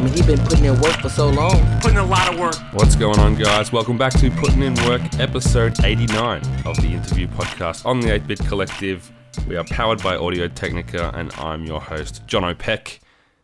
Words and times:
I 0.00 0.02
mean, 0.02 0.14
he 0.14 0.22
been 0.22 0.38
putting 0.46 0.64
in 0.64 0.80
work 0.80 0.98
for 1.02 1.10
so 1.10 1.28
long. 1.28 1.78
Putting 1.82 1.98
a 1.98 2.06
lot 2.06 2.32
of 2.32 2.40
work. 2.40 2.54
What's 2.72 2.96
going 2.96 3.18
on, 3.18 3.34
guys? 3.34 3.70
Welcome 3.70 3.98
back 3.98 4.14
to 4.14 4.30
Putting 4.30 4.62
in 4.62 4.72
Work, 4.86 5.02
episode 5.18 5.84
89 5.84 6.40
of 6.64 6.80
the 6.80 6.94
interview 6.94 7.28
podcast 7.28 7.84
on 7.84 8.00
the 8.00 8.14
8 8.14 8.26
Bit 8.26 8.38
Collective. 8.46 9.12
We 9.46 9.56
are 9.56 9.64
powered 9.64 10.02
by 10.02 10.16
Audio 10.16 10.48
Technica, 10.48 11.10
and 11.12 11.30
I'm 11.34 11.66
your 11.66 11.82
host, 11.82 12.26
John 12.26 12.44
O'Peck. 12.44 12.99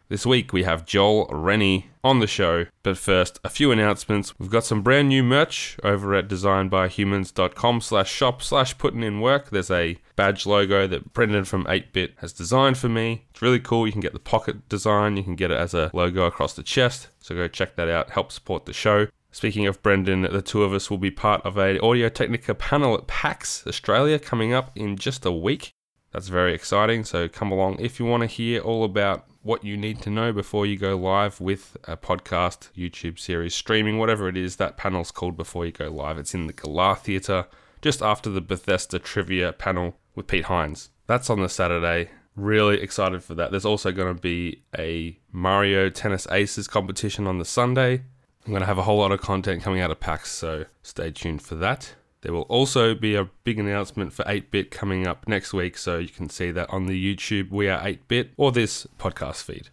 This 0.09 0.25
week 0.25 0.53
we 0.53 0.63
have 0.63 0.87
Joel 0.87 1.27
Rennie 1.33 1.91
on 2.05 2.21
the 2.21 2.29
show, 2.29 2.67
but 2.85 2.97
first, 2.97 3.41
a 3.43 3.49
few 3.49 3.73
announcements. 3.73 4.39
We've 4.39 4.49
got 4.49 4.63
some 4.63 4.83
brand 4.83 5.09
new 5.09 5.25
merch 5.25 5.77
over 5.83 6.15
at 6.15 6.29
designbyhumans.com 6.29 7.81
slash 7.81 8.13
shop 8.13 8.41
slash 8.41 8.79
putting 8.79 9.03
in 9.03 9.21
work. 9.21 9.51
There's 9.51 9.71
a 9.71 9.99
badge 10.15 10.47
logo 10.47 10.87
that 10.87 11.13
Brendan 11.13 11.45
from 11.45 11.65
8-Bit 11.65 12.15
has 12.19 12.33
designed 12.33 12.79
for 12.79 12.89
me. 12.89 13.25
It's 13.31 13.43
really 13.43 13.59
cool. 13.59 13.85
You 13.85 13.91
can 13.91 14.01
get 14.01 14.13
the 14.13 14.21
pocket 14.21 14.69
design. 14.69 15.17
You 15.17 15.25
can 15.25 15.35
get 15.35 15.51
it 15.51 15.59
as 15.59 15.75
a 15.75 15.91
logo 15.93 16.25
across 16.25 16.55
the 16.55 16.63
chest. 16.63 17.09
So 17.19 17.35
go 17.35 17.49
check 17.49 17.75
that 17.75 17.89
out. 17.89 18.11
Help 18.11 18.31
support 18.31 18.65
the 18.65 18.73
show. 18.73 19.09
Speaking 19.33 19.67
of 19.67 19.83
Brendan, 19.83 20.23
the 20.23 20.41
two 20.41 20.63
of 20.63 20.73
us 20.73 20.89
will 20.89 20.99
be 20.99 21.11
part 21.11 21.45
of 21.45 21.59
a 21.59 21.81
Audio 21.81 22.09
Technica 22.09 22.55
panel 22.55 22.95
at 22.95 23.09
PAX 23.09 23.67
Australia 23.67 24.21
coming 24.21 24.53
up 24.53 24.71
in 24.77 24.97
just 24.97 25.27
a 25.27 25.33
week. 25.33 25.73
That's 26.13 26.29
very 26.29 26.55
exciting. 26.55 27.03
So 27.03 27.29
come 27.29 27.51
along 27.51 27.81
if 27.81 27.99
you 27.99 28.07
want 28.07 28.23
to 28.23 28.29
hear 28.29 28.61
all 28.61 28.85
about 28.85 29.27
what 29.47 29.65
you 29.65 29.77
need 29.77 30.03
to 30.03 30.11
know 30.11 30.33
before 30.33 30.67
you 30.67 30.77
go 30.77 30.97
live 30.97 31.41
with 31.41 31.77
a 31.85 31.97
podcast, 31.97 32.69
YouTube 32.77 33.17
series, 33.17 33.55
streaming, 33.55 33.97
whatever 33.97 34.29
it 34.29 34.37
is. 34.37 34.57
That 34.57 34.77
panel's 34.77 35.13
called 35.13 35.37
Before 35.37 35.65
You 35.65 35.71
Go 35.71 35.89
Live. 35.89 36.19
It's 36.19 36.35
in 36.35 36.49
the 36.49 36.53
Galah 36.53 36.97
Theatre 36.97 37.47
just 37.81 38.03
after 38.03 38.29
the 38.29 38.41
Bethesda 38.41 38.99
trivia 38.99 39.53
panel 39.53 39.97
with 40.17 40.27
Pete 40.27 40.47
Hines. 40.47 40.91
That's 41.07 41.31
on 41.31 41.41
the 41.41 41.49
Saturday. 41.49 42.11
Really 42.35 42.81
excited 42.81 43.23
for 43.23 43.37
that. 43.37 43.53
There's 43.53 43.65
also 43.65 43.93
going 43.93 44.13
to 44.13 44.21
be 44.21 44.63
a 44.77 45.17
Mario 45.31 45.91
Tennis 45.91 46.27
Aces 46.33 46.67
competition 46.67 47.29
on 47.29 47.39
the 47.39 47.45
Sunday. 47.45 48.03
I'm 48.45 48.53
going 48.53 48.61
to 48.61 48.67
have 48.67 48.79
a 48.79 48.83
whole 48.83 48.99
lot 48.99 49.13
of 49.13 49.21
content 49.21 49.63
coming 49.63 49.81
out 49.81 49.93
of 49.93 50.01
PAX, 50.01 50.33
so 50.33 50.65
stay 50.83 51.13
tuned 51.13 51.43
for 51.43 51.55
that. 51.55 51.95
There 52.27 52.35
will 52.35 52.43
also 52.43 52.93
be 52.93 53.15
a 53.15 53.31
big 53.45 53.61
announcement 53.61 54.13
for 54.13 54.25
8 54.27 54.51
Bit 54.51 54.73
coming 54.73 55.07
up 55.07 55.29
next 55.29 55.53
week, 55.53 55.79
so 55.79 55.99
you 55.99 56.09
can 56.09 56.29
see 56.29 56.51
that 56.51 56.69
on 56.71 56.87
the 56.87 57.17
YouTube 57.17 57.53
We 57.53 57.69
Are 57.69 57.87
8 57.87 58.09
Bit 58.09 58.33
or 58.37 58.51
this 58.51 58.85
podcast 58.99 59.45
feed. 59.45 59.69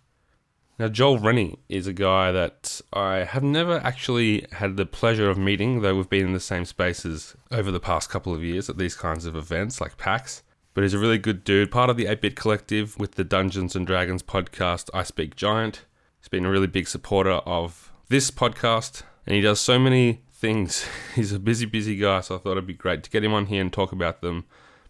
Now, 0.78 0.88
Joel 0.88 1.18
Rennie 1.18 1.58
is 1.68 1.88
a 1.88 1.94
guy 1.94 2.32
that 2.32 2.80
I 2.94 3.24
have 3.24 3.42
never 3.42 3.80
actually 3.80 4.46
had 4.52 4.78
the 4.78 4.86
pleasure 4.86 5.32
of 5.32 5.38
meeting, 5.40 5.82
though 5.82 5.96
we've 5.96 6.08
been 6.08 6.28
in 6.28 6.34
the 6.34 6.40
same 6.40 6.66
spaces 6.66 7.36
over 7.50 7.72
the 7.72 7.80
past 7.80 8.12
couple 8.12 8.36
of 8.36 8.44
years 8.44 8.70
at 8.70 8.78
these 8.78 8.96
kinds 8.96 9.26
of 9.26 9.36
events 9.36 9.82
like 9.82 9.98
PAX. 9.98 10.44
But 10.76 10.84
he's 10.84 10.94
a 10.94 11.00
really 11.00 11.18
good 11.18 11.44
dude, 11.44 11.72
part 11.72 11.90
of 11.90 11.98
the 11.98 12.06
8 12.06 12.22
Bit 12.22 12.36
Collective 12.36 13.00
with 13.00 13.14
the 13.14 13.24
Dungeons 13.24 13.76
and 13.76 13.88
Dragons 13.88 14.22
podcast 14.22 14.92
I 14.94 15.02
Speak 15.02 15.36
Giant. 15.36 15.86
He's 16.20 16.30
been 16.30 16.46
a 16.46 16.52
really 16.52 16.68
big 16.68 16.88
supporter 16.88 17.32
of 17.48 17.92
this 18.10 18.30
podcast, 18.30 19.02
and 19.26 19.34
he 19.34 19.42
does 19.42 19.60
so 19.60 19.80
many 19.80 20.22
things. 20.44 20.86
He's 21.16 21.32
a 21.32 21.40
busy, 21.40 21.66
busy 21.66 21.96
guy, 21.96 22.20
so 22.20 22.36
I 22.36 22.38
thought 22.38 22.52
it'd 22.52 22.68
be 22.68 22.74
great 22.74 23.02
to 23.04 23.10
get 23.10 23.24
him 23.24 23.34
on 23.34 23.46
here 23.46 23.62
and 23.62 23.72
talk 23.72 23.94
about 23.94 24.20
them. 24.20 24.44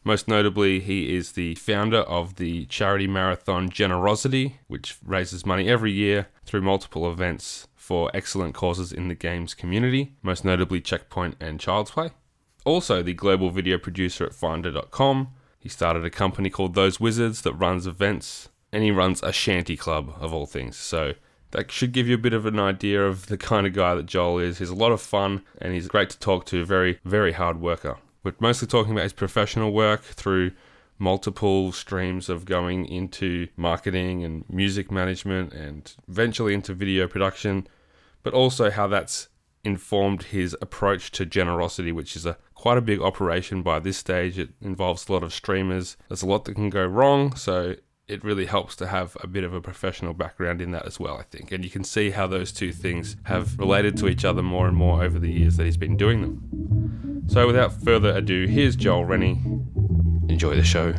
Most 0.03 0.27
notably, 0.27 0.79
he 0.79 1.15
is 1.15 1.33
the 1.33 1.53
founder 1.55 1.99
of 1.99 2.35
the 2.35 2.65
charity 2.65 3.05
marathon 3.07 3.69
Generosity, 3.69 4.57
which 4.67 4.97
raises 5.05 5.45
money 5.45 5.69
every 5.69 5.91
year 5.91 6.27
through 6.43 6.63
multiple 6.63 7.09
events 7.09 7.67
for 7.75 8.09
excellent 8.15 8.55
causes 8.55 8.91
in 8.91 9.09
the 9.09 9.15
games 9.15 9.53
community, 9.53 10.15
most 10.23 10.43
notably 10.43 10.81
Checkpoint 10.81 11.37
and 11.39 11.59
Child's 11.59 11.91
Play. 11.91 12.09
Also, 12.65 13.03
the 13.03 13.13
global 13.13 13.51
video 13.51 13.77
producer 13.77 14.25
at 14.25 14.33
Finder.com. 14.33 15.27
He 15.59 15.69
started 15.69 16.03
a 16.03 16.09
company 16.09 16.49
called 16.49 16.73
Those 16.73 16.99
Wizards 16.99 17.43
that 17.43 17.53
runs 17.53 17.85
events, 17.85 18.49
and 18.71 18.83
he 18.83 18.89
runs 18.89 19.21
a 19.21 19.31
shanty 19.31 19.77
club 19.77 20.15
of 20.19 20.33
all 20.33 20.47
things. 20.47 20.77
So 20.77 21.13
that 21.53 21.71
should 21.71 21.91
give 21.91 22.07
you 22.07 22.15
a 22.15 22.19
bit 22.19 22.33
of 22.33 22.45
an 22.45 22.59
idea 22.59 23.05
of 23.05 23.27
the 23.27 23.37
kind 23.37 23.65
of 23.65 23.73
guy 23.73 23.95
that 23.95 24.07
Joel 24.07 24.39
is. 24.39 24.57
He's 24.57 24.69
a 24.69 24.75
lot 24.75 24.91
of 24.91 24.99
fun 24.99 25.43
and 25.61 25.73
he's 25.73 25.87
great 25.87 26.09
to 26.09 26.19
talk 26.19 26.45
to, 26.47 26.65
very, 26.65 26.99
very 27.05 27.31
hard 27.31 27.61
worker. 27.61 27.97
We're 28.23 28.33
mostly 28.39 28.67
talking 28.67 28.91
about 28.91 29.03
his 29.03 29.13
professional 29.13 29.71
work 29.71 30.01
through 30.01 30.51
multiple 30.97 31.71
streams 31.71 32.27
of 32.27 32.45
going 32.45 32.85
into 32.85 33.47
marketing 33.55 34.23
and 34.23 34.45
music 34.49 34.91
management 34.91 35.53
and 35.53 35.93
eventually 36.07 36.53
into 36.53 36.73
video 36.73 37.07
production, 37.07 37.67
but 38.23 38.33
also 38.33 38.71
how 38.71 38.87
that's 38.87 39.27
informed 39.63 40.23
his 40.23 40.57
approach 40.61 41.11
to 41.11 41.25
generosity, 41.25 41.91
which 41.91 42.15
is 42.15 42.25
a 42.25 42.37
quite 42.55 42.77
a 42.77 42.81
big 42.81 43.01
operation 43.01 43.61
by 43.61 43.79
this 43.79 43.97
stage. 43.97 44.39
It 44.39 44.49
involves 44.61 45.07
a 45.07 45.13
lot 45.13 45.23
of 45.23 45.33
streamers. 45.33 45.97
There's 46.07 46.23
a 46.23 46.27
lot 46.27 46.45
that 46.45 46.55
can 46.55 46.69
go 46.69 46.85
wrong, 46.85 47.35
so 47.35 47.75
it 48.07 48.23
really 48.23 48.45
helps 48.45 48.75
to 48.75 48.87
have 48.87 49.15
a 49.21 49.27
bit 49.27 49.43
of 49.43 49.53
a 49.53 49.61
professional 49.61 50.13
background 50.13 50.61
in 50.61 50.71
that 50.71 50.85
as 50.85 50.99
well, 50.99 51.17
I 51.17 51.23
think. 51.23 51.51
And 51.51 51.63
you 51.63 51.69
can 51.69 51.83
see 51.83 52.11
how 52.11 52.27
those 52.27 52.51
two 52.51 52.73
things 52.73 53.15
have 53.23 53.57
related 53.57 53.97
to 53.97 54.07
each 54.07 54.25
other 54.25 54.43
more 54.43 54.67
and 54.67 54.75
more 54.75 55.03
over 55.03 55.19
the 55.19 55.31
years 55.31 55.57
that 55.57 55.65
he's 55.65 55.77
been 55.77 55.95
doing 55.95 56.21
them. 56.21 57.23
So, 57.27 57.47
without 57.47 57.71
further 57.71 58.09
ado, 58.15 58.45
here's 58.45 58.75
Joel 58.75 59.05
Rennie. 59.05 59.41
Enjoy 60.27 60.55
the 60.55 60.63
show. 60.63 60.93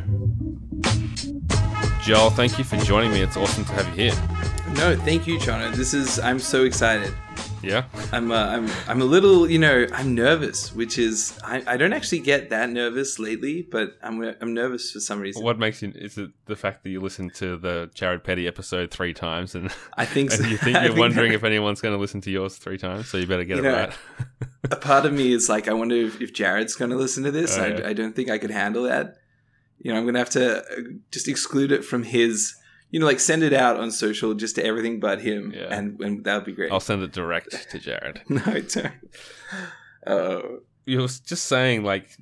Joel, 2.02 2.30
thank 2.30 2.58
you 2.58 2.64
for 2.64 2.76
joining 2.78 3.12
me. 3.12 3.20
It's 3.20 3.36
awesome 3.36 3.64
to 3.66 3.72
have 3.72 3.86
you 3.88 4.10
here. 4.10 4.53
No, 4.74 4.94
thank 4.96 5.26
you, 5.26 5.38
Chana. 5.38 5.74
This 5.74 5.94
is 5.94 6.18
I'm 6.18 6.38
so 6.38 6.64
excited. 6.64 7.14
Yeah, 7.62 7.84
I'm 8.12 8.30
uh, 8.30 8.34
I'm 8.46 8.68
I'm 8.86 9.00
a 9.00 9.04
little 9.04 9.48
you 9.48 9.58
know 9.58 9.86
I'm 9.94 10.14
nervous, 10.14 10.74
which 10.74 10.98
is 10.98 11.38
I, 11.42 11.62
I 11.66 11.76
don't 11.78 11.94
actually 11.94 12.18
get 12.18 12.50
that 12.50 12.68
nervous 12.68 13.18
lately, 13.18 13.62
but 13.62 13.92
I'm 14.02 14.20
I'm 14.42 14.52
nervous 14.52 14.90
for 14.90 15.00
some 15.00 15.20
reason. 15.20 15.42
What 15.42 15.58
makes 15.58 15.80
you? 15.80 15.92
Is 15.94 16.18
it 16.18 16.30
the 16.46 16.56
fact 16.56 16.82
that 16.84 16.90
you 16.90 17.00
listened 17.00 17.34
to 17.36 17.56
the 17.56 17.90
Jared 17.94 18.24
Petty 18.24 18.46
episode 18.46 18.90
three 18.90 19.14
times, 19.14 19.54
and 19.54 19.70
I 19.96 20.04
think 20.04 20.34
and 20.38 20.44
you 20.50 20.58
think 20.58 20.74
you're 20.76 20.88
think 20.88 20.98
wondering 20.98 21.30
that- 21.30 21.36
if 21.36 21.44
anyone's 21.44 21.80
going 21.80 21.94
to 21.94 22.00
listen 22.00 22.20
to 22.22 22.30
yours 22.30 22.56
three 22.56 22.76
times, 22.78 23.08
so 23.08 23.16
you 23.16 23.26
better 23.26 23.44
get 23.44 23.56
You 23.58 23.64
it 23.64 23.66
know, 23.72 23.74
right. 23.78 23.94
a 24.70 24.76
part 24.76 25.06
of 25.06 25.14
me 25.14 25.32
is 25.32 25.48
like 25.48 25.66
I 25.68 25.72
wonder 25.72 25.94
if, 25.96 26.20
if 26.20 26.34
Jared's 26.34 26.74
going 26.74 26.90
to 26.90 26.96
listen 26.96 27.22
to 27.24 27.30
this. 27.30 27.56
Oh, 27.56 27.62
I, 27.62 27.66
yeah. 27.68 27.88
I 27.88 27.92
don't 27.94 28.14
think 28.14 28.28
I 28.28 28.36
could 28.38 28.50
handle 28.50 28.82
that. 28.82 29.16
You 29.78 29.92
know, 29.92 29.98
I'm 29.98 30.04
going 30.04 30.14
to 30.14 30.20
have 30.20 30.30
to 30.30 30.58
uh, 30.58 30.64
just 31.10 31.28
exclude 31.28 31.72
it 31.72 31.84
from 31.84 32.02
his. 32.02 32.54
You 32.94 33.00
know, 33.00 33.06
like 33.06 33.18
send 33.18 33.42
it 33.42 33.52
out 33.52 33.80
on 33.80 33.90
social 33.90 34.34
just 34.34 34.54
to 34.54 34.64
everything 34.64 35.00
but 35.00 35.20
him, 35.20 35.52
Yeah. 35.52 35.66
and 35.76 36.00
and 36.00 36.22
that 36.24 36.36
would 36.36 36.44
be 36.44 36.52
great. 36.52 36.70
I'll 36.70 36.78
send 36.78 37.02
it 37.02 37.10
direct 37.10 37.68
to 37.72 37.78
Jared. 37.80 38.22
no, 38.28 38.40
don't. 38.44 38.92
Oh, 40.06 40.58
you 40.86 41.00
were 41.00 41.08
just 41.08 41.46
saying 41.46 41.82
like 41.82 42.16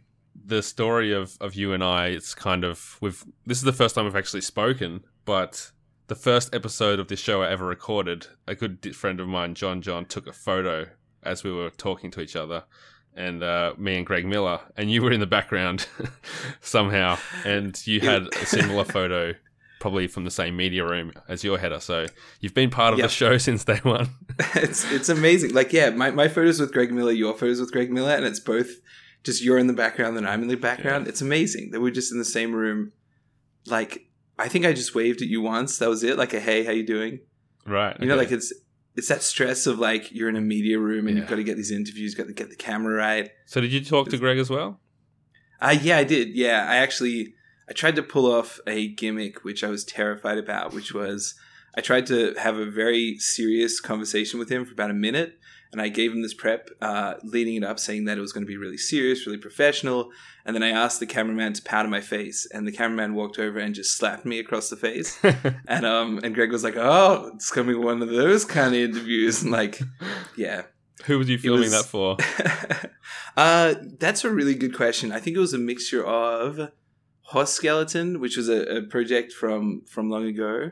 the 0.47 0.63
story 0.63 1.13
of, 1.13 1.37
of 1.43 1.55
you 1.55 1.73
and 1.75 1.85
I, 1.85 2.07
it's 2.07 2.35
kind 2.35 2.65
of 2.65 2.97
we've 3.03 3.23
this 3.45 3.59
is 3.59 3.65
the 3.65 3.73
first 3.75 3.95
time 3.95 4.07
we've 4.07 4.17
actually 4.17 4.41
spoken, 4.41 5.05
but 5.27 5.73
the 6.07 6.15
first 6.15 6.55
episode 6.55 6.99
of 6.99 7.09
this 7.09 7.21
show 7.21 7.43
I 7.43 7.51
ever 7.51 7.67
recorded, 7.67 8.29
a 8.47 8.55
good 8.55 8.97
friend 8.97 9.21
of 9.21 9.29
mine, 9.29 9.55
John 9.55 9.83
John, 9.83 10.07
took 10.07 10.27
a 10.27 10.33
photo 10.33 10.87
as 11.23 11.45
we 11.45 11.53
were 11.53 11.69
talking 11.71 12.11
to 12.13 12.21
each 12.23 12.35
other. 12.37 12.65
And 13.15 13.43
uh, 13.43 13.75
me 13.77 13.99
and 13.99 14.07
Greg 14.07 14.25
Miller, 14.25 14.61
and 14.75 14.91
you 14.91 15.03
were 15.03 15.13
in 15.13 15.21
the 15.21 15.27
background 15.27 15.87
somehow, 16.63 17.19
and 17.45 17.79
you 17.87 18.01
had 18.01 18.23
a 18.35 18.47
similar 18.47 18.85
photo, 18.99 19.35
probably 19.83 20.07
from 20.07 20.25
the 20.25 20.31
same 20.31 20.57
media 20.57 20.85
room 20.85 21.13
as 21.29 21.43
your 21.45 21.59
header. 21.59 21.81
So 21.81 22.07
you've 22.41 22.55
been 22.55 22.71
part 22.71 22.93
of 22.95 22.99
Yep. 23.01 23.09
the 23.09 23.13
show 23.15 23.37
since 23.49 23.65
day 23.65 23.81
one. 23.83 24.09
it's 24.55 24.91
it's 24.91 25.09
amazing. 25.09 25.53
Like, 25.53 25.73
yeah, 25.73 25.91
my, 25.91 26.11
my 26.13 26.29
photos 26.29 26.61
with 26.61 26.73
Greg 26.73 26.93
Miller, 26.93 27.13
your 27.13 27.35
photos 27.35 27.61
with 27.61 27.73
Greg 27.73 27.91
Miller, 27.93 28.13
and 28.13 28.25
it's 28.25 28.41
both 28.41 28.71
just 29.25 29.43
you're 29.43 29.59
in 29.59 29.67
the 29.67 29.73
background 29.73 30.17
and 30.17 30.27
I'm 30.27 30.41
in 30.43 30.49
the 30.49 30.57
background. 30.57 31.07
It's 31.09 31.21
amazing 31.21 31.73
that 31.73 31.81
we're 31.81 31.91
just 31.93 32.13
in 32.13 32.19
the 32.19 32.25
same 32.25 32.55
room. 32.55 32.93
Like, 33.67 34.07
I 34.39 34.49
think 34.49 34.65
I 34.65 34.73
just 34.73 34.95
waved 34.95 35.21
at 35.23 35.29
you 35.29 35.41
once. 35.43 35.79
That 35.79 35.89
was 35.89 36.03
it. 36.03 36.17
Like 36.17 36.33
a 36.33 36.41
hey, 36.41 36.65
how 36.65 36.73
you 36.73 36.87
doing? 36.87 37.21
right? 37.67 37.97
You 38.01 38.07
know, 38.07 38.17
like 38.17 38.33
it's 38.33 38.53
it's 38.97 39.09
that 39.09 39.23
stress 39.23 39.67
of 39.67 39.79
like 39.79 40.13
you're 40.13 40.29
in 40.29 40.37
a 40.37 40.41
media 40.41 40.79
room 40.79 41.07
and 41.07 41.17
Yeah. 41.17 41.21
you've 41.23 41.31
got 41.31 41.37
to 41.37 41.45
get 41.45 41.57
these 41.57 41.71
interviews, 41.71 42.15
got 42.15 42.27
to 42.27 42.33
get 42.33 42.51
the 42.51 42.57
camera 42.57 42.95
right. 42.95 43.31
so 43.47 43.61
did 43.61 43.73
you 43.73 43.83
talk 43.85 44.09
to 44.11 44.19
Greg 44.19 44.39
as 44.39 44.51
well? 44.51 44.81
Uh, 45.61 45.77
yeah, 45.81 45.97
I 45.99 46.05
did. 46.05 46.35
Yeah, 46.35 46.67
I 46.69 46.77
actually 46.77 47.35
I 47.73 47.75
tried 47.75 47.97
to 47.97 48.03
pull 48.03 48.31
off 48.31 48.61
a 48.67 48.89
gimmick 48.89 49.45
which 49.45 49.65
I 49.65 49.69
was 49.69 49.83
terrified 49.83 50.37
about, 50.37 50.75
which 50.75 50.93
was 50.93 51.35
I 51.75 51.81
tried 51.81 52.05
to 52.09 52.35
have 52.35 52.59
a 52.59 52.71
very 52.71 53.17
serious 53.19 53.81
conversation 53.81 54.39
with 54.39 54.51
him 54.51 54.67
for 54.67 54.75
about 54.75 54.91
a 54.91 54.95
minute, 55.09 55.39
and 55.73 55.81
I 55.81 55.89
gave 55.89 56.13
him 56.13 56.21
this 56.21 56.35
prep 56.35 56.69
uh, 56.83 57.15
leading 57.23 57.55
it 57.55 57.65
up, 57.65 57.79
saying 57.79 58.05
that 58.05 58.19
it 58.19 58.21
was 58.21 58.35
going 58.35 58.45
to 58.45 58.47
be 58.47 58.59
really 58.59 58.77
serious, 58.77 59.27
really 59.27 59.39
professional. 59.39 60.11
And 60.45 60.55
then 60.55 60.63
I 60.63 60.69
asked 60.69 61.01
the 61.01 61.07
cameraman 61.07 61.55
to 61.55 61.63
powder 61.63 61.89
my 61.89 62.03
face, 62.03 62.47
and 62.53 62.69
the 62.69 62.73
cameraman 62.73 63.15
walked 63.15 63.39
over 63.39 63.59
and 63.59 63.75
just 63.75 63.97
slapped 63.97 64.27
me 64.27 64.39
across 64.39 64.69
the 64.69 64.77
face. 64.77 65.19
and 65.67 65.87
um, 65.87 66.21
and 66.23 66.35
Greg 66.35 66.53
was 66.53 66.63
like, 66.63 66.77
"Oh, 66.77 67.31
it's 67.37 67.51
gonna 67.51 67.69
be 67.69 67.75
one 67.75 68.03
of 68.03 68.11
those 68.11 68.45
kind 68.45 68.75
of 68.75 68.83
interviews." 68.83 69.41
And 69.41 69.51
like, 69.51 69.81
yeah, 70.37 70.65
Who 71.07 71.17
was 71.17 71.31
you 71.31 71.39
filming 71.39 71.71
was- 71.71 71.73
that 71.73 71.87
for? 71.87 72.19
uh, 73.39 73.77
that's 73.99 74.27
a 74.27 74.31
really 74.31 74.57
good 74.57 74.77
question. 74.77 75.11
I 75.11 75.21
think 75.21 75.39
it 75.39 75.41
was 75.41 75.55
a 75.55 75.59
mixture 75.59 76.05
of 76.05 76.71
Horse 77.33 77.53
Skeleton, 77.53 78.21
which 78.21 78.37
was 78.37 78.49
a, 78.49 78.79
a 78.79 78.83
project 78.83 79.33
from 79.33 79.83
from 79.89 80.09
long 80.11 80.27
ago, 80.27 80.71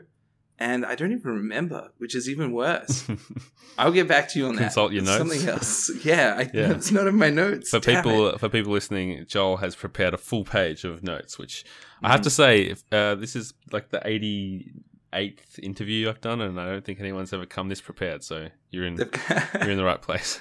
and 0.59 0.85
I 0.85 0.95
don't 0.95 1.11
even 1.11 1.31
remember, 1.31 1.89
which 1.97 2.15
is 2.15 2.29
even 2.29 2.51
worse. 2.53 3.07
I'll 3.77 3.91
get 3.91 4.07
back 4.07 4.29
to 4.31 4.39
you 4.39 4.47
on 4.47 4.55
that. 4.55 4.63
Consult 4.63 4.91
your 4.91 5.01
It's 5.03 5.09
notes. 5.09 5.17
Something 5.31 5.49
else. 5.49 5.91
Yeah, 6.05 6.35
I, 6.37 6.41
Yeah. 6.53 6.71
it's 6.77 6.91
not 6.91 7.07
in 7.07 7.15
my 7.15 7.29
notes. 7.29 7.69
for 7.69 7.79
people 7.79 8.27
it. 8.27 8.39
for 8.39 8.49
people 8.49 8.71
listening, 8.73 9.25
Joel 9.27 9.57
has 9.57 9.75
prepared 9.75 10.13
a 10.13 10.17
full 10.17 10.43
page 10.43 10.83
of 10.83 11.03
notes, 11.03 11.37
which 11.39 11.63
I 11.63 11.67
Mm-hmm. 12.05 12.11
have 12.11 12.21
to 12.21 12.29
say, 12.29 12.61
if, 12.63 12.83
uh, 12.91 13.15
this 13.15 13.35
is 13.35 13.53
like 13.71 13.89
the 13.89 14.01
eighty 14.05 14.71
eighth 15.13 15.59
interview 15.59 16.09
I've 16.09 16.21
done, 16.21 16.41
and 16.41 16.59
I 16.59 16.65
don't 16.65 16.85
think 16.85 16.99
anyone's 16.99 17.33
ever 17.33 17.45
come 17.45 17.69
this 17.69 17.81
prepared. 17.81 18.23
So 18.23 18.47
you're 18.69 18.85
in 18.85 18.95
you're 19.61 19.71
in 19.71 19.77
the 19.77 19.83
right 19.83 20.01
place. 20.01 20.39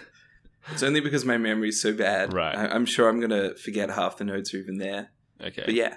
It's 0.73 0.83
only 0.83 1.01
because 1.01 1.25
my 1.25 1.39
memory's 1.39 1.81
so 1.81 1.93
bad. 1.95 2.33
Right. 2.35 2.55
I, 2.57 2.67
I'm 2.69 2.85
sure 2.85 3.09
I'm 3.09 3.21
gonna 3.21 3.55
forget 3.57 3.91
half 3.91 4.19
the 4.19 4.25
notes 4.25 4.53
are 4.55 4.59
even 4.59 4.77
there. 4.79 5.11
Okay. 5.43 5.63
But 5.65 5.75
yeah, 5.75 5.97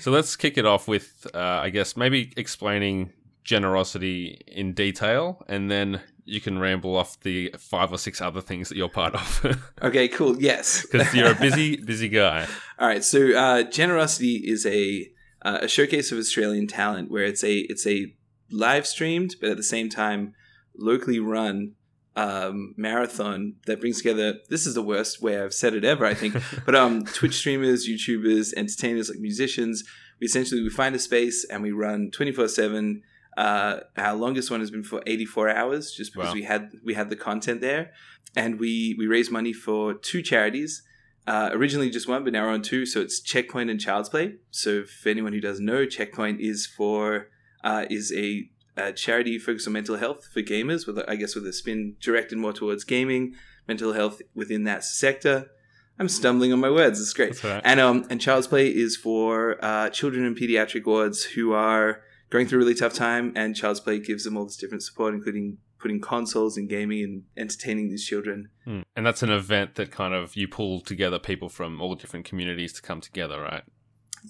So 0.00 0.10
let's 0.10 0.36
kick 0.36 0.58
it 0.58 0.66
off 0.66 0.88
with, 0.88 1.26
uh, 1.34 1.38
I 1.38 1.70
guess, 1.70 1.96
maybe 1.96 2.32
explaining 2.36 3.12
generosity 3.44 4.42
in 4.46 4.72
detail, 4.74 5.42
and 5.48 5.70
then 5.70 6.00
you 6.24 6.40
can 6.40 6.58
ramble 6.58 6.96
off 6.96 7.18
the 7.20 7.54
five 7.58 7.92
or 7.92 7.98
six 7.98 8.20
other 8.20 8.40
things 8.40 8.68
that 8.68 8.76
you're 8.76 8.88
part 8.88 9.14
of, 9.14 9.72
okay, 9.82 10.08
cool. 10.08 10.40
Yes, 10.40 10.86
because 10.86 11.14
you're 11.14 11.32
a 11.32 11.34
busy, 11.34 11.76
busy 11.84 12.08
guy. 12.08 12.46
All 12.78 12.86
right, 12.86 13.02
so 13.02 13.36
uh, 13.36 13.62
Generosity 13.64 14.36
is 14.44 14.64
a 14.66 15.10
uh, 15.42 15.60
a 15.62 15.68
showcase 15.68 16.12
of 16.12 16.18
Australian 16.18 16.66
talent 16.66 17.10
where 17.10 17.24
it's 17.24 17.42
a 17.42 17.58
it's 17.68 17.86
a 17.86 18.14
live 18.50 18.86
streamed 18.86 19.36
but 19.40 19.50
at 19.50 19.56
the 19.56 19.62
same 19.62 19.88
time 19.88 20.34
locally 20.76 21.20
run 21.20 21.72
um, 22.16 22.74
marathon 22.76 23.54
that 23.66 23.80
brings 23.80 23.98
together. 23.98 24.34
This 24.48 24.66
is 24.66 24.74
the 24.74 24.82
worst 24.82 25.22
way 25.22 25.40
I've 25.40 25.54
said 25.54 25.74
it 25.74 25.84
ever, 25.84 26.04
I 26.04 26.14
think. 26.14 26.34
but 26.66 26.74
um, 26.74 27.04
Twitch 27.04 27.34
streamers, 27.36 27.88
YouTubers, 27.88 28.52
entertainers 28.56 29.08
like 29.08 29.18
musicians. 29.18 29.84
We 30.20 30.26
essentially 30.26 30.62
we 30.62 30.70
find 30.70 30.94
a 30.94 30.98
space 30.98 31.44
and 31.44 31.62
we 31.62 31.70
run 31.72 32.10
twenty 32.10 32.32
four 32.32 32.48
seven. 32.48 33.02
Uh, 33.36 33.80
our 33.96 34.14
longest 34.16 34.50
one 34.50 34.60
has 34.60 34.70
been 34.72 34.82
for 34.82 35.00
84 35.06 35.48
hours, 35.50 35.92
just 35.92 36.12
because 36.12 36.28
Wow. 36.30 36.34
we 36.34 36.42
had 36.42 36.72
we 36.84 36.94
had 36.94 37.08
the 37.08 37.16
content 37.16 37.60
there, 37.60 37.92
and 38.36 38.58
we 38.58 38.94
we 38.98 39.06
raise 39.06 39.30
money 39.30 39.52
for 39.52 39.94
two 39.94 40.20
charities. 40.20 40.82
Uh, 41.26 41.48
originally 41.52 41.90
just 41.90 42.08
one, 42.08 42.24
but 42.24 42.32
now 42.32 42.44
we're 42.44 42.52
on 42.52 42.60
two. 42.60 42.84
So 42.84 43.00
it's 43.00 43.20
Checkpoint 43.20 43.70
and 43.70 43.80
Child's 43.80 44.08
Play. 44.08 44.34
So 44.50 44.82
for 44.84 45.08
anyone 45.10 45.32
who 45.32 45.40
doesn't 45.40 45.64
know, 45.64 45.86
Checkpoint 45.86 46.40
is 46.40 46.66
for 46.66 47.28
uh, 47.62 47.84
is 47.88 48.12
a, 48.12 48.50
charity 48.92 49.38
focused 49.38 49.66
on 49.66 49.72
mental 49.72 49.96
health 49.96 50.28
for 50.32 50.42
gamers, 50.42 50.86
with 50.86 50.98
a, 50.98 51.10
I 51.10 51.16
guess 51.16 51.34
with 51.34 51.46
a 51.46 51.52
spin 51.52 51.96
directed 52.00 52.38
more 52.38 52.52
towards 52.52 52.84
gaming, 52.84 53.34
mental 53.66 53.92
health 53.92 54.20
within 54.34 54.64
that 54.64 54.84
sector. 54.84 55.50
I'm 55.98 56.08
stumbling 56.08 56.52
on 56.52 56.60
my 56.60 56.70
words. 56.70 57.00
It's 57.00 57.12
great. 57.12 57.42
Right. 57.44 57.60
And 57.64 57.78
um, 57.78 58.06
and 58.10 58.20
Child's 58.20 58.46
Play 58.46 58.68
is 58.68 58.96
for 58.96 59.62
uh, 59.62 59.90
children 59.90 60.24
in 60.24 60.34
pediatric 60.34 60.86
wards 60.86 61.22
who 61.22 61.52
are 61.52 62.02
going 62.30 62.46
through 62.46 62.60
a 62.60 62.62
really 62.64 62.74
tough 62.74 62.94
time, 62.94 63.32
and 63.36 63.54
Child's 63.54 63.80
Play 63.80 63.98
gives 63.98 64.24
them 64.24 64.36
all 64.36 64.46
this 64.46 64.56
different 64.56 64.82
support, 64.82 65.14
including 65.14 65.58
putting 65.78 66.00
consoles 66.00 66.56
and 66.56 66.68
gaming 66.68 67.02
and 67.04 67.22
entertaining 67.36 67.88
these 67.88 68.04
children. 68.04 68.48
Hmm. 68.64 68.82
And 68.96 69.04
that's 69.04 69.22
an 69.22 69.30
event 69.30 69.74
that 69.74 69.90
kind 69.90 70.14
of 70.14 70.36
you 70.36 70.46
pull 70.46 70.80
together 70.80 71.18
people 71.18 71.48
from 71.48 71.80
all 71.80 71.94
different 71.94 72.26
communities 72.26 72.72
to 72.74 72.82
come 72.82 73.00
together, 73.00 73.40
right? 73.40 73.64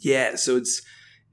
Yeah, 0.00 0.36
so 0.36 0.56
it's 0.56 0.82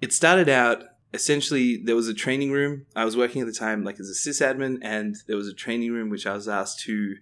it 0.01 0.13
started 0.13 0.49
out 0.49 0.83
essentially 1.17 1.77
there 1.77 1.95
was 1.95 2.07
a 2.07 2.13
training 2.13 2.51
room. 2.51 2.85
I 2.95 3.03
was 3.03 3.17
working 3.17 3.41
at 3.41 3.47
the 3.47 3.53
time 3.53 3.83
like 3.83 3.99
as 3.99 4.09
a 4.09 4.29
sysadmin, 4.29 4.77
and 4.83 5.15
there 5.27 5.35
was 5.35 5.47
a 5.47 5.53
training 5.53 5.91
room 5.91 6.09
which 6.09 6.27
I 6.27 6.33
was 6.33 6.47
asked 6.47 6.79
to 6.81 7.15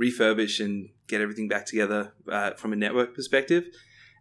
refurbish 0.00 0.58
and 0.64 0.88
get 1.06 1.20
everything 1.20 1.48
back 1.48 1.66
together 1.66 2.14
uh, 2.28 2.52
from 2.54 2.72
a 2.72 2.76
network 2.76 3.14
perspective. 3.14 3.64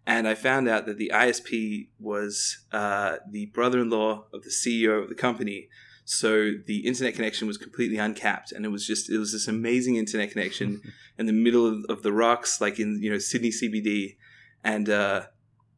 And 0.05 0.27
I 0.27 0.35
found 0.35 0.67
out 0.67 0.85
that 0.85 0.97
the 0.97 1.11
ISP 1.13 1.87
was 1.97 2.65
uh, 2.73 3.17
the 3.29 3.45
brother-in-law 3.47 4.25
of 4.33 4.43
the 4.43 4.49
CEO 4.49 5.01
of 5.01 5.07
the 5.07 5.15
company. 5.15 5.69
So 6.03 6.51
the 6.67 6.85
internet 6.85 7.15
connection 7.15 7.47
was 7.47 7.57
completely 7.57 7.97
uncapped, 7.97 8.51
and 8.51 8.65
it 8.65 8.69
was 8.69 8.85
just 8.85 9.09
it 9.09 9.17
was 9.17 9.31
this 9.31 9.47
amazing 9.47 9.95
internet 9.95 10.31
connection 10.31 10.81
in 11.17 11.25
the 11.25 11.33
middle 11.33 11.65
of, 11.65 11.85
of 11.87 12.03
the 12.03 12.11
rocks, 12.11 12.59
like 12.59 12.79
in 12.81 13.01
you 13.01 13.09
know 13.09 13.19
Sydney 13.19 13.51
CBD, 13.51 14.17
and 14.61 14.89
uh, 14.89 15.27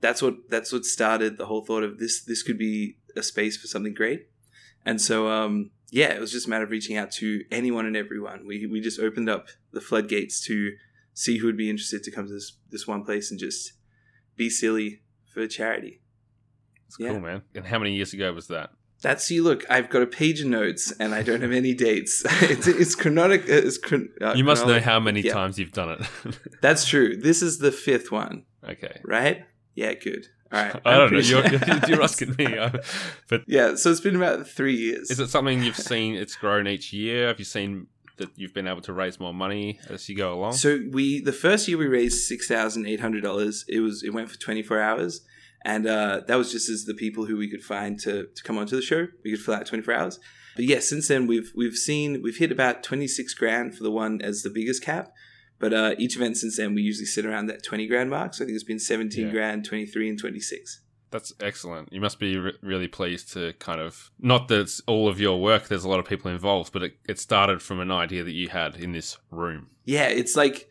that's 0.04 0.22
what 0.24 0.36
that's 0.50 0.72
what 0.74 0.86
started 0.86 1.38
the 1.38 1.46
whole 1.46 1.64
thought 1.64 1.84
of 1.84 2.00
this 2.00 2.24
this 2.24 2.42
could 2.42 2.58
be 2.58 2.98
a 3.16 3.24
space 3.24 3.58
for 3.58 3.68
something 3.68 3.94
great 3.94 4.28
and 4.86 5.00
so 5.02 5.30
um 5.30 5.72
yeah 5.92 6.10
it 6.14 6.20
was 6.20 6.32
just 6.32 6.48
a 6.48 6.50
matter 6.50 6.64
of 6.64 6.72
reaching 6.72 6.98
out 6.98 7.12
to 7.12 7.44
anyone 7.52 7.86
and 7.86 7.96
everyone 7.96 8.46
we 8.46 8.66
we 8.66 8.82
just 8.82 9.00
opened 9.00 9.30
up 9.30 9.48
the 9.72 9.82
floodgates 9.82 10.44
to 10.46 10.72
see 11.14 11.38
who 11.38 11.46
would 11.46 11.58
be 11.58 11.70
interested 11.70 12.04
to 12.04 12.12
come 12.12 12.26
to 12.28 12.34
this 12.34 12.54
this 12.72 12.88
one 12.88 13.04
place 13.04 13.30
and 13.32 13.40
just 13.40 13.74
be 14.36 14.50
silly 14.50 15.02
for 15.32 15.46
charity 15.48 16.02
It's 16.88 16.98
Yeah. 17.00 17.10
cool, 17.12 17.20
man. 17.22 17.42
And 17.56 17.66
how 17.68 17.80
many 17.80 17.96
years 17.96 18.14
ago 18.14 18.34
was 18.34 18.48
that? 18.48 18.72
that's 19.02 19.30
you 19.30 19.44
look 19.44 19.66
i've 19.70 19.90
got 19.90 20.02
a 20.02 20.08
page 20.08 20.40
of 20.40 20.48
notes 20.48 20.94
and 20.98 21.14
i 21.14 21.22
don't 21.22 21.42
have 21.42 21.52
any 21.52 21.74
dates 21.74 22.24
it's 22.42 22.68
it's 22.68 22.96
chronotic 22.96 23.44
it's 23.48 23.78
chron- 23.78 24.08
uh, 24.22 24.34
You 24.34 24.46
must 24.46 24.66
know 24.66 24.80
how 24.80 24.98
many 25.02 25.20
yeah. 25.20 25.34
times 25.34 25.60
you've 25.60 25.74
done 25.74 25.90
it. 26.00 26.40
that's 26.62 26.86
true 26.88 27.18
this 27.18 27.42
is 27.42 27.58
the 27.58 27.72
fifth 27.74 28.14
one 28.14 28.46
okay. 28.64 29.02
right 29.04 29.44
yeah 29.76 29.94
good 29.94 30.28
right 30.54 30.82
I 30.86 30.98
don't 30.98 31.12
know. 31.14 31.20
You're, 31.20 31.46
you're, 31.48 31.80
you're 31.88 32.02
asking 32.10 32.36
me. 32.38 32.58
I- 32.60 32.80
But 33.30 33.44
yeah 33.48 33.76
so 33.76 33.92
it's 33.92 34.00
been 34.02 34.16
about 34.16 34.48
three 34.48 34.76
years 34.76 35.10
is 35.12 35.20
it 35.20 35.30
something 35.30 35.64
you've 35.64 35.76
seen 35.76 36.16
it's 36.16 36.36
grown 36.36 36.68
each 36.68 36.94
year? 36.94 37.28
Have 37.28 37.40
you 37.40 37.46
seen 37.46 37.88
that 38.18 38.30
you've 38.36 38.54
been 38.54 38.68
able 38.68 38.82
to 38.82 38.94
raise 38.94 39.20
more 39.20 39.34
money 39.34 39.80
as 39.90 40.08
you 40.08 40.16
go 40.16 40.34
along? 40.36 40.54
So 40.54 40.80
we 40.92 41.20
the 41.20 41.34
first 41.34 41.68
year 41.68 41.78
we 41.78 41.88
raised 41.88 42.28
six 42.28 42.48
thousand 42.48 42.86
eight 42.86 43.00
hundred 43.00 43.24
dollars. 43.24 43.66
It 43.68 43.80
was 43.80 44.04
it 44.04 44.14
went 44.14 44.30
for 44.30 44.38
twenty 44.38 44.62
four 44.62 44.80
hours, 44.80 45.22
and 45.66 45.88
uh, 45.88 46.22
that 46.28 46.36
was 46.36 46.52
just 46.52 46.70
as 46.70 46.86
the 46.86 46.94
people 46.94 47.26
who 47.26 47.38
we 47.38 47.50
could 47.50 47.64
find 47.64 48.00
to, 48.02 48.28
to 48.36 48.44
come 48.44 48.58
onto 48.60 48.76
the 48.76 48.84
show. 48.84 49.08
We 49.24 49.32
could 49.32 49.42
fill 49.42 49.56
out 49.56 49.66
twenty 49.66 49.84
four 49.84 49.96
hours. 49.96 50.20
But 50.56 50.66
yeah, 50.66 50.80
since 50.80 51.08
then 51.08 51.26
we've 51.26 51.52
we've 51.56 51.76
seen 51.76 52.22
we've 52.22 52.38
hit 52.38 52.52
about 52.52 52.84
twenty 52.84 53.08
six 53.08 53.34
grand 53.34 53.76
for 53.76 53.84
the 53.84 53.90
one 53.90 54.22
as 54.22 54.44
the 54.44 54.52
biggest 54.52 54.84
cap. 54.84 55.12
But 55.64 55.74
uh, 55.74 55.96
each 55.98 56.16
event 56.18 56.36
since 56.36 56.58
then 56.58 56.76
we 56.76 56.82
usually 56.82 57.06
sit 57.16 57.26
around 57.26 57.46
that 57.48 57.64
twenty 57.64 57.88
grand 57.88 58.10
mark. 58.10 58.34
So 58.34 58.44
I 58.44 58.46
think 58.46 58.56
it's 58.56 58.66
been 58.74 58.80
seventeen 58.94 59.28
Yeah. 59.28 59.32
grand, 59.38 59.64
twenty 59.70 59.86
three, 59.86 60.10
and 60.10 60.20
twenty 60.20 60.42
six. 60.42 60.82
That's 61.10 61.32
excellent. 61.40 61.94
You 61.94 62.02
must 62.02 62.20
be 62.20 62.38
re- 62.38 62.58
really 62.62 62.88
pleased 63.00 63.32
to 63.34 63.54
kind 63.60 63.80
of 63.80 64.12
not 64.20 64.48
that 64.50 64.60
it's 64.60 64.82
all 64.88 65.08
of 65.08 65.20
your 65.26 65.40
work. 65.40 65.68
There's 65.70 65.86
a 65.86 65.90
lot 65.94 66.00
of 66.02 66.08
people 66.14 66.30
involved, 66.32 66.74
but 66.74 66.84
it, 66.84 66.94
it 67.08 67.18
started 67.20 67.62
from 67.62 67.80
an 67.80 67.92
idea 67.92 68.24
that 68.26 68.34
you 68.42 68.50
had 68.50 68.76
in 68.76 68.92
this 68.92 69.18
room. 69.32 69.62
Yeah, 69.86 70.08
it's 70.22 70.36
like 70.36 70.70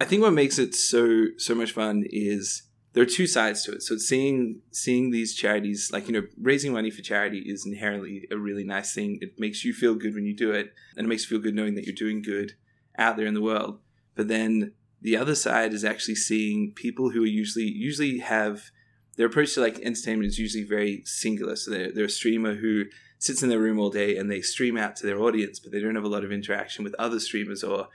I 0.00 0.04
think 0.04 0.20
what 0.22 0.32
makes 0.42 0.58
it 0.58 0.74
so 0.74 1.26
so 1.38 1.54
much 1.54 1.72
fun 1.72 2.04
is 2.10 2.64
there 2.92 3.02
are 3.02 3.06
two 3.18 3.26
sides 3.26 3.62
to 3.64 3.72
it. 3.72 3.82
So 3.82 3.96
seeing 3.96 4.60
seeing 4.70 5.12
these 5.12 5.34
charities, 5.34 5.90
like 5.94 6.08
you 6.08 6.12
know, 6.12 6.26
raising 6.50 6.72
money 6.74 6.90
for 6.90 7.00
charity 7.00 7.38
is 7.38 7.64
inherently 7.64 8.26
a 8.30 8.36
really 8.36 8.64
nice 8.64 8.92
thing. 8.92 9.18
It 9.22 9.38
makes 9.38 9.64
you 9.64 9.72
feel 9.72 9.94
good 9.94 10.14
when 10.14 10.26
you 10.26 10.34
do 10.36 10.50
it, 10.60 10.66
and 10.96 11.06
it 11.06 11.08
makes 11.08 11.22
you 11.24 11.28
feel 11.36 11.42
good 11.46 11.54
knowing 11.54 11.74
that 11.76 11.84
you're 11.86 11.94
doing 12.06 12.20
good 12.22 12.52
out 12.98 13.16
there 13.16 13.26
in 13.26 13.34
the 13.34 13.42
world. 13.42 13.78
But 14.16 14.28
then 14.28 14.72
the 15.00 15.16
other 15.16 15.36
side 15.36 15.72
is 15.72 15.84
actually 15.84 16.16
seeing 16.16 16.72
people 16.74 17.10
who 17.10 17.22
are 17.22 17.26
usually 17.26 17.66
usually 17.66 18.18
have 18.18 18.70
their 19.16 19.26
approach 19.26 19.54
to 19.54 19.60
like 19.60 19.78
entertainment 19.80 20.28
is 20.28 20.38
usually 20.38 20.64
very 20.64 21.02
singular. 21.04 21.56
So 21.56 21.70
they're, 21.70 21.92
they're 21.92 22.04
a 22.06 22.10
streamer 22.10 22.54
who 22.54 22.84
sits 23.18 23.42
in 23.42 23.48
their 23.48 23.60
room 23.60 23.78
all 23.78 23.90
day 23.90 24.16
and 24.16 24.30
they 24.30 24.40
stream 24.42 24.76
out 24.76 24.96
to 24.96 25.06
their 25.06 25.20
audience, 25.20 25.58
but 25.58 25.72
they 25.72 25.80
don't 25.80 25.94
have 25.94 26.04
a 26.04 26.08
lot 26.08 26.24
of 26.24 26.32
interaction 26.32 26.84
with 26.84 26.94
other 26.98 27.20
streamers 27.20 27.62
or 27.62 27.88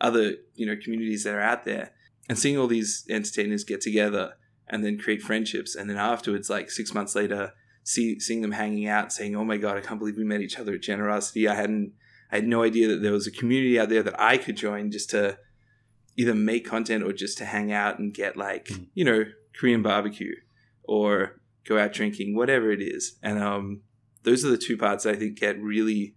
other 0.00 0.34
you 0.54 0.66
know 0.66 0.76
communities 0.82 1.24
that 1.24 1.34
are 1.34 1.40
out 1.40 1.64
there. 1.64 1.90
And 2.28 2.38
seeing 2.38 2.58
all 2.58 2.66
these 2.66 3.04
entertainers 3.10 3.64
get 3.64 3.80
together 3.80 4.34
and 4.66 4.82
then 4.82 4.98
create 4.98 5.20
friendships, 5.20 5.74
and 5.74 5.90
then 5.90 5.98
afterwards, 5.98 6.48
like 6.48 6.70
six 6.70 6.94
months 6.94 7.14
later, 7.14 7.52
see 7.82 8.18
seeing 8.18 8.40
them 8.40 8.52
hanging 8.52 8.88
out, 8.88 9.12
saying, 9.12 9.36
"Oh 9.36 9.44
my 9.44 9.58
god, 9.58 9.76
I 9.76 9.82
can't 9.82 9.98
believe 9.98 10.16
we 10.16 10.24
met 10.24 10.40
each 10.40 10.58
other 10.58 10.72
at 10.74 10.80
Generosity. 10.80 11.46
I 11.46 11.54
hadn't, 11.54 11.92
I 12.32 12.36
had 12.36 12.46
no 12.46 12.62
idea 12.62 12.88
that 12.88 13.02
there 13.02 13.12
was 13.12 13.26
a 13.26 13.30
community 13.30 13.78
out 13.78 13.90
there 13.90 14.02
that 14.02 14.18
I 14.18 14.38
could 14.38 14.56
join 14.56 14.90
just 14.90 15.10
to 15.10 15.38
either 16.16 16.34
make 16.34 16.66
content 16.66 17.02
or 17.04 17.12
just 17.12 17.38
to 17.38 17.44
hang 17.44 17.72
out 17.72 17.98
and 17.98 18.14
get 18.14 18.36
like 18.36 18.66
Mm. 18.66 18.86
you 18.94 19.04
know 19.04 19.24
Korean 19.58 19.82
barbecue 19.82 20.34
or 20.82 21.40
go 21.66 21.78
out 21.78 21.92
drinking, 21.92 22.34
whatever 22.36 22.70
it 22.70 22.82
is." 22.82 23.18
And 23.22 23.38
um, 23.42 23.82
those 24.22 24.44
are 24.44 24.50
the 24.50 24.58
two 24.58 24.76
parts 24.76 25.04
that 25.04 25.14
I 25.14 25.18
think 25.18 25.38
get 25.38 25.60
really. 25.60 26.14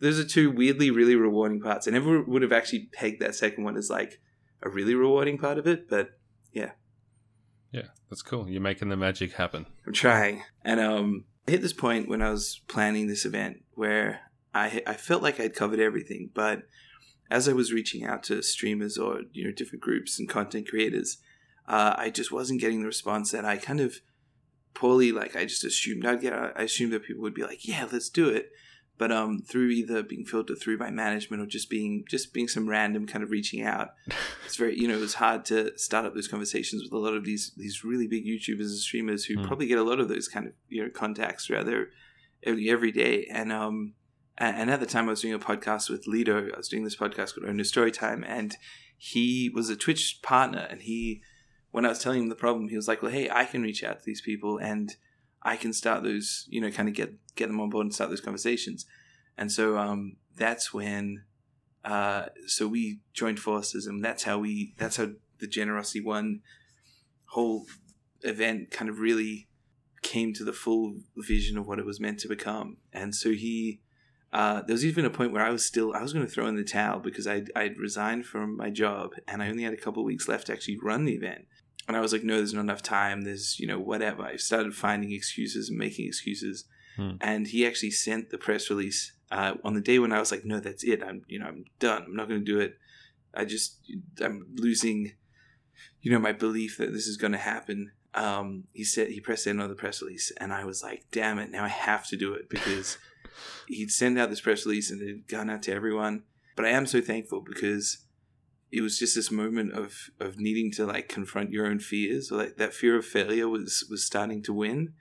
Those 0.00 0.18
are 0.18 0.24
two 0.24 0.50
weirdly 0.50 0.90
really 0.90 1.14
rewarding 1.14 1.60
parts. 1.60 1.86
I 1.86 1.90
never 1.90 2.22
would 2.22 2.42
have 2.42 2.52
actually 2.52 2.88
pegged 2.92 3.20
that 3.20 3.34
second 3.34 3.64
one 3.64 3.76
as 3.76 3.90
like 3.90 4.20
a 4.62 4.68
really 4.70 4.94
rewarding 4.94 5.36
part 5.38 5.58
of 5.58 5.66
it, 5.66 5.88
but 5.88 6.18
yeah. 6.52 6.72
Yeah, 7.72 7.88
that's 8.08 8.22
cool. 8.22 8.48
You're 8.48 8.60
making 8.62 8.88
the 8.88 8.96
magic 8.96 9.34
happen. 9.34 9.66
I'm 9.86 9.92
trying. 9.92 10.42
And 10.64 10.80
um, 10.80 11.24
I 11.46 11.52
hit 11.52 11.62
this 11.62 11.72
point 11.72 12.08
when 12.08 12.20
I 12.22 12.30
was 12.30 12.60
planning 12.66 13.06
this 13.06 13.24
event 13.24 13.62
where 13.74 14.20
I 14.54 14.82
I 14.86 14.94
felt 14.94 15.22
like 15.22 15.38
I'd 15.38 15.54
covered 15.54 15.80
everything, 15.80 16.30
but 16.34 16.62
as 17.30 17.48
I 17.48 17.52
was 17.52 17.72
reaching 17.72 18.04
out 18.04 18.22
to 18.24 18.42
streamers 18.42 18.98
or 18.98 19.20
you 19.32 19.44
know 19.44 19.52
different 19.52 19.82
groups 19.82 20.18
and 20.18 20.28
content 20.28 20.68
creators, 20.68 21.18
uh, 21.68 21.94
I 21.96 22.10
just 22.10 22.32
wasn't 22.32 22.60
getting 22.60 22.80
the 22.80 22.86
response 22.86 23.30
that 23.30 23.44
I 23.44 23.56
kind 23.56 23.80
of 23.80 24.00
poorly 24.74 25.12
like 25.12 25.36
I 25.36 25.44
just 25.44 25.64
assumed 25.64 26.06
I'd 26.06 26.20
get. 26.20 26.32
I 26.32 26.62
assumed 26.62 26.92
that 26.92 27.04
people 27.04 27.22
would 27.22 27.34
be 27.34 27.42
like, 27.42 27.66
"Yeah, 27.66 27.86
let's 27.90 28.08
do 28.08 28.28
it." 28.28 28.50
But 28.98 29.10
um, 29.10 29.38
through 29.40 29.68
either 29.70 30.02
being 30.02 30.26
filtered 30.26 30.58
through 30.60 30.76
by 30.76 30.90
management 30.90 31.42
or 31.42 31.46
just 31.46 31.70
being 31.70 32.04
just 32.08 32.34
being 32.34 32.48
some 32.48 32.68
random 32.68 33.06
kind 33.06 33.24
of 33.24 33.30
reaching 33.30 33.62
out, 33.62 33.90
it's 34.44 34.56
very 34.56 34.78
you 34.78 34.86
know 34.88 34.96
it 34.96 35.00
was 35.00 35.14
hard 35.14 35.44
to 35.46 35.76
start 35.78 36.04
up 36.04 36.14
those 36.14 36.28
conversations 36.28 36.82
with 36.82 36.92
a 36.92 36.98
lot 36.98 37.14
of 37.14 37.24
these 37.24 37.52
these 37.56 37.82
really 37.84 38.06
big 38.06 38.26
YouTubers 38.26 38.60
and 38.60 38.78
streamers 38.78 39.24
who 39.24 39.36
Mm. 39.38 39.46
probably 39.46 39.66
get 39.68 39.78
a 39.78 39.82
lot 39.84 40.00
of 40.00 40.08
those 40.08 40.28
kind 40.28 40.46
of 40.48 40.52
you 40.68 40.82
know 40.82 40.90
contacts 40.90 41.46
throughout 41.46 41.66
their 41.66 41.88
every, 42.42 42.68
every 42.68 42.92
day. 42.92 43.26
And 43.30 43.50
um 43.52 43.94
and 44.40 44.70
at 44.70 44.80
the 44.80 44.86
time 44.86 45.06
I 45.06 45.10
was 45.10 45.20
doing 45.20 45.34
a 45.34 45.38
podcast 45.38 45.90
with 45.90 46.06
Lito. 46.06 46.52
I 46.52 46.56
was 46.56 46.68
doing 46.68 46.84
this 46.84 46.96
podcast 46.96 47.34
called 47.34 47.46
Owner 47.46 47.62
Storytime, 47.62 48.24
and 48.26 48.56
he 48.96 49.50
was 49.54 49.68
a 49.68 49.76
Twitch 49.76 50.20
partner. 50.22 50.66
And 50.70 50.82
he, 50.82 51.22
when 51.70 51.84
I 51.84 51.90
was 51.90 51.98
telling 51.98 52.22
him 52.22 52.28
the 52.30 52.34
problem, 52.34 52.68
he 52.68 52.76
was 52.76 52.88
like, 52.88 53.02
"Well, 53.02 53.12
hey, 53.12 53.28
I 53.30 53.44
can 53.44 53.62
reach 53.62 53.84
out 53.84 53.98
to 53.98 54.04
these 54.04 54.22
people, 54.22 54.58
and 54.58 54.96
I 55.42 55.56
can 55.56 55.72
start 55.72 56.02
those, 56.02 56.46
you 56.48 56.60
know, 56.60 56.70
kind 56.70 56.88
of 56.88 56.94
get 56.94 57.14
get 57.36 57.48
them 57.48 57.60
on 57.60 57.70
board 57.70 57.86
and 57.86 57.94
start 57.94 58.10
those 58.10 58.20
conversations. 58.20 58.86
And 59.36 59.50
so 59.50 59.78
um, 59.78 60.16
that's 60.36 60.72
when, 60.72 61.24
uh, 61.84 62.26
so 62.46 62.66
we 62.66 63.00
joined 63.12 63.40
forces, 63.40 63.86
and 63.86 64.04
that's 64.04 64.24
how 64.24 64.38
we 64.38 64.74
that's 64.78 64.96
how 64.96 65.10
the 65.38 65.46
Generosity 65.46 66.00
One 66.00 66.40
whole 67.26 67.66
event 68.22 68.70
kind 68.70 68.90
of 68.90 68.98
really 68.98 69.48
came 70.02 70.32
to 70.34 70.44
the 70.44 70.52
full 70.52 70.96
vision 71.16 71.56
of 71.56 71.66
what 71.66 71.78
it 71.78 71.86
was 71.86 72.00
meant 72.00 72.20
to 72.20 72.28
become. 72.28 72.78
And 72.92 73.14
so 73.14 73.30
he, 73.30 73.80
uh, 74.32 74.62
there 74.62 74.74
was 74.74 74.84
even 74.84 75.04
a 75.04 75.10
point 75.10 75.32
where 75.32 75.44
I 75.44 75.50
was 75.50 75.64
still, 75.64 75.92
I 75.92 76.02
was 76.02 76.12
going 76.12 76.24
to 76.24 76.30
throw 76.30 76.46
in 76.46 76.56
the 76.56 76.64
towel 76.64 77.00
because 77.00 77.26
I'd, 77.26 77.50
I'd 77.56 77.78
resigned 77.78 78.26
from 78.26 78.56
my 78.56 78.70
job 78.70 79.12
and 79.26 79.42
I 79.42 79.48
only 79.48 79.64
had 79.64 79.72
a 79.72 79.78
couple 79.78 80.04
weeks 80.04 80.28
left 80.28 80.46
to 80.46 80.52
actually 80.52 80.78
run 80.78 81.04
the 81.04 81.14
event. 81.14 81.46
And 81.88 81.96
I 81.96 82.00
was 82.00 82.12
like, 82.12 82.22
no, 82.22 82.36
there's 82.36 82.54
not 82.54 82.60
enough 82.60 82.82
time. 82.82 83.22
There's, 83.22 83.58
you 83.58 83.66
know, 83.66 83.80
whatever. 83.80 84.22
I 84.22 84.36
started 84.36 84.74
finding 84.74 85.10
excuses 85.10 85.68
and 85.68 85.78
making 85.78 86.06
excuses. 86.06 86.64
Hmm. 86.96 87.12
And 87.20 87.48
he 87.48 87.66
actually 87.66 87.90
sent 87.90 88.30
the 88.30 88.38
press 88.38 88.70
release 88.70 89.12
uh, 89.32 89.54
on 89.64 89.74
the 89.74 89.80
day 89.80 89.98
when 89.98 90.12
I 90.12 90.20
was 90.20 90.30
like, 90.30 90.44
no, 90.44 90.60
that's 90.60 90.84
it. 90.84 91.02
I'm, 91.02 91.22
you 91.26 91.40
know, 91.40 91.46
I'm 91.46 91.64
done. 91.80 92.04
I'm 92.06 92.14
not 92.14 92.28
going 92.28 92.40
to 92.40 92.46
do 92.46 92.60
it. 92.60 92.78
I 93.34 93.44
just, 93.44 93.78
I'm 94.20 94.46
losing, 94.54 95.14
you 96.02 96.12
know, 96.12 96.20
my 96.20 96.32
belief 96.32 96.78
that 96.78 96.92
this 96.92 97.08
is 97.08 97.16
going 97.16 97.32
to 97.32 97.38
happen 97.38 97.92
um, 98.14 98.64
he 98.72 98.84
said 98.84 99.08
he 99.08 99.20
pressed 99.20 99.46
in 99.46 99.60
on 99.60 99.68
the 99.68 99.74
press 99.74 100.02
release, 100.02 100.32
and 100.38 100.52
I 100.52 100.64
was 100.64 100.82
like, 100.82 101.04
"Damn 101.12 101.38
it! 101.38 101.50
Now 101.50 101.64
I 101.64 101.68
have 101.68 102.06
to 102.08 102.16
do 102.16 102.34
it 102.34 102.48
because 102.48 102.98
he'd 103.68 103.90
send 103.90 104.18
out 104.18 104.30
this 104.30 104.40
press 104.40 104.66
release 104.66 104.90
and 104.90 105.02
it 105.02 105.08
had 105.08 105.28
gone 105.28 105.50
out 105.50 105.62
to 105.64 105.72
everyone." 105.72 106.24
But 106.56 106.64
I 106.64 106.70
am 106.70 106.86
so 106.86 107.00
thankful 107.00 107.40
because 107.40 107.98
it 108.72 108.82
was 108.82 108.98
just 108.98 109.14
this 109.14 109.30
moment 109.30 109.72
of 109.72 110.10
of 110.20 110.38
needing 110.38 110.70
to 110.72 110.86
like 110.86 111.08
confront 111.08 111.50
your 111.50 111.66
own 111.66 111.80
fears, 111.80 112.30
or 112.30 112.38
like 112.38 112.56
that 112.56 112.74
fear 112.74 112.96
of 112.96 113.04
failure 113.04 113.48
was 113.48 113.86
was 113.90 114.04
starting 114.04 114.42
to 114.44 114.52
win, 114.52 114.94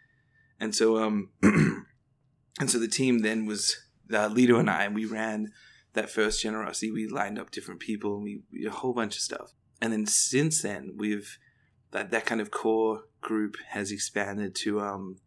and 0.59 0.73
so 0.73 0.97
um, 0.97 1.29
and 1.41 2.69
so 2.69 2.79
the 2.79 2.87
team 2.87 3.19
then 3.19 3.45
was 3.45 3.77
uh, 4.11 4.29
Lito 4.29 4.59
and 4.59 4.69
I, 4.69 4.85
and 4.85 4.95
we 4.95 5.05
ran 5.05 5.51
that 5.93 6.09
first 6.09 6.41
generosity. 6.41 6.91
We 6.91 7.07
lined 7.07 7.37
up 7.37 7.51
different 7.51 7.79
people, 7.79 8.15
and 8.15 8.23
we, 8.23 8.41
we 8.51 8.65
a 8.65 8.71
whole 8.71 8.93
bunch 8.93 9.15
of 9.15 9.21
stuff, 9.21 9.53
and 9.81 9.93
then 9.93 10.05
since 10.05 10.61
then 10.61 10.95
we've 10.97 11.37
that 11.91 12.11
that 12.11 12.25
kind 12.25 12.41
of 12.41 12.51
core 12.51 13.03
group 13.21 13.57
has 13.69 13.91
expanded 13.91 14.55
to 14.55 14.79
um 14.79 15.17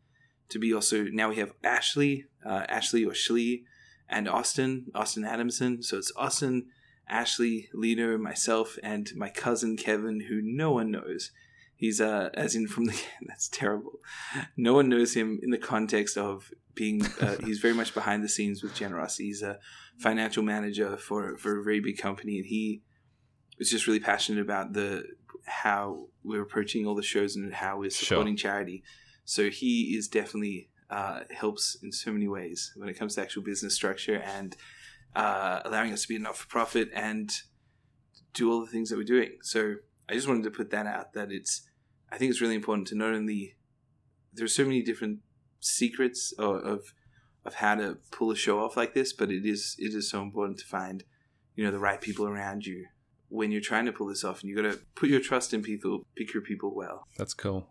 to 0.52 0.58
be 0.58 0.72
also 0.72 1.04
now 1.04 1.28
we 1.30 1.36
have 1.36 1.52
Ashley, 1.64 2.26
uh, 2.44 2.64
Ashley 2.68 3.04
or 3.04 3.12
Shlee, 3.12 3.64
and 4.08 4.28
Austin, 4.28 4.86
Austin 4.94 5.24
Adamson. 5.24 5.82
So 5.82 5.98
it's 5.98 6.12
Austin, 6.16 6.66
Ashley, 7.08 7.68
Lito, 7.74 8.18
myself, 8.20 8.78
and 8.82 9.10
my 9.16 9.28
cousin 9.30 9.76
Kevin, 9.76 10.20
who 10.28 10.40
no 10.42 10.70
one 10.72 10.90
knows. 10.90 11.30
He's 11.74 12.00
uh 12.00 12.28
as 12.34 12.54
in 12.54 12.68
from 12.68 12.84
the 12.84 13.00
that's 13.26 13.48
terrible. 13.48 13.98
No 14.56 14.74
one 14.74 14.88
knows 14.88 15.14
him 15.14 15.40
in 15.42 15.50
the 15.50 15.58
context 15.58 16.16
of 16.16 16.50
being. 16.74 17.04
Uh, 17.20 17.36
he's 17.44 17.58
very 17.58 17.74
much 17.74 17.92
behind 17.94 18.22
the 18.22 18.28
scenes 18.28 18.62
with 18.62 18.74
Generosity. 18.74 19.24
He's 19.24 19.42
a 19.42 19.58
financial 19.98 20.42
manager 20.42 20.96
for 20.96 21.36
for 21.38 21.58
a 21.58 21.64
very 21.64 21.80
big 21.80 21.98
company, 21.98 22.36
and 22.36 22.46
he 22.46 22.82
was 23.58 23.70
just 23.70 23.86
really 23.86 24.00
passionate 24.00 24.42
about 24.42 24.74
the 24.74 25.04
how 25.44 26.06
we're 26.22 26.42
approaching 26.42 26.86
all 26.86 26.94
the 26.94 27.02
shows 27.02 27.34
and 27.36 27.52
how 27.52 27.78
we're 27.78 27.90
Sure. 27.90 28.06
supporting 28.06 28.36
charity. 28.36 28.84
So 29.24 29.50
he 29.50 29.96
is 29.96 30.08
definitely 30.08 30.68
uh, 30.90 31.20
helps 31.30 31.76
in 31.82 31.92
so 31.92 32.12
many 32.12 32.28
ways 32.28 32.72
when 32.76 32.88
it 32.88 32.98
comes 32.98 33.14
to 33.14 33.22
actual 33.22 33.42
business 33.42 33.74
structure 33.74 34.16
and 34.16 34.56
uh, 35.14 35.60
allowing 35.64 35.92
us 35.92 36.02
to 36.02 36.08
be 36.08 36.16
a 36.16 36.18
not 36.18 36.36
for 36.36 36.46
profit 36.48 36.90
and 36.94 37.30
do 38.34 38.50
all 38.50 38.60
the 38.60 38.70
things 38.70 38.90
that 38.90 38.96
we're 38.96 39.04
doing. 39.04 39.38
So 39.42 39.76
I 40.08 40.14
just 40.14 40.28
wanted 40.28 40.44
to 40.44 40.50
put 40.50 40.70
that 40.70 40.86
out 40.86 41.12
that 41.14 41.32
it's 41.32 41.62
I 42.10 42.18
think 42.18 42.30
it's 42.30 42.40
really 42.40 42.54
important 42.54 42.88
to 42.88 42.94
not 42.94 43.14
only 43.14 43.56
there's 44.32 44.54
so 44.54 44.64
many 44.64 44.82
different 44.82 45.20
secrets 45.60 46.32
of, 46.38 46.56
of 46.56 46.94
of 47.44 47.54
how 47.54 47.74
to 47.74 47.98
pull 48.10 48.30
a 48.30 48.36
show 48.36 48.62
off 48.62 48.76
like 48.76 48.94
this, 48.94 49.12
but 49.12 49.30
it 49.30 49.46
is 49.46 49.76
it 49.78 49.94
is 49.94 50.10
so 50.10 50.22
important 50.22 50.58
to 50.58 50.66
find 50.66 51.04
you 51.56 51.64
know 51.64 51.70
the 51.70 51.78
right 51.78 52.00
people 52.00 52.26
around 52.26 52.66
you 52.66 52.86
when 53.28 53.50
you're 53.50 53.62
trying 53.62 53.86
to 53.86 53.92
pull 53.92 54.08
this 54.08 54.24
off, 54.24 54.42
and 54.42 54.50
you 54.50 54.56
got 54.56 54.70
to 54.70 54.78
put 54.94 55.08
your 55.08 55.20
trust 55.20 55.54
in 55.54 55.62
people, 55.62 56.04
pick 56.16 56.34
your 56.34 56.42
people 56.42 56.74
well. 56.74 57.06
That's 57.16 57.32
cool. 57.32 57.70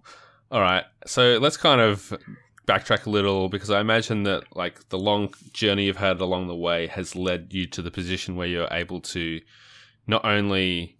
All 0.51 0.61
right. 0.61 0.83
So 1.05 1.37
let's 1.41 1.57
kind 1.57 1.79
of 1.79 2.13
backtrack 2.67 3.05
a 3.05 3.09
little 3.09 3.49
because 3.49 3.69
I 3.69 3.79
imagine 3.79 4.23
that 4.23 4.55
like 4.55 4.89
the 4.89 4.99
long 4.99 5.33
journey 5.53 5.85
you've 5.85 5.97
had 5.97 6.19
along 6.19 6.47
the 6.47 6.55
way 6.55 6.87
has 6.87 7.15
led 7.15 7.53
you 7.53 7.65
to 7.67 7.81
the 7.81 7.91
position 7.91 8.35
where 8.35 8.47
you're 8.47 8.67
able 8.71 8.99
to 9.01 9.39
not 10.07 10.25
only 10.25 10.97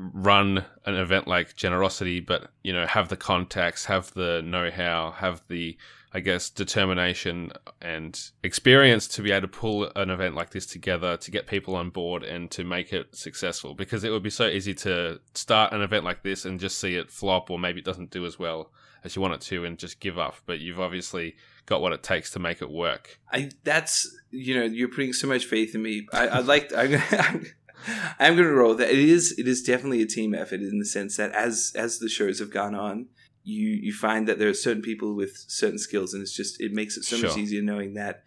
run 0.00 0.64
an 0.86 0.94
event 0.94 1.28
like 1.28 1.54
generosity 1.56 2.20
but 2.20 2.50
you 2.62 2.72
know 2.72 2.86
have 2.86 3.08
the 3.08 3.16
contacts 3.16 3.84
have 3.84 4.12
the 4.14 4.40
know-how 4.42 5.10
have 5.10 5.42
the 5.48 5.76
i 6.14 6.20
guess 6.20 6.48
determination 6.48 7.52
and 7.82 8.30
experience 8.42 9.08
to 9.08 9.22
be 9.22 9.30
able 9.30 9.42
to 9.42 9.48
pull 9.48 9.90
an 9.96 10.10
event 10.10 10.34
like 10.34 10.50
this 10.50 10.66
together 10.66 11.16
to 11.16 11.30
get 11.30 11.46
people 11.46 11.74
on 11.74 11.90
board 11.90 12.22
and 12.22 12.50
to 12.50 12.64
make 12.64 12.92
it 12.92 13.14
successful. 13.14 13.74
Because 13.74 14.04
it 14.04 14.10
would 14.10 14.22
be 14.22 14.30
so 14.30 14.46
easy 14.46 14.74
to 14.74 15.20
start 15.34 15.72
an 15.72 15.80
event 15.80 16.04
like 16.04 16.22
this 16.22 16.44
and 16.44 16.60
just 16.60 16.78
see 16.78 16.96
it 16.96 17.10
flop 17.10 17.50
or 17.50 17.58
maybe 17.58 17.80
it 17.80 17.84
doesn't 17.84 18.10
do 18.10 18.26
as 18.26 18.38
well 18.38 18.70
as 19.02 19.16
you 19.16 19.22
want 19.22 19.34
it 19.34 19.40
to 19.40 19.64
and 19.64 19.78
just 19.78 19.98
give 20.00 20.18
up. 20.18 20.36
But 20.44 20.60
you've 20.60 20.80
obviously 20.80 21.36
got 21.64 21.80
what 21.80 21.92
it 21.92 22.02
takes 22.02 22.30
to 22.32 22.38
make 22.38 22.60
it 22.60 22.70
work. 22.70 23.18
I 23.32 23.50
that's 23.64 24.14
you 24.30 24.58
know 24.58 24.64
you're 24.64 24.88
putting 24.88 25.12
so 25.12 25.26
much 25.26 25.46
faith 25.46 25.74
in 25.74 25.82
me. 25.82 26.06
I, 26.12 26.28
I'd 26.28 26.46
like 26.46 26.70
I'm 26.76 27.46
I'm 28.18 28.36
going 28.36 28.48
to 28.48 28.54
roll. 28.54 28.74
That 28.74 28.90
it 28.90 28.98
is 28.98 29.32
it 29.38 29.46
is 29.46 29.62
definitely 29.62 30.02
a 30.02 30.06
team 30.06 30.34
effort 30.34 30.60
in 30.60 30.78
the 30.78 30.84
sense 30.84 31.16
that 31.16 31.32
as 31.32 31.72
as 31.76 31.98
the 31.98 32.08
shows 32.08 32.38
have 32.38 32.50
gone 32.50 32.74
on, 32.74 33.06
you 33.44 33.68
you 33.68 33.92
find 33.92 34.28
that 34.28 34.38
there 34.38 34.48
are 34.48 34.54
certain 34.54 34.82
people 34.82 35.14
with 35.14 35.36
certain 35.48 35.78
skills, 35.78 36.14
and 36.14 36.22
it's 36.22 36.34
just 36.34 36.60
it 36.60 36.72
makes 36.72 36.96
it 36.96 37.04
so 37.04 37.18
much 37.18 37.36
easier 37.36 37.62
knowing 37.62 37.94
that 37.94 38.22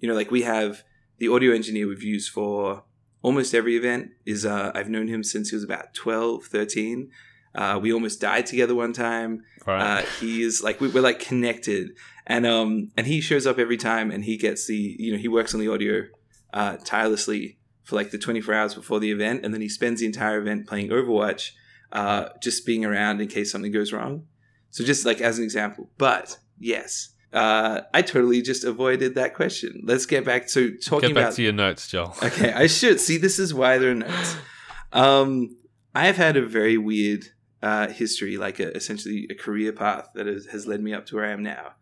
you 0.00 0.08
know 0.08 0.14
like 0.14 0.30
we 0.30 0.42
have 0.42 0.82
the 1.18 1.28
audio 1.28 1.52
engineer 1.52 1.88
we've 1.88 2.02
used 2.02 2.30
for 2.30 2.84
almost 3.22 3.54
every 3.54 3.76
event 3.76 4.10
is 4.24 4.46
uh, 4.46 4.72
I've 4.74 4.88
known 4.88 5.08
him 5.08 5.24
since 5.24 5.50
he 5.50 5.56
was 5.56 5.64
about 5.64 5.94
12, 5.94 6.44
13. 6.44 7.10
Uh, 7.54 7.78
we 7.82 7.92
almost 7.92 8.20
died 8.20 8.46
together 8.46 8.74
one 8.74 8.92
time. 8.92 9.42
Right. 9.66 10.00
Uh, 10.00 10.02
he 10.20 10.42
is 10.42 10.62
like 10.62 10.80
we, 10.80 10.88
we're 10.88 11.02
like 11.02 11.18
connected. 11.18 11.90
And 12.26 12.46
um 12.46 12.90
and 12.96 13.06
he 13.06 13.20
shows 13.20 13.46
up 13.46 13.58
every 13.58 13.78
time 13.78 14.10
and 14.10 14.24
he 14.24 14.36
gets 14.36 14.66
the 14.66 14.96
you 14.98 15.12
know 15.12 15.18
he 15.18 15.28
works 15.28 15.54
on 15.54 15.60
the 15.60 15.68
audio 15.68 16.02
uh 16.52 16.76
tirelessly 16.84 17.57
for 17.88 17.96
like 17.96 18.10
the 18.10 18.18
24 18.18 18.52
hours 18.52 18.74
before 18.74 19.00
the 19.00 19.10
event 19.10 19.42
and 19.42 19.54
then 19.54 19.62
he 19.62 19.68
spends 19.68 20.00
the 20.00 20.06
entire 20.06 20.38
event 20.38 20.66
playing 20.66 20.90
overwatch 20.90 21.52
uh 21.92 22.28
just 22.42 22.66
being 22.66 22.84
around 22.84 23.18
in 23.22 23.28
case 23.28 23.50
something 23.50 23.72
goes 23.72 23.94
wrong 23.94 24.26
so 24.68 24.84
just 24.84 25.06
like 25.06 25.22
as 25.22 25.38
an 25.38 25.44
example 25.44 25.88
but 25.96 26.36
yes 26.58 27.14
uh 27.32 27.80
i 27.94 28.02
totally 28.02 28.42
just 28.42 28.62
avoided 28.62 29.14
that 29.14 29.34
question 29.34 29.80
let's 29.84 30.04
get 30.04 30.22
back 30.22 30.46
to 30.46 30.76
talking 30.76 31.08
get 31.08 31.14
back 31.14 31.24
about 31.24 31.34
to 31.34 31.42
your 31.42 31.52
notes 31.54 31.88
joel 31.88 32.14
Okay, 32.22 32.52
I 32.52 32.66
should 32.66 33.00
see. 33.00 33.16
This 33.16 33.38
is 33.38 33.54
why 33.54 33.78
there 33.78 33.92
are 33.92 33.94
notes. 33.94 34.36
Um, 34.92 35.56
I've 35.94 36.16
had 36.16 36.36
a 36.36 36.44
very 36.44 36.76
weird 36.76 37.24
uh, 37.62 37.88
history, 37.88 38.36
like 38.36 38.60
a, 38.60 38.74
essentially 38.76 39.26
a 39.30 39.34
career 39.34 39.72
path 39.72 40.10
that 40.14 40.26
has, 40.26 40.46
has 40.46 40.66
led 40.66 40.82
me 40.82 40.92
up 40.92 41.06
to 41.06 41.16
where 41.16 41.24
I 41.24 41.30
am 41.30 41.42
now. 41.42 41.72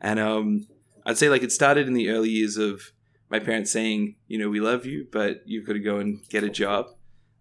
And 0.00 0.20
um, 0.20 0.66
I'd 1.04 1.18
say 1.18 1.28
like 1.28 1.42
it 1.42 1.52
started 1.52 1.86
in 1.88 1.94
the 1.94 2.10
early 2.10 2.30
years 2.30 2.56
of 2.56 2.92
my 3.30 3.38
parents 3.38 3.70
saying, 3.70 4.16
you 4.26 4.38
know, 4.38 4.48
we 4.48 4.60
love 4.60 4.86
you, 4.86 5.06
but 5.12 5.42
you've 5.46 5.66
got 5.66 5.74
to 5.74 5.78
go 5.80 5.98
and 5.98 6.20
get 6.28 6.44
a 6.44 6.48
job. 6.50 6.86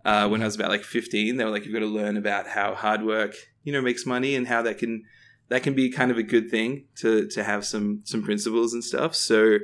Uh, 0.06 0.28
when 0.28 0.42
I 0.42 0.46
was 0.46 0.56
about 0.56 0.70
like 0.70 0.84
15, 0.84 1.36
they 1.38 1.44
were 1.44 1.52
like, 1.52 1.66
you've 1.66 1.74
got 1.74 1.80
to 1.80 1.86
learn 1.86 2.16
about 2.18 2.48
how 2.48 2.76
hard 2.76 3.04
work, 3.04 3.34
you 3.64 3.74
know, 3.74 3.82
makes 3.82 4.06
money 4.06 4.36
and 4.36 4.48
how 4.48 4.62
that 4.62 4.78
can 4.78 5.04
that 5.50 5.64
can 5.64 5.74
be 5.74 5.90
kind 5.90 6.12
of 6.12 6.18
a 6.18 6.24
good 6.24 6.50
thing 6.52 6.86
to 6.98 7.28
to 7.28 7.44
have 7.44 7.66
some 7.66 8.02
some 8.06 8.22
principles 8.24 8.74
and 8.74 8.84
stuff. 8.84 9.16
So 9.16 9.60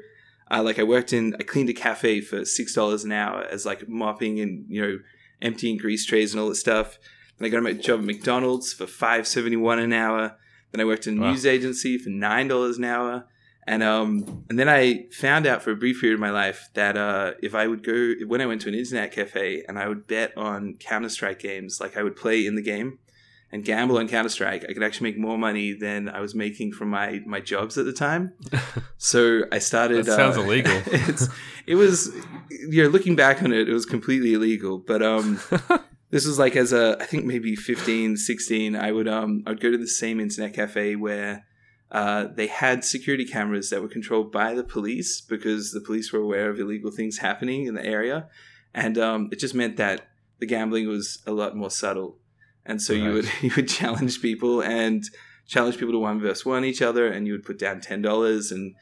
uh, 0.51 0.61
like 0.63 0.79
I 0.79 0.83
worked 0.83 1.13
in, 1.13 1.35
I 1.39 1.43
cleaned 1.43 1.69
a 1.69 1.73
cafe 1.73 2.21
for 2.21 2.43
six 2.45 2.73
dollars 2.73 3.03
an 3.03 3.11
hour 3.11 3.43
as 3.49 3.65
like 3.65 3.87
mopping 3.87 4.39
and 4.39 4.65
you 4.67 4.81
know 4.81 4.99
emptying 5.41 5.77
grease 5.77 6.05
trays 6.05 6.33
and 6.33 6.41
all 6.41 6.49
that 6.49 6.55
stuff. 6.55 6.97
Then 7.37 7.45
I 7.47 7.49
got 7.49 7.65
a 7.65 7.73
job 7.73 7.99
at 8.01 8.05
McDonald's 8.05 8.71
for 8.73 8.85
five 8.87 9.27
seventy 9.27 9.55
one 9.57 9.79
an 9.79 9.93
hour. 9.93 10.37
Then 10.71 10.81
I 10.81 10.85
worked 10.85 11.07
in 11.07 11.17
a 11.17 11.21
Wow. 11.21 11.31
news 11.31 11.45
agency 11.45 11.97
for 11.97 12.09
nine 12.09 12.47
dollars 12.49 12.77
an 12.77 12.83
hour. 12.85 13.27
And 13.65 13.81
um 13.81 14.45
and 14.49 14.59
then 14.59 14.67
I 14.67 15.05
found 15.11 15.47
out 15.47 15.61
for 15.61 15.71
a 15.71 15.75
brief 15.75 16.01
period 16.01 16.15
of 16.15 16.19
my 16.19 16.31
life 16.31 16.69
that 16.73 16.97
uh 16.97 17.33
if 17.41 17.55
I 17.55 17.67
would 17.67 17.83
go 17.83 18.13
when 18.27 18.41
I 18.41 18.45
went 18.45 18.61
to 18.61 18.69
an 18.69 18.75
internet 18.75 19.11
cafe 19.11 19.63
and 19.67 19.79
I 19.79 19.87
would 19.87 20.07
bet 20.07 20.37
on 20.37 20.75
Counter 20.79 21.09
Strike 21.09 21.39
games, 21.39 21.79
like 21.79 21.95
I 21.95 22.03
would 22.03 22.15
play 22.15 22.45
in 22.45 22.55
the 22.55 22.61
game 22.61 22.99
and 23.53 23.63
gamble 23.63 23.99
on 23.99 24.07
Counter 24.07 24.29
Strike, 24.29 24.65
I 24.67 24.73
could 24.73 24.81
actually 24.81 25.11
make 25.11 25.19
more 25.19 25.37
money 25.37 25.73
than 25.73 26.09
I 26.09 26.21
was 26.21 26.33
making 26.33 26.73
from 26.73 26.89
my 26.89 27.21
my 27.27 27.39
jobs 27.39 27.77
at 27.77 27.85
the 27.85 27.93
time. 27.93 28.33
So 28.97 29.41
I 29.51 29.59
started. 29.59 30.05
That 30.05 30.15
sounds 30.15 30.37
uh, 30.37 30.43
illegal. 30.43 30.71
it's 30.85 31.27
it 31.67 31.75
was 31.75 32.09
you 32.49 32.81
know 32.81 32.87
looking 32.87 33.17
back 33.17 33.43
on 33.43 33.51
it, 33.51 33.67
it 33.67 33.73
was 33.73 33.85
completely 33.85 34.33
illegal. 34.33 34.77
But 34.77 35.03
um, 35.03 35.41
this 36.09 36.25
was 36.25 36.39
like 36.39 36.55
as 36.55 36.71
a 36.71 36.95
I 37.01 37.05
think 37.05 37.25
maybe 37.25 37.57
15, 37.57 38.15
16, 38.15 38.77
I 38.77 38.93
would 38.93 39.09
um 39.09 39.43
I 39.45 39.49
would 39.49 39.59
go 39.59 39.69
to 39.71 39.77
the 39.77 39.87
same 39.87 40.19
internet 40.21 40.53
cafe 40.53 40.95
where. 40.95 41.45
Uh, 41.93 42.25
they 42.35 42.47
had 42.47 42.83
security 42.83 43.23
cameras 43.23 43.69
that 43.69 43.81
were 43.81 43.87
controlled 43.87 44.31
by 44.31 44.53
the 44.55 44.63
police 44.63 45.21
because 45.21 45.71
the 45.71 45.79
police 45.79 46.11
were 46.11 46.19
aware 46.19 46.49
of 46.49 46.59
illegal 46.59 46.89
things 46.91 47.19
happening 47.19 47.67
in 47.67 47.75
the 47.75 47.85
area, 47.85 48.27
and 48.73 48.97
um, 48.97 49.29
it 49.31 49.37
just 49.39 49.53
meant 49.53 49.77
that 49.77 50.07
the 50.39 50.47
gambling 50.47 50.87
was 50.87 51.21
a 51.27 51.31
lot 51.31 51.55
more 51.55 51.69
subtle. 51.69 52.17
And 52.65 52.81
so 52.81 52.93
you 52.93 53.11
would 53.13 53.29
you 53.41 53.51
would 53.55 53.69
challenge 53.69 54.21
people 54.21 54.61
and 54.61 55.03
challenge 55.47 55.77
people 55.77 55.93
to 55.93 55.99
one 55.99 56.19
versus 56.19 56.45
one 56.45 56.65
each 56.65 56.81
other, 56.81 57.07
and 57.07 57.27
you 57.27 57.33
would 57.33 57.45
put 57.45 57.59
down 57.59 57.79
ten 57.79 58.01
dollars, 58.01 58.51
and 58.51 58.73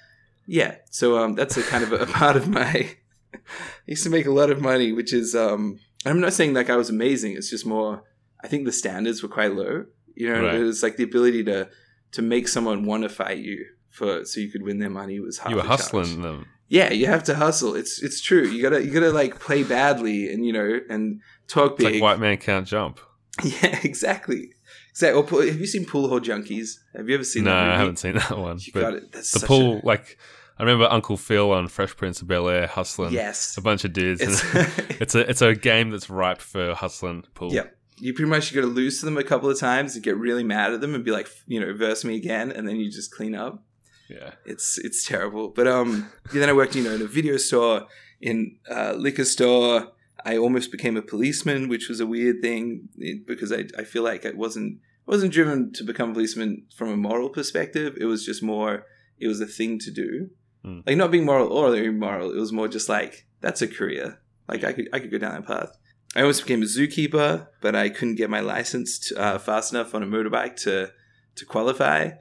yeah. 0.48 0.76
So 0.90 1.18
um, 1.18 1.36
that's 1.36 1.58
a 1.58 1.64
kind 1.64 1.84
of 1.84 1.92
a, 1.92 1.98
a 1.98 2.06
part 2.22 2.38
of 2.38 2.48
my. 2.48 2.96
I 3.34 3.40
used 3.88 4.04
to 4.04 4.10
make 4.10 4.26
a 4.26 4.32
lot 4.32 4.50
of 4.52 4.62
money, 4.62 4.94
which 4.94 5.12
is 5.14 5.36
um, 5.36 5.80
I'm 6.06 6.22
not 6.22 6.32
saying 6.34 6.54
like 6.54 6.70
I 6.70 6.78
was 6.78 6.90
amazing. 6.90 7.34
It's 7.36 7.50
just 7.50 7.66
more. 7.66 8.04
I 8.44 8.48
think 8.48 8.66
the 8.66 8.72
standards 8.72 9.22
were 9.22 9.30
quite 9.30 9.54
low. 9.54 9.86
You 10.16 10.30
know, 10.34 10.44
Right. 10.44 10.56
it 10.56 10.64
was 10.64 10.82
like 10.84 10.96
the 10.98 11.04
ability 11.04 11.44
to 11.46 11.70
to 12.12 12.22
make 12.22 12.48
someone 12.48 12.86
want 12.86 13.04
to 13.04 13.10
fight 13.10 13.40
you 13.40 13.66
for 13.90 14.26
so 14.26 14.40
you 14.40 14.50
could 14.50 14.64
win 14.64 14.80
their 14.80 14.90
money 14.90 15.20
was 15.20 15.40
half 15.40 15.50
you 15.50 15.58
were 15.58 15.64
hustling 15.64 16.22
them. 16.22 16.48
Yeah, 16.68 16.92
you 16.94 17.08
have 17.08 17.24
to 17.26 17.36
hustle. 17.36 17.76
It's 17.76 18.02
it's 18.02 18.22
true. 18.22 18.48
You 18.48 18.62
gotta 18.62 18.84
you 18.84 18.92
gotta 18.92 19.12
like 19.12 19.40
play 19.40 19.64
badly 19.64 20.32
and 20.34 20.46
you 20.46 20.54
know 20.54 20.80
and 20.90 21.22
talk 21.48 21.74
It's 21.74 21.84
big. 21.84 21.94
like 21.96 22.02
white 22.02 22.20
man 22.20 22.38
can't 22.38 22.68
jump. 22.68 23.00
Yeah, 23.44 23.80
exactly. 23.84 24.54
Exactly. 24.92 25.22
Or, 25.22 25.46
have 25.46 25.60
you 25.60 25.66
seen 25.66 25.86
Pool 25.86 26.10
Hall 26.10 26.20
Junkies? 26.20 26.80
Have 26.96 27.08
you 27.08 27.16
ever 27.16 27.24
seen 27.24 27.46
No, 27.46 27.52
that? 27.52 27.62
movie? 27.62 27.74
I 27.74 27.78
haven't 27.78 27.96
seen 27.98 28.14
that 28.14 28.38
one. 28.38 28.60
You 28.60 28.74
but 28.74 28.82
got 28.82 28.94
it. 28.94 29.12
That's 29.12 29.32
the 29.32 29.48
pool, 29.48 29.80
A, 29.84 29.86
like 29.86 30.18
I 30.60 30.64
remember 30.64 30.88
Uncle 30.92 31.18
Phil 31.18 31.52
on 31.52 31.68
Fresh 31.68 31.96
Prince 31.98 32.22
of 32.22 32.28
Bel 32.28 32.48
Air 32.48 32.68
hustling 32.68 33.14
yes. 33.14 33.58
a 33.58 33.62
bunch 33.62 33.84
of 33.84 33.94
dudes. 33.94 34.22
It's, 34.22 34.44
it's 35.02 35.16
a 35.16 35.30
it's 35.30 35.42
a 35.42 35.56
game 35.56 35.90
that's 35.90 36.10
ripe 36.10 36.40
for 36.40 36.76
hustling 36.76 37.24
pool. 37.34 37.52
Yeah. 37.52 37.64
You 38.02 38.14
pretty 38.14 38.30
much 38.30 38.54
got 38.54 38.62
to 38.62 38.68
lose 38.68 39.00
to 39.00 39.06
them 39.06 39.18
a 39.18 39.24
couple 39.24 39.50
of 39.50 39.60
times 39.60 39.96
and 39.96 40.04
get 40.04 40.18
really 40.18 40.44
mad 40.44 40.74
at 40.74 40.82
them 40.82 40.96
and 40.96 41.04
be 41.06 41.12
like, 41.12 41.28
you 41.48 41.60
know, 41.60 41.74
verse 41.74 42.04
me 42.04 42.16
again, 42.16 42.52
and 42.52 42.68
then 42.68 42.76
you 42.78 42.90
just 42.92 43.12
clean 43.16 43.36
up. 43.36 43.64
yeah. 44.10 44.32
It's 44.46 44.78
it's 44.80 45.06
terrible. 45.08 45.50
But 45.50 45.68
um, 45.68 46.10
then 46.34 46.50
I 46.50 46.54
worked, 46.54 46.76
you 46.76 46.84
know, 46.84 46.96
in 46.96 47.02
a 47.02 47.08
video 47.08 47.38
store, 47.38 47.88
in 48.20 48.58
a 48.70 48.94
liquor 48.94 49.26
store. 49.26 49.92
I 50.24 50.38
almost 50.38 50.72
became 50.72 50.98
a 50.98 51.02
policeman, 51.02 51.68
which 51.68 51.90
was 51.90 52.00
a 52.00 52.06
weird 52.06 52.42
thing 52.44 52.90
because 53.26 53.52
I, 53.52 53.66
I 53.82 53.84
feel 53.84 54.04
like 54.04 54.24
I 54.26 54.32
wasn't 54.32 54.80
wasn't 55.08 55.34
driven 55.34 55.74
to 55.74 55.84
become 55.84 56.12
a 56.12 56.14
policeman 56.14 56.64
from 56.78 56.90
a 56.90 56.98
moral 56.98 57.30
perspective. 57.30 57.98
It 58.00 58.06
was 58.06 58.24
just 58.26 58.44
more 58.44 58.86
it 59.20 59.28
was 59.28 59.42
a 59.42 59.48
thing 59.48 59.80
to 59.80 59.92
do, 59.92 60.30
Mm. 60.64 60.84
like 60.86 60.96
not 60.98 61.10
being 61.10 61.26
moral 61.26 61.52
or 61.52 61.76
immoral. 61.76 62.30
It 62.32 62.40
was 62.40 62.54
more 62.54 62.68
just 62.68 62.88
like 62.88 63.26
that's 63.40 63.64
a 63.64 63.68
career. 63.68 64.20
Like 64.48 64.64
I 64.64 64.74
could 64.74 64.90
I 64.94 65.00
could 65.00 65.10
go 65.12 65.18
down 65.18 65.34
that 65.34 65.48
path. 65.48 65.76
I 66.16 66.22
almost 66.22 66.42
became 66.42 66.62
a 66.62 66.66
zookeeper, 66.66 67.48
but 67.62 67.76
I 67.76 67.90
couldn't 67.90 68.16
get 68.16 68.30
my 68.30 68.42
license 68.42 69.00
to, 69.00 69.18
uh, 69.18 69.40
fast 69.40 69.74
enough 69.74 69.96
on 69.96 70.04
a 70.04 70.06
motorbike 70.06 70.58
to 70.64 70.92
to 71.36 71.46
qualify. 71.46 72.12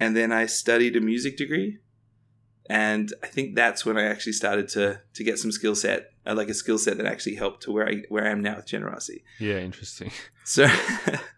And 0.00 0.16
then 0.16 0.32
I 0.32 0.46
studied 0.46 0.96
a 0.96 1.00
music 1.00 1.36
degree, 1.36 1.78
and 2.70 3.12
I 3.22 3.26
think 3.26 3.54
that's 3.54 3.84
when 3.84 3.98
I 3.98 4.04
actually 4.04 4.32
started 4.32 4.68
to 4.70 5.00
to 5.12 5.24
get 5.24 5.38
some 5.38 5.52
skill 5.52 5.74
set, 5.74 6.10
uh, 6.26 6.34
like 6.34 6.48
a 6.48 6.54
skill 6.54 6.78
set 6.78 6.96
that 6.96 7.06
actually 7.06 7.34
helped 7.34 7.62
to 7.64 7.72
where 7.72 7.86
I 7.86 8.02
where 8.08 8.26
I 8.26 8.30
am 8.30 8.42
now 8.42 8.56
with 8.56 8.66
generosity. 8.66 9.24
Yeah, 9.38 9.58
interesting. 9.58 10.10
So, 10.46 10.66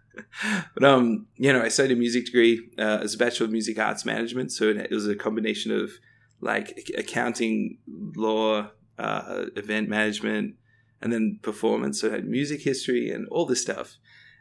but 0.74 0.82
um, 0.82 1.28
you 1.36 1.52
know, 1.52 1.62
I 1.62 1.68
studied 1.68 1.96
a 1.96 1.96
music 1.96 2.26
degree 2.26 2.70
uh, 2.76 2.98
as 3.02 3.14
a 3.14 3.18
bachelor 3.18 3.46
of 3.46 3.52
music 3.52 3.78
arts 3.78 4.04
management. 4.04 4.50
So 4.50 4.64
it, 4.64 4.78
it 4.78 4.90
was 4.90 5.06
a 5.06 5.14
combination 5.14 5.70
of 5.70 5.92
like 6.40 6.90
accounting, 6.98 7.78
law, 7.86 8.68
uh, 8.98 9.44
event 9.54 9.88
management, 9.88 10.56
and 11.00 11.12
then 11.12 11.38
performance. 11.42 12.00
So 12.00 12.08
it 12.08 12.12
had 12.12 12.24
music 12.26 12.62
history 12.62 13.10
and 13.10 13.26
all 13.28 13.46
this 13.46 13.62
stuff. 13.62 13.96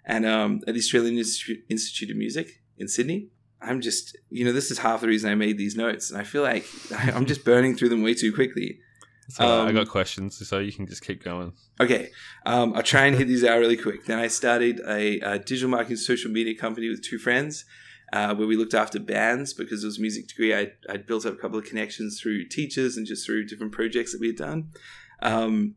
And 0.06 0.26
um, 0.26 0.62
at 0.68 0.74
the 0.74 0.80
Australian 0.80 1.18
Institute, 1.18 2.10
of 2.12 2.18
Music 2.18 2.62
in 2.78 2.88
Sydney. 2.88 3.30
I'm 3.62 3.82
just, 3.82 4.16
you 4.30 4.46
know, 4.46 4.52
this 4.52 4.70
is 4.70 4.78
half 4.80 5.02
the 5.02 5.08
reason 5.08 5.32
I 5.32 5.36
made 5.36 5.58
these 5.58 5.76
notes, 5.76 6.12
and 6.12 6.20
I 6.20 6.24
feel 6.24 6.44
like 6.44 6.66
I'm 6.92 7.26
just 7.26 7.44
burning 7.44 7.76
through 7.76 7.90
them 7.90 8.04
way 8.04 8.14
too 8.14 8.32
quickly. 8.32 8.80
So 9.30 9.44
I 9.44 9.70
Um, 9.70 9.74
got 9.74 9.90
questions, 9.90 10.48
so 10.48 10.60
you 10.60 10.72
can 10.72 10.86
just 10.86 11.04
keep 11.04 11.24
going. 11.24 11.54
Okay, 11.80 12.10
um, 12.46 12.74
I'll 12.76 12.84
try 12.84 13.06
and 13.06 13.16
hit 13.16 13.28
these 13.28 13.44
out 13.44 13.60
really 13.60 13.78
quick. 13.78 14.06
Then 14.06 14.20
I 14.20 14.28
started 14.28 14.82
a, 14.88 15.20
a 15.22 15.40
digital 15.40 15.70
marketing 15.70 15.98
social 15.98 16.30
media 16.30 16.54
company 16.56 16.90
with 16.90 17.02
two 17.04 17.18
friends 17.18 17.66
uh, 18.14 18.36
where 18.36 18.46
we 18.48 18.56
looked 18.56 18.76
after 18.76 19.00
bands 19.00 19.54
because 19.54 19.84
it 19.84 19.88
was 19.88 19.98
a 19.98 20.02
music 20.02 20.28
degree. 20.28 20.54
I, 20.54 20.74
I'd 20.88 21.08
built 21.08 21.26
up 21.26 21.34
a 21.34 21.38
couple 21.38 21.58
of 21.58 21.66
connections 21.66 22.20
through 22.22 22.46
teachers 22.50 22.98
and 22.98 23.08
just 23.08 23.26
through 23.26 23.48
different 23.48 23.72
projects 23.72 24.12
that 24.12 24.22
we 24.22 24.28
had 24.28 24.38
done. 24.38 24.70
Um, 25.24 25.76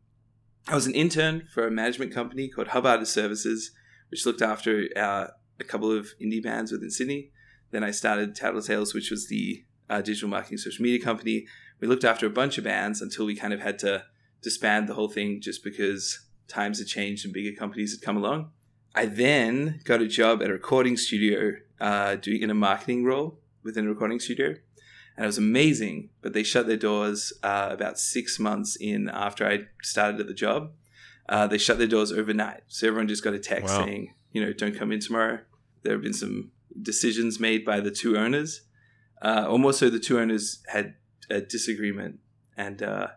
I 0.71 0.75
was 0.75 0.87
an 0.87 0.95
intern 0.95 1.49
for 1.51 1.67
a 1.67 1.71
management 1.71 2.13
company 2.13 2.47
called 2.47 2.69
Hub 2.69 2.85
Artist 2.85 3.15
Services, 3.15 3.71
which 4.11 4.27
looked 4.27 4.43
after 4.43 4.87
uh, 4.95 5.29
a 5.59 5.65
couple 5.65 5.91
of 5.91 6.09
indie 6.21 6.43
bands 6.43 6.71
within 6.71 6.91
Sydney. 6.91 7.31
Then 7.71 7.83
I 7.83 7.91
started 7.91 8.37
Tattletales, 8.37 8.93
which 8.93 9.11
was 9.11 9.29
the 9.29 9.65
uh, 9.89 10.03
digital 10.03 10.29
marketing 10.29 10.59
social 10.59 10.83
media 10.83 11.03
company. 11.03 11.47
We 11.81 11.89
looked 11.89 12.05
after 12.05 12.27
a 12.27 12.31
bunch 12.31 12.59
of 12.59 12.65
bands 12.65 13.01
until 13.01 13.25
we 13.25 13.35
kind 13.35 13.55
of 13.55 13.61
had 13.61 13.79
to 13.79 14.05
disband 14.43 14.89
the 14.89 14.95
whole 14.95 15.09
thing 15.09 15.41
just 15.41 15.65
because 15.65 16.27
times 16.49 16.81
had 16.81 16.89
changed 16.89 17.25
and 17.25 17.33
bigger 17.33 17.59
companies 17.59 17.93
had 17.95 18.05
come 18.05 18.19
along. 18.19 18.51
I 18.95 19.07
then 19.07 19.81
got 19.85 20.03
a 20.03 20.07
job 20.07 20.43
at 20.43 20.51
a 20.51 20.53
recording 20.53 20.99
studio 20.99 21.53
uh, 21.81 22.17
doing 22.17 22.43
in 22.43 22.51
a 22.51 22.55
marketing 22.55 23.05
role 23.05 23.39
within 23.63 23.87
a 23.87 23.89
recording 23.89 24.21
studio. 24.21 24.57
And 25.19 25.25
it 25.25 25.27
was 25.27 25.37
amazing, 25.39 26.11
but 26.23 26.33
they 26.33 26.45
shut 26.45 26.69
their 26.69 26.77
doors 26.77 27.33
uh, 27.43 27.71
about 27.73 27.99
six 27.99 28.39
months 28.39 28.77
in 28.77 29.09
after 29.09 29.45
I 29.45 29.65
started 29.83 30.21
at 30.21 30.29
the 30.29 30.33
job. 30.33 30.71
Uh, 31.29 31.49
they 31.49 31.59
shut 31.59 31.79
their 31.79 31.89
doors 31.89 32.13
overnight. 32.13 32.61
So 32.69 32.87
everyone 32.87 33.09
just 33.09 33.25
got 33.25 33.35
a 33.35 33.39
text 33.41 33.75
Wow. 33.75 33.85
saying, 33.85 34.15
you 34.31 34.41
know, 34.45 34.53
don't 34.53 34.77
come 34.79 34.93
in 34.93 35.01
tomorrow. 35.01 35.41
There 35.83 35.93
have 35.95 36.03
been 36.03 36.13
some 36.15 36.53
decisions 36.81 37.41
made 37.41 37.65
by 37.65 37.81
the 37.81 37.91
two 37.91 38.17
owners. 38.17 38.61
Uh, 39.21 39.47
or 39.51 39.59
more 39.59 39.73
so, 39.73 39.91
the 39.91 39.99
two 39.99 40.21
owners 40.21 40.63
had 40.69 40.95
a 41.29 41.41
disagreement. 41.41 42.21
And 42.57 42.81
uh, 42.81 43.09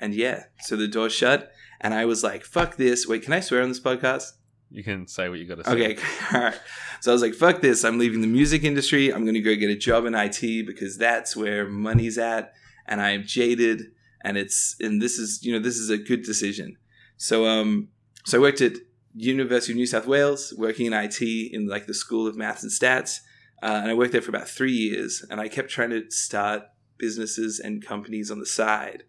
and 0.00 0.14
yeah, 0.14 0.44
so 0.60 0.76
the 0.76 0.88
door 0.88 1.08
shut, 1.10 1.50
and 1.80 1.92
I 1.94 2.04
was 2.04 2.22
like, 2.22 2.44
"Fuck 2.44 2.76
this!" 2.76 3.06
Wait, 3.06 3.22
can 3.22 3.32
I 3.32 3.40
swear 3.40 3.62
on 3.62 3.68
this 3.70 3.80
podcast? 3.80 4.32
You 4.70 4.84
can 4.84 5.06
say 5.06 5.28
what 5.28 5.38
you 5.38 5.46
got 5.46 5.56
to 5.56 5.64
say. 5.64 5.92
Okay, 5.92 6.02
all 6.34 6.40
right. 6.42 6.60
So 7.00 7.10
I 7.10 7.14
was 7.14 7.22
like, 7.22 7.34
"Fuck 7.34 7.62
this!" 7.62 7.84
I'm 7.84 7.98
leaving 7.98 8.20
the 8.20 8.26
music 8.26 8.64
industry. 8.64 9.12
I'm 9.12 9.24
going 9.24 9.34
to 9.34 9.40
go 9.40 9.54
get 9.54 9.70
a 9.70 9.76
job 9.76 10.04
in 10.04 10.14
IT 10.14 10.66
because 10.66 10.98
that's 10.98 11.34
where 11.34 11.66
money's 11.66 12.18
at, 12.18 12.52
and 12.86 13.00
I 13.00 13.10
am 13.10 13.24
jaded, 13.24 13.82
and 14.22 14.36
it's 14.36 14.76
and 14.80 15.00
this 15.00 15.18
is 15.18 15.42
you 15.42 15.52
know 15.52 15.58
this 15.58 15.78
is 15.78 15.88
a 15.88 15.96
good 15.96 16.22
decision. 16.22 16.76
So 17.16 17.46
um, 17.46 17.88
so 18.26 18.38
I 18.38 18.40
worked 18.42 18.60
at 18.60 18.74
University 19.14 19.72
of 19.72 19.76
New 19.76 19.86
South 19.86 20.06
Wales, 20.06 20.52
working 20.58 20.84
in 20.84 20.92
IT 20.92 21.22
in 21.22 21.66
like 21.66 21.86
the 21.86 21.94
School 21.94 22.26
of 22.26 22.36
Maths 22.36 22.62
and 22.62 22.70
Stats, 22.70 23.20
uh, 23.62 23.80
and 23.82 23.90
I 23.90 23.94
worked 23.94 24.12
there 24.12 24.22
for 24.22 24.30
about 24.30 24.48
three 24.48 24.72
years, 24.72 25.24
and 25.30 25.40
I 25.40 25.48
kept 25.48 25.70
trying 25.70 25.90
to 25.90 26.10
start 26.10 26.64
businesses 26.98 27.58
and 27.58 27.84
companies 27.84 28.30
on 28.30 28.38
the 28.38 28.46
side. 28.46 29.04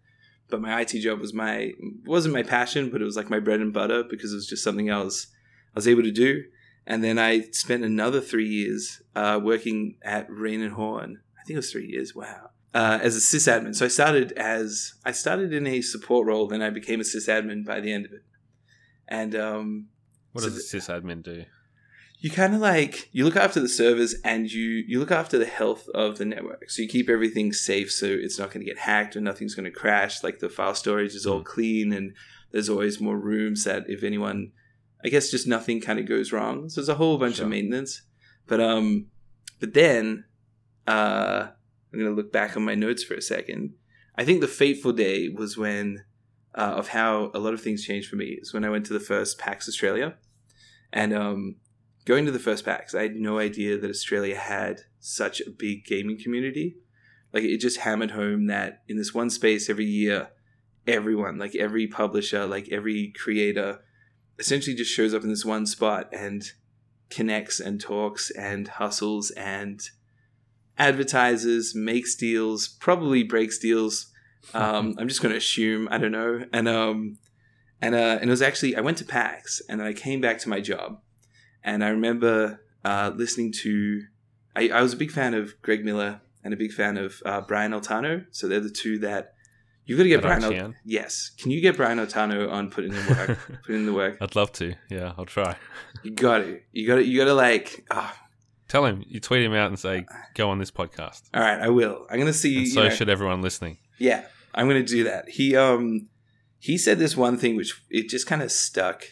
But 0.48 0.62
my 0.62 0.80
IT 0.80 1.00
job 1.00 1.20
was 1.20 1.34
my 1.34 1.72
wasn't 2.06 2.32
my 2.32 2.44
passion, 2.44 2.88
but 2.88 3.02
it 3.02 3.04
was 3.04 3.16
like 3.16 3.28
my 3.28 3.40
bread 3.40 3.60
and 3.60 3.74
butter 3.74 4.04
because 4.08 4.32
it 4.32 4.36
was 4.36 4.46
just 4.46 4.64
something 4.64 4.88
else 4.88 5.26
I 5.74 5.78
was 5.78 5.88
able 5.88 6.02
to 6.02 6.10
do. 6.10 6.44
And 6.86 7.04
then 7.04 7.18
I 7.18 7.42
spent 7.52 7.84
another 7.84 8.20
three 8.20 8.48
years 8.48 9.02
uh, 9.14 9.38
working 9.42 9.96
at 10.02 10.26
Raine 10.28 10.60
and 10.62 10.72
Horne. 10.72 11.20
I 11.38 11.44
think 11.44 11.54
it 11.54 11.58
was 11.58 11.70
three 11.70 11.86
years. 11.86 12.14
Wow. 12.14 12.50
Uh, 12.74 12.98
as 13.02 13.16
a 13.16 13.20
sysadmin. 13.20 13.74
So 13.74 13.84
I 13.84 13.88
started 13.88 14.32
as 14.32 14.94
I 15.04 15.12
started 15.12 15.52
in 15.52 15.66
a 15.66 15.80
support 15.82 16.26
role, 16.26 16.46
then 16.46 16.62
I 16.62 16.70
became 16.70 17.00
a 17.00 17.04
sysadmin 17.04 17.64
by 17.64 17.80
the 17.80 17.92
end 17.92 18.06
of 18.06 18.12
it. 18.12 18.22
And 19.08 19.34
um, 19.34 19.88
What 20.32 20.42
So 20.42 20.50
does 20.50 20.72
a 20.72 20.76
sysadmin 20.76 21.22
do? 21.22 21.44
you 22.22 22.30
kind 22.30 22.54
of 22.54 22.60
like 22.60 23.08
you 23.12 23.24
look 23.24 23.36
after 23.36 23.60
the 23.60 23.68
servers 23.68 24.14
and 24.24 24.52
you 24.52 24.84
you 24.86 25.00
look 25.00 25.10
after 25.10 25.38
the 25.38 25.46
health 25.46 25.88
of 25.94 26.18
the 26.18 26.24
network 26.26 26.68
so 26.70 26.82
you 26.82 26.88
keep 26.88 27.08
everything 27.08 27.50
safe 27.50 27.90
so 27.90 28.04
it's 28.06 28.38
not 28.38 28.50
going 28.50 28.60
to 28.64 28.70
get 28.70 28.78
hacked 28.78 29.16
or 29.16 29.22
nothing's 29.22 29.54
going 29.54 29.64
to 29.64 29.70
crash 29.70 30.22
like 30.22 30.38
the 30.38 30.50
file 30.50 30.74
storage 30.74 31.14
is 31.14 31.24
all 31.24 31.42
clean 31.42 31.94
and 31.94 32.12
there's 32.52 32.68
always 32.68 33.00
more 33.00 33.18
rooms 33.18 33.64
that 33.64 33.84
if 33.88 34.02
anyone 34.04 34.52
i 35.04 35.08
guess 35.08 35.30
just 35.30 35.46
nothing 35.46 35.80
kind 35.80 35.98
of 35.98 36.06
goes 36.06 36.32
wrong 36.32 36.68
so 36.68 36.80
there's 36.80 36.88
a 36.88 36.94
whole 36.94 37.18
bunch 37.18 37.36
Sure. 37.36 37.44
of 37.44 37.50
maintenance 37.50 38.02
but 38.46 38.60
um 38.60 39.06
but 39.58 39.74
then 39.74 40.24
uh 40.86 41.48
i'm 41.92 41.98
going 41.98 42.10
to 42.10 42.16
look 42.16 42.32
back 42.32 42.56
on 42.56 42.64
my 42.64 42.74
notes 42.74 43.02
for 43.02 43.14
a 43.14 43.22
second 43.22 43.74
i 44.16 44.24
think 44.24 44.40
the 44.40 44.48
fateful 44.48 44.92
day 44.92 45.28
was 45.28 45.56
when 45.56 46.04
uh, 46.52 46.74
of 46.76 46.88
how 46.88 47.30
a 47.32 47.38
lot 47.38 47.54
of 47.54 47.60
things 47.60 47.84
changed 47.84 48.08
for 48.08 48.16
me 48.16 48.38
is 48.40 48.52
when 48.52 48.64
i 48.64 48.68
went 48.68 48.84
to 48.86 48.92
the 48.92 49.00
first 49.00 49.38
pax 49.38 49.68
australia 49.68 50.14
and 50.92 51.12
um 51.12 51.56
going 52.04 52.24
to 52.26 52.32
the 52.32 52.38
first 52.38 52.64
PAX, 52.64 52.94
I 52.94 53.02
had 53.02 53.16
no 53.16 53.38
idea 53.38 53.78
that 53.78 53.90
Australia 53.90 54.36
had 54.36 54.80
such 54.98 55.40
a 55.40 55.50
big 55.50 55.84
gaming 55.84 56.18
community. 56.18 56.76
Like 57.32 57.44
it 57.44 57.58
just 57.58 57.80
hammered 57.80 58.12
home 58.12 58.46
that 58.46 58.82
in 58.88 58.96
this 58.96 59.14
one 59.14 59.30
space 59.30 59.70
every 59.70 59.84
year, 59.84 60.30
everyone, 60.86 61.38
like 61.38 61.54
every 61.54 61.86
publisher, 61.86 62.46
like 62.46 62.68
every 62.72 63.12
creator, 63.16 63.80
essentially 64.40 64.74
just 64.74 64.90
shows 64.90 65.14
up 65.14 65.22
in 65.22 65.28
this 65.28 65.44
one 65.44 65.66
spot 65.66 66.08
and 66.12 66.50
connects 67.10 67.60
and 67.60 67.80
talks 67.80 68.30
and 68.30 68.66
hustles 68.66 69.30
and 69.32 69.80
advertises, 70.78 71.74
makes 71.74 72.14
deals, 72.14 72.66
probably 72.66 73.22
breaks 73.22 73.58
deals. 73.58 74.10
Um, 74.54 74.96
I'm 74.98 75.08
just 75.08 75.22
going 75.22 75.32
to 75.32 75.38
assume. 75.38 75.86
I 75.90 75.98
don't 75.98 76.12
know. 76.12 76.44
And 76.52 76.66
um, 76.66 77.18
and 77.80 77.94
uh, 77.94 78.18
and 78.20 78.24
it 78.24 78.30
was 78.30 78.42
actually 78.42 78.74
I 78.74 78.80
went 78.80 78.98
to 78.98 79.04
PAX 79.04 79.62
and 79.68 79.78
then 79.78 79.86
I 79.86 79.92
came 79.92 80.20
back 80.20 80.38
to 80.38 80.48
my 80.48 80.60
job 80.60 81.00
and 81.62 81.84
I 81.84 81.88
remember 81.88 82.62
uh, 82.84 83.12
listening 83.14 83.52
to. 83.62 84.02
I, 84.56 84.70
I 84.70 84.82
was 84.82 84.94
a 84.94 84.96
big 84.96 85.12
fan 85.12 85.34
of 85.34 85.54
Greg 85.62 85.84
Miller 85.84 86.22
and 86.42 86.52
a 86.52 86.56
big 86.56 86.72
fan 86.72 86.96
of 86.96 87.22
uh, 87.24 87.40
Brian 87.42 87.72
Altano. 87.72 88.26
So 88.32 88.48
they're 88.48 88.58
the 88.58 88.70
two 88.70 88.98
that 88.98 89.34
you've 89.84 89.96
got 89.98 90.04
to 90.04 90.08
get 90.08 90.22
Brian. 90.22 90.42
Can. 90.42 90.74
yes, 90.84 91.30
can 91.38 91.50
you 91.50 91.60
get 91.60 91.76
Brian 91.76 91.98
Altano 91.98 92.50
on 92.50 92.70
putting 92.70 92.92
in 92.92 93.06
the 93.06 93.12
work? 93.14 93.38
putting 93.62 93.80
in 93.82 93.86
the 93.86 93.92
work. 93.92 94.18
I'd 94.20 94.36
love 94.36 94.52
to. 94.54 94.74
Yeah, 94.90 95.12
I'll 95.18 95.26
try. 95.26 95.56
You 96.02 96.12
got 96.12 96.38
to. 96.38 96.60
You 96.72 96.86
got 96.86 96.96
to. 96.96 97.04
You 97.04 97.18
got 97.18 97.24
to 97.26 97.34
like. 97.34 97.84
ah 97.90 98.16
Tell 98.68 98.84
him. 98.86 99.02
You 99.08 99.18
tweet 99.18 99.42
him 99.42 99.52
out 99.52 99.66
and 99.68 99.76
say, 99.78 100.06
"Go 100.34 100.48
on 100.50 100.58
this 100.60 100.70
podcast." 100.70 101.22
All 101.34 101.42
right, 101.42 101.58
I 101.60 101.68
will. 101.70 102.06
I'm 102.08 102.18
gonna 102.20 102.32
see. 102.32 102.56
And 102.58 102.66
you 102.66 102.72
so 102.72 102.84
know- 102.84 102.90
should 102.90 103.08
everyone 103.08 103.42
listening. 103.42 103.78
Yeah, 103.98 104.24
I'm 104.54 104.68
gonna 104.68 104.84
do 104.84 105.04
that. 105.04 105.28
He 105.28 105.56
um 105.56 106.08
he 106.60 106.78
said 106.78 106.98
this 107.00 107.16
one 107.16 107.36
thing 107.36 107.56
which 107.56 107.82
it 107.90 108.08
just 108.08 108.26
kind 108.28 108.42
of 108.42 108.52
stuck. 108.52 109.02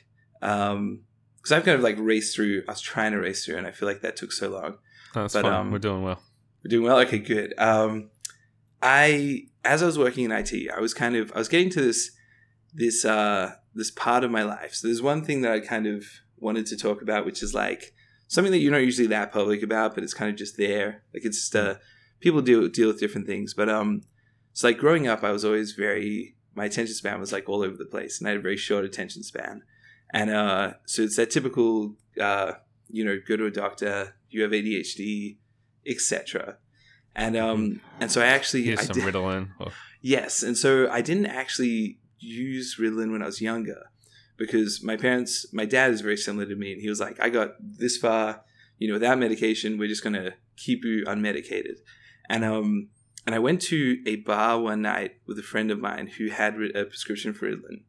Um, 0.43 1.03
because 1.39 1.51
I've 1.53 1.65
kind 1.65 1.75
of 1.77 1.81
like 1.83 1.97
raced 1.99 2.37
through. 2.37 2.63
I 2.69 2.73
was 2.73 2.81
trying 2.81 3.13
to 3.13 3.19
race 3.19 3.45
through, 3.45 3.57
and 3.57 3.67
I 3.67 3.73
feel 3.73 3.89
like 3.89 4.01
that 4.03 4.15
took 4.17 4.31
so 4.33 4.49
long. 4.49 4.75
Oh, 5.17 5.23
that's 5.23 5.35
But, 5.35 5.43
fine. 5.43 5.53
um, 5.53 5.71
We're 5.73 5.79
doing 5.79 6.03
well. 6.05 6.21
We're 6.65 6.69
doing 6.69 6.85
well. 6.85 6.99
Okay, 7.01 7.19
good. 7.19 7.55
Um, 7.59 8.11
I 8.83 9.47
as 9.65 9.83
I 9.83 9.87
was 9.87 9.99
working 9.99 10.25
in 10.25 10.33
IT, 10.33 10.53
I 10.75 10.81
was 10.81 10.95
kind 10.95 11.17
of 11.17 11.33
I 11.35 11.39
was 11.39 11.49
getting 11.49 11.71
to 11.71 11.81
this 11.81 12.11
this 12.73 13.05
uh 13.05 13.53
this 13.75 13.91
part 13.91 14.25
of 14.25 14.31
my 14.31 14.43
life. 14.43 14.75
So 14.75 14.89
there's 14.89 15.03
one 15.03 15.25
thing 15.25 15.43
that 15.43 15.53
I 15.53 15.61
kind 15.61 15.87
of 15.87 16.05
wanted 16.39 16.67
to 16.67 16.77
talk 16.77 17.03
about, 17.03 17.27
which 17.27 17.43
is 17.43 17.55
like 17.55 17.95
something 18.29 18.53
that 18.53 18.59
you're 18.59 18.73
not 18.73 18.79
usually 18.79 19.09
that 19.09 19.33
public 19.33 19.63
about, 19.63 19.95
but 19.95 20.05
it's 20.05 20.15
kind 20.15 20.31
of 20.31 20.37
just 20.37 20.57
there. 20.57 21.03
Like 21.13 21.25
it's 21.25 21.39
just 21.39 21.57
uh 21.57 21.75
people 22.21 22.43
deal 22.43 22.69
deal 22.69 22.89
with 22.89 23.01
different 23.01 23.27
things. 23.27 23.55
But 23.55 23.69
um, 23.69 24.03
it's 24.53 24.65
like 24.65 24.79
growing 24.79 25.07
up, 25.07 25.23
I 25.23 25.33
was 25.33 25.45
always 25.45 25.73
very 25.73 26.37
my 26.55 26.65
attention 26.65 26.95
span 26.95 27.21
was 27.21 27.33
like 27.33 27.49
all 27.49 27.63
over 27.63 27.77
the 27.77 27.85
place, 27.85 28.19
and 28.19 28.27
I 28.27 28.33
had 28.33 28.41
a 28.41 28.43
very 28.43 28.57
short 28.57 28.85
attention 28.85 29.23
span. 29.23 29.63
And 30.13 30.31
uh, 30.31 30.73
so 30.87 31.03
it's 31.03 31.17
that 31.17 31.31
typical, 31.31 31.95
uh, 32.21 32.53
you 32.89 33.05
know, 33.05 33.19
go 33.27 33.37
to 33.37 33.47
a 33.47 33.51
doctor, 33.51 34.17
you 34.31 34.43
have 34.43 34.53
ADHD, 34.53 35.37
etc. 35.87 36.57
And 37.19 37.37
um, 37.37 37.81
and 38.01 38.11
so 38.11 38.23
I 38.23 38.27
actually 38.27 38.63
Here's 38.63 38.79
I 38.79 38.85
some 38.85 38.95
did- 38.95 39.05
Ritalin. 39.13 39.49
Oh, 39.61 39.73
Yes, 40.01 40.45
and 40.45 40.57
so 40.57 40.89
I 40.89 41.03
didn't 41.03 41.27
actually 41.27 41.99
use 42.21 42.77
Ritalin 42.79 43.11
when 43.11 43.21
I 43.21 43.27
was 43.27 43.41
younger 43.41 43.91
because 44.37 44.81
my 44.85 44.97
parents, 44.97 45.53
my 45.53 45.65
dad 45.65 45.91
is 45.91 46.01
very 46.01 46.17
similar 46.17 46.47
to 46.47 46.55
me, 46.55 46.73
and 46.73 46.81
he 46.81 46.89
was 46.89 47.01
like, 47.01 47.19
"I 47.21 47.29
got 47.29 47.55
this 47.61 47.97
far, 47.97 48.45
you 48.79 48.87
know, 48.87 48.95
without 48.95 49.19
medication. 49.19 49.77
We're 49.77 49.89
just 49.89 50.05
gonna 50.05 50.35
keep 50.57 50.85
you 50.85 51.05
unmedicated." 51.05 51.79
And 52.29 52.45
um, 52.45 52.91
and 53.27 53.35
I 53.35 53.41
went 53.41 53.61
to 53.63 54.01
a 54.07 54.17
bar 54.17 54.61
one 54.61 54.83
night 54.83 55.17
with 55.27 55.39
a 55.41 55.43
friend 55.43 55.73
of 55.73 55.81
mine 55.81 56.07
who 56.17 56.29
had 56.29 56.55
a 56.55 56.85
prescription 56.85 57.35
for 57.35 57.51
Ritalin, 57.51 57.83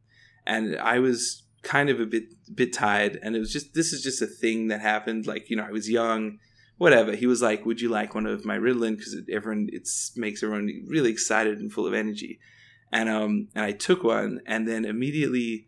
and 0.44 0.76
I 0.76 0.98
was 0.98 1.44
kind 1.62 1.90
of 1.90 2.00
a 2.00 2.06
bit 2.06 2.24
bit 2.52 2.72
tired, 2.72 3.20
and 3.22 3.36
it 3.36 3.38
was 3.38 3.52
just 3.52 3.74
this 3.74 3.92
is 3.92 4.02
just 4.02 4.20
a 4.20 4.26
thing 4.26 4.66
that 4.66 4.80
happened. 4.80 5.28
Like 5.28 5.48
you 5.48 5.56
know, 5.56 5.64
I 5.64 5.70
was 5.70 5.88
young 5.88 6.38
whatever. 6.80 7.14
He 7.14 7.26
was 7.26 7.42
like, 7.42 7.66
"Would 7.66 7.82
you 7.82 7.90
like 7.90 8.14
one 8.14 8.24
of 8.24 8.46
my 8.46 8.56
Ritalin?" 8.56 8.96
Because 8.96 9.12
it, 9.12 9.26
everyone 9.30 9.68
it 9.70 9.86
makes 10.16 10.42
everyone 10.42 10.86
really 10.88 11.10
excited 11.10 11.58
and 11.58 11.70
full 11.70 11.86
of 11.86 11.92
energy. 11.92 12.40
And 12.90 13.10
um 13.10 13.48
and 13.54 13.64
I 13.66 13.72
took 13.72 14.02
one, 14.02 14.40
and 14.46 14.66
then 14.66 14.86
immediately 14.86 15.66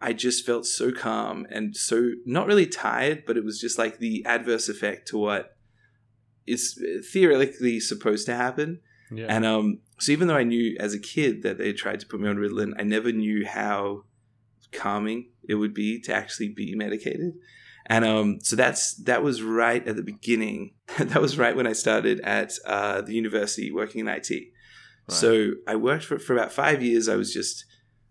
I 0.00 0.12
just 0.12 0.46
felt 0.46 0.64
so 0.64 0.92
calm 0.92 1.46
and 1.50 1.76
so 1.76 2.12
not 2.24 2.46
really 2.46 2.66
tired, 2.66 3.24
but 3.26 3.36
it 3.36 3.44
was 3.44 3.60
just 3.60 3.76
like 3.76 3.98
the 3.98 4.24
adverse 4.24 4.68
effect 4.68 5.08
to 5.08 5.18
what 5.18 5.56
is 6.46 6.80
theoretically 7.12 7.80
supposed 7.80 8.26
to 8.26 8.34
happen. 8.34 8.80
yeah. 9.12 9.26
And 9.28 9.44
um, 9.44 9.80
so 9.98 10.12
even 10.12 10.28
though 10.28 10.36
I 10.36 10.44
knew 10.44 10.76
as 10.78 10.94
a 10.94 10.98
kid 11.00 11.42
that 11.42 11.58
they 11.58 11.72
tried 11.72 11.98
to 12.00 12.06
put 12.06 12.20
me 12.20 12.28
on 12.28 12.36
Ritalin, 12.36 12.72
I 12.78 12.84
never 12.84 13.10
knew 13.10 13.46
how 13.46 14.04
calming 14.70 15.30
it 15.48 15.56
would 15.56 15.74
be 15.74 16.00
to 16.02 16.14
actually 16.14 16.50
be 16.50 16.74
medicated. 16.76 17.34
And 17.92 18.06
um, 18.06 18.38
so 18.40 18.56
that's 18.56 18.94
that 19.04 19.22
was 19.22 19.42
right 19.42 19.86
at 19.86 19.96
the 19.96 20.02
beginning. 20.02 20.72
that 20.98 21.20
was 21.20 21.36
right 21.36 21.54
when 21.54 21.66
I 21.66 21.74
started 21.74 22.20
at 22.20 22.54
uh, 22.64 23.02
the 23.02 23.12
university 23.12 23.70
working 23.70 24.00
in 24.00 24.08
IT. 24.08 24.30
So 25.08 25.50
I 25.66 25.76
worked 25.76 26.04
for, 26.04 26.18
for 26.18 26.32
about 26.32 26.52
five 26.52 26.82
years. 26.82 27.06
I 27.06 27.16
was 27.16 27.34
just 27.34 27.66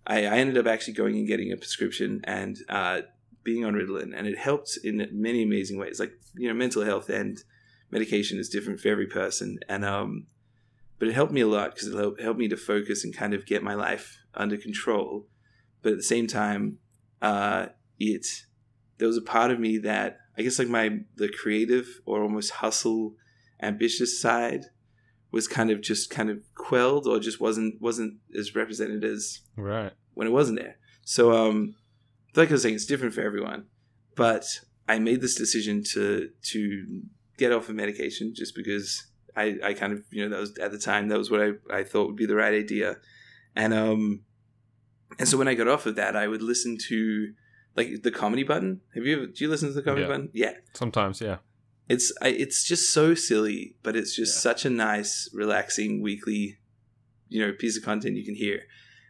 I, 0.05 0.17
I 0.25 0.37
ended 0.37 0.55
up 0.55 0.67
actually 0.67 0.93
going 0.93 1.15
and 1.15 1.27
getting 1.27 1.51
a 1.51 1.57
prescription 1.57 2.21
and 2.25 2.59
uh, 2.69 3.01
being 3.43 3.65
on 3.65 3.73
Ritalin, 3.73 4.13
and 4.15 4.27
it 4.27 4.37
helped 4.37 4.77
in 4.83 5.07
many 5.13 5.41
amazing 5.41 5.79
ways. 5.79 5.99
Like 5.99 6.11
you 6.35 6.47
know, 6.47 6.53
mental 6.53 6.83
health 6.83 7.09
and 7.09 7.39
medication 7.89 8.37
is 8.37 8.49
different 8.49 8.81
for 8.81 8.89
every 8.89 9.07
person, 9.07 9.57
and 9.67 9.83
um, 9.83 10.27
but 10.99 11.07
it 11.07 11.15
helped 11.15 11.33
me 11.33 11.41
a 11.41 11.47
lot 11.47 11.73
because 11.73 11.87
it 11.87 11.97
helped, 11.97 12.21
helped 12.21 12.39
me 12.39 12.47
to 12.49 12.57
focus 12.57 13.03
and 13.03 13.17
kind 13.17 13.33
of 13.33 13.47
get 13.47 13.63
my 13.63 13.73
life 13.73 14.19
under 14.35 14.57
control. 14.57 15.25
But 15.81 15.93
at 15.93 15.97
the 15.97 16.03
same 16.03 16.27
time, 16.27 16.77
uh, 17.19 17.69
it 17.99 18.27
there 19.01 19.07
was 19.07 19.17
a 19.17 19.21
part 19.21 19.49
of 19.49 19.59
me 19.59 19.79
that 19.79 20.19
I 20.37 20.43
guess 20.43 20.59
like 20.59 20.67
my 20.67 20.99
the 21.15 21.27
creative 21.27 21.87
or 22.05 22.21
almost 22.21 22.51
hustle, 22.51 23.15
ambitious 23.59 24.21
side 24.21 24.65
was 25.31 25.47
kind 25.47 25.71
of 25.71 25.81
just 25.81 26.11
kind 26.11 26.29
of 26.29 26.37
quelled 26.53 27.07
or 27.07 27.19
just 27.19 27.41
wasn't 27.41 27.81
wasn't 27.81 28.19
as 28.37 28.53
represented 28.53 29.03
as 29.03 29.39
right. 29.57 29.91
when 30.13 30.27
it 30.27 30.31
wasn't 30.31 30.59
there. 30.59 30.77
So, 31.03 31.31
um, 31.33 31.73
like 32.35 32.49
I 32.49 32.51
was 32.51 32.61
saying, 32.61 32.75
it's 32.75 32.85
different 32.85 33.15
for 33.15 33.21
everyone. 33.21 33.65
But 34.15 34.45
I 34.87 34.99
made 34.99 35.19
this 35.19 35.33
decision 35.33 35.83
to 35.93 36.29
to 36.51 37.01
get 37.37 37.51
off 37.51 37.69
of 37.69 37.75
medication 37.75 38.35
just 38.35 38.53
because 38.55 39.07
I, 39.35 39.57
I 39.63 39.73
kind 39.73 39.93
of 39.93 40.03
you 40.11 40.23
know 40.23 40.35
that 40.35 40.39
was 40.39 40.55
at 40.59 40.71
the 40.71 40.77
time 40.77 41.07
that 41.07 41.17
was 41.17 41.31
what 41.31 41.41
I, 41.41 41.53
I 41.75 41.83
thought 41.83 42.05
would 42.05 42.17
be 42.17 42.27
the 42.27 42.35
right 42.35 42.53
idea, 42.53 42.97
and 43.55 43.73
um, 43.73 44.25
and 45.17 45.27
so 45.27 45.39
when 45.39 45.47
I 45.47 45.55
got 45.55 45.67
off 45.67 45.87
of 45.87 45.95
that, 45.95 46.15
I 46.15 46.27
would 46.27 46.43
listen 46.43 46.77
to 46.87 47.33
like 47.75 48.03
the 48.03 48.11
comedy 48.11 48.43
button. 48.43 48.81
Have 48.95 49.05
you 49.05 49.15
ever, 49.17 49.25
do 49.27 49.43
you 49.43 49.49
listen 49.49 49.69
to 49.69 49.73
the 49.73 49.81
comedy 49.81 50.03
Yeah. 50.03 50.07
button? 50.07 50.29
Yeah, 50.33 50.53
Sometimes, 50.73 51.21
yeah. 51.21 51.37
it's 51.89 52.11
I, 52.21 52.29
it's 52.29 52.63
just 52.65 52.91
so 52.91 53.15
silly, 53.15 53.75
but 53.83 53.95
it's 53.95 54.15
just 54.15 54.35
Yeah. 54.35 54.41
such 54.51 54.65
a 54.65 54.69
nice, 54.69 55.29
relaxing 55.33 56.01
weekly, 56.01 56.57
you 57.29 57.45
know, 57.45 57.53
piece 57.53 57.77
of 57.77 57.83
content 57.83 58.17
you 58.17 58.25
can 58.25 58.35
hear. 58.35 58.63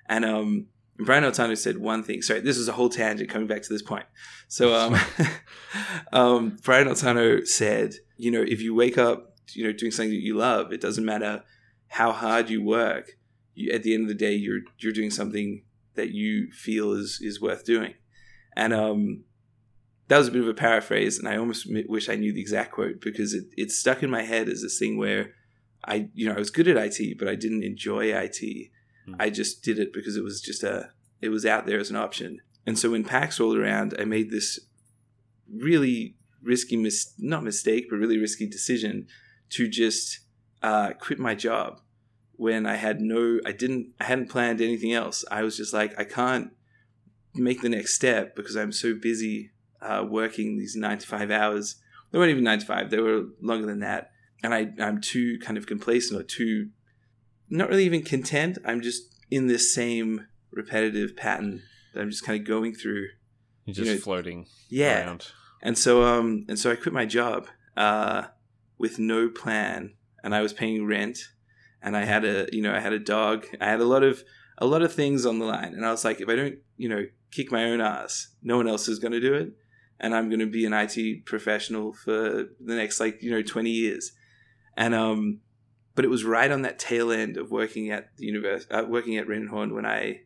And 0.08 0.26
um, 0.26 0.67
Brian 0.97 1.24
Altano 1.24 1.58
said 1.58 1.78
one 1.78 2.04
thing. 2.04 2.21
Sorry, 2.21 2.41
this 2.41 2.58
is 2.58 2.67
a 2.67 2.74
whole 2.74 2.89
tangent 2.89 3.30
coming 3.30 3.47
back 3.47 3.62
to 3.63 3.69
this 3.74 3.82
point. 3.82 4.06
So 4.47 4.74
um, 4.80 4.95
um, 6.13 6.58
Brian 6.63 6.88
Altano 6.88 7.45
said, 7.47 7.95
you 8.17 8.32
know, 8.32 8.41
if 8.41 8.62
you 8.62 8.76
wake 8.76 8.97
up, 8.97 9.36
you 9.54 9.63
know, 9.63 9.71
doing 9.71 9.91
something 9.91 10.12
that 10.12 10.21
you 10.21 10.36
love, 10.36 10.71
it 10.71 10.82
doesn't 10.82 11.06
matter 11.06 11.43
how 11.88 12.12
hard 12.12 12.50
you 12.50 12.63
work. 12.63 13.17
You, 13.54 13.74
at 13.74 13.84
the 13.84 13.93
end 13.93 14.04
of 14.04 14.08
the 14.08 14.13
day, 14.15 14.34
you're 14.34 14.62
you're 14.80 14.93
doing 14.93 15.12
something 15.12 15.63
that 15.95 16.12
you 16.12 16.52
feel 16.52 16.93
is 16.93 17.19
is 17.21 17.41
worth 17.41 17.65
doing. 17.65 17.95
And 18.62 18.76
um, 18.76 19.24
that 20.08 20.19
was 20.19 20.28
a 20.28 20.32
bit 20.32 20.43
of 20.43 20.47
a 20.47 20.54
paraphrase, 20.54 21.17
and 21.17 21.28
I 21.28 21.36
almost 21.36 21.65
wish 21.89 22.10
I 22.10 22.15
knew 22.15 22.32
the 22.32 22.41
exact 22.41 22.74
quote 22.74 23.02
because 23.02 23.34
it, 23.34 23.45
it 23.58 23.71
stuck 23.71 24.04
in 24.04 24.12
my 24.12 24.21
head 24.21 24.47
as 24.47 24.62
this 24.62 24.78
thing 24.78 25.00
where 25.00 25.32
I, 25.84 26.10
you 26.13 26.28
know, 26.28 26.36
I 26.36 26.38
was 26.38 26.52
good 26.52 26.67
at 26.67 26.78
IT, 26.78 27.17
but 27.17 27.28
I 27.28 27.34
didn't 27.34 27.63
enjoy 27.63 28.13
IT. 28.13 28.69
Hmm. 29.08 29.15
I 29.19 29.32
just 29.32 29.63
did 29.63 29.80
it 29.80 29.91
because 29.91 30.15
it 30.15 30.24
was 30.24 30.41
just 30.41 30.62
a, 30.62 30.91
it 31.21 31.30
was 31.30 31.43
out 31.43 31.65
there 31.65 31.80
as 31.80 31.89
an 31.89 31.95
option. 31.95 32.39
And 32.67 32.78
so 32.78 32.91
when 32.91 33.04
PAX 33.04 33.39
rolled 33.39 33.58
around, 33.58 33.95
I 33.97 34.06
made 34.06 34.30
this 34.30 34.60
really 35.52 36.17
risky, 36.43 36.78
mis- 36.78 37.15
not 37.17 37.43
mistake, 37.43 37.88
but 37.89 37.95
really 37.95 38.19
risky 38.19 38.45
decision 38.45 39.08
to 39.50 39.67
just 39.67 40.19
uh, 40.62 40.91
quit 41.00 41.17
my 41.17 41.34
job 41.34 41.80
when 42.34 42.67
I 42.67 42.76
had 42.76 43.02
no, 43.02 43.39
I 43.43 43.54
didn't, 43.54 43.95
I 44.00 44.04
hadn't 44.04 44.30
planned 44.30 44.62
anything 44.62 44.93
else. 44.93 45.26
I 45.32 45.41
was 45.41 45.58
just 45.58 45.74
like, 45.74 46.00
I 46.00 46.04
can't 46.04 46.52
make 47.35 47.61
the 47.61 47.69
next 47.69 47.93
step 47.93 48.35
because 48.35 48.55
I'm 48.55 48.71
so 48.71 48.93
busy 48.93 49.51
uh, 49.81 50.05
working 50.07 50.57
these 50.57 50.75
nine 50.75 50.97
to 50.99 51.07
five 51.07 51.31
hours. 51.31 51.75
They 52.11 52.17
weren't 52.19 52.31
even 52.31 52.43
nine 52.43 52.59
to 52.59 52.65
five; 52.65 52.89
they 52.89 52.99
were 52.99 53.25
longer 53.41 53.65
than 53.65 53.79
that. 53.79 54.11
And 54.43 54.53
I, 54.53 54.71
I'm 54.79 54.99
too 55.01 55.37
kind 55.39 55.57
of 55.57 55.67
complacent 55.67 56.19
or 56.19 56.23
too, 56.23 56.69
not 57.49 57.69
really 57.69 57.85
even 57.85 58.01
content. 58.03 58.57
I'm 58.65 58.81
just 58.81 59.03
in 59.29 59.47
this 59.47 59.73
same 59.73 60.27
repetitive 60.51 61.15
pattern 61.15 61.61
that 61.93 62.01
I'm 62.01 62.09
just 62.09 62.25
kind 62.25 62.39
of 62.39 62.45
going 62.47 62.73
through. 62.73 63.07
You're 63.65 63.75
just 63.75 63.91
know, 63.91 63.97
floating 63.97 64.47
Yeah, 64.69 65.05
around. 65.05 65.27
and 65.61 65.77
so 65.77 66.03
um 66.03 66.45
and 66.49 66.57
so 66.57 66.71
I 66.71 66.75
quit 66.75 66.93
my 66.93 67.05
job 67.05 67.47
uh 67.77 68.23
with 68.79 68.97
no 68.97 69.29
plan 69.29 69.93
and 70.23 70.33
I 70.33 70.41
was 70.41 70.51
paying 70.51 70.85
rent 70.87 71.19
and 71.81 71.95
I 71.95 72.03
had 72.05 72.25
a 72.25 72.47
you 72.51 72.61
know 72.63 72.73
I 72.73 72.79
had 72.79 72.91
a 72.93 72.99
dog 72.99 73.45
I 73.61 73.65
had 73.65 73.79
a 73.79 73.85
lot 73.85 74.03
of 74.03 74.23
a 74.57 74.65
lot 74.65 74.81
of 74.81 74.91
things 74.93 75.25
on 75.27 75.37
the 75.39 75.45
line 75.45 75.73
and 75.75 75.85
I 75.85 75.91
was 75.91 76.03
like 76.03 76.19
if 76.19 76.27
I 76.27 76.35
don't 76.35 76.55
you 76.75 76.89
know 76.89 77.05
kick 77.31 77.51
my 77.51 77.65
own 77.65 77.81
ass 77.81 78.35
no 78.41 78.57
one 78.57 78.67
else 78.67 78.87
is 78.87 78.99
going 78.99 79.11
to 79.11 79.19
do 79.19 79.33
it 79.33 79.51
and 79.99 80.15
I'm 80.15 80.29
going 80.29 80.39
to 80.39 80.47
be 80.47 80.65
an 80.65 80.73
IT 80.73 81.25
professional 81.25 81.93
for 81.93 82.47
the 82.59 82.75
next 82.75 82.99
like 82.99 83.21
you 83.21 83.31
know 83.31 83.41
20 83.41 83.69
years 83.69 84.11
and 84.75 84.93
um 84.93 85.39
but 85.93 86.05
it 86.05 86.09
was 86.09 86.23
right 86.23 86.51
on 86.51 86.61
that 86.61 86.79
tail 86.79 87.11
end 87.11 87.37
of 87.37 87.51
working 87.51 87.91
at 87.91 88.15
the 88.17 88.25
university 88.25 88.73
uh, 88.73 88.83
working 88.83 89.17
at 89.17 89.27
Raine 89.27 89.47
Horne 89.47 89.73
when 89.73 89.85
I 89.85 90.21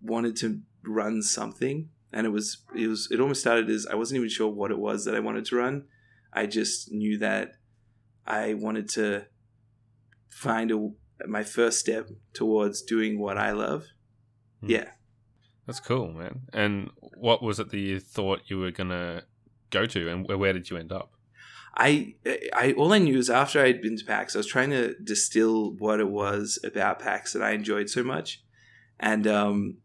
wanted 0.00 0.36
to 0.36 0.60
run 0.82 1.22
something 1.22 1.88
and 2.14 2.26
it 2.26 2.30
was 2.30 2.62
it 2.74 2.86
was 2.86 3.08
it 3.10 3.20
almost 3.20 3.40
started 3.40 3.68
as 3.68 3.86
I 3.86 3.96
wasn't 3.96 4.18
even 4.18 4.28
sure 4.28 4.48
what 4.48 4.70
it 4.70 4.78
was 4.78 5.04
that 5.04 5.16
I 5.16 5.20
wanted 5.20 5.44
to 5.46 5.56
run. 5.56 5.84
I 6.32 6.46
just 6.46 6.92
knew 6.92 7.18
that 7.18 7.56
I 8.26 8.54
wanted 8.54 8.88
to 8.90 9.26
find 10.28 10.70
a 10.70 10.90
my 11.26 11.42
first 11.42 11.80
step 11.80 12.08
towards 12.32 12.82
doing 12.82 13.18
what 13.18 13.36
I 13.36 13.50
love. 13.50 13.86
Hmm. 14.60 14.70
Yeah. 14.70 14.90
That's 15.66 15.80
cool, 15.80 16.12
man. 16.12 16.40
And 16.52 16.90
what 17.16 17.42
was 17.42 17.58
it 17.58 17.70
that 17.70 17.78
you 17.78 17.98
thought 18.00 18.42
you 18.46 18.58
were 18.58 18.70
gonna 18.70 19.22
go 19.70 19.86
to, 19.86 20.08
and 20.10 20.26
where, 20.28 20.52
did 20.52 20.70
you 20.70 20.76
end 20.76 20.92
up? 20.92 21.10
I, 21.76 22.14
I 22.54 22.72
all 22.76 22.92
I 22.92 22.98
knew 22.98 23.18
is 23.18 23.28
after 23.30 23.60
I'd 23.62 23.82
been 23.82 23.96
to 23.96 24.04
PAX, 24.04 24.36
I 24.36 24.38
was 24.38 24.46
trying 24.46 24.70
to 24.70 24.94
distill 25.02 25.72
what 25.78 25.98
it 26.00 26.08
was 26.08 26.58
about 26.62 27.00
PAX 27.00 27.32
that 27.32 27.42
I 27.42 27.50
enjoyed 27.50 27.90
so 27.90 28.04
much, 28.04 28.42
and 29.00 29.26
um, 29.26 29.78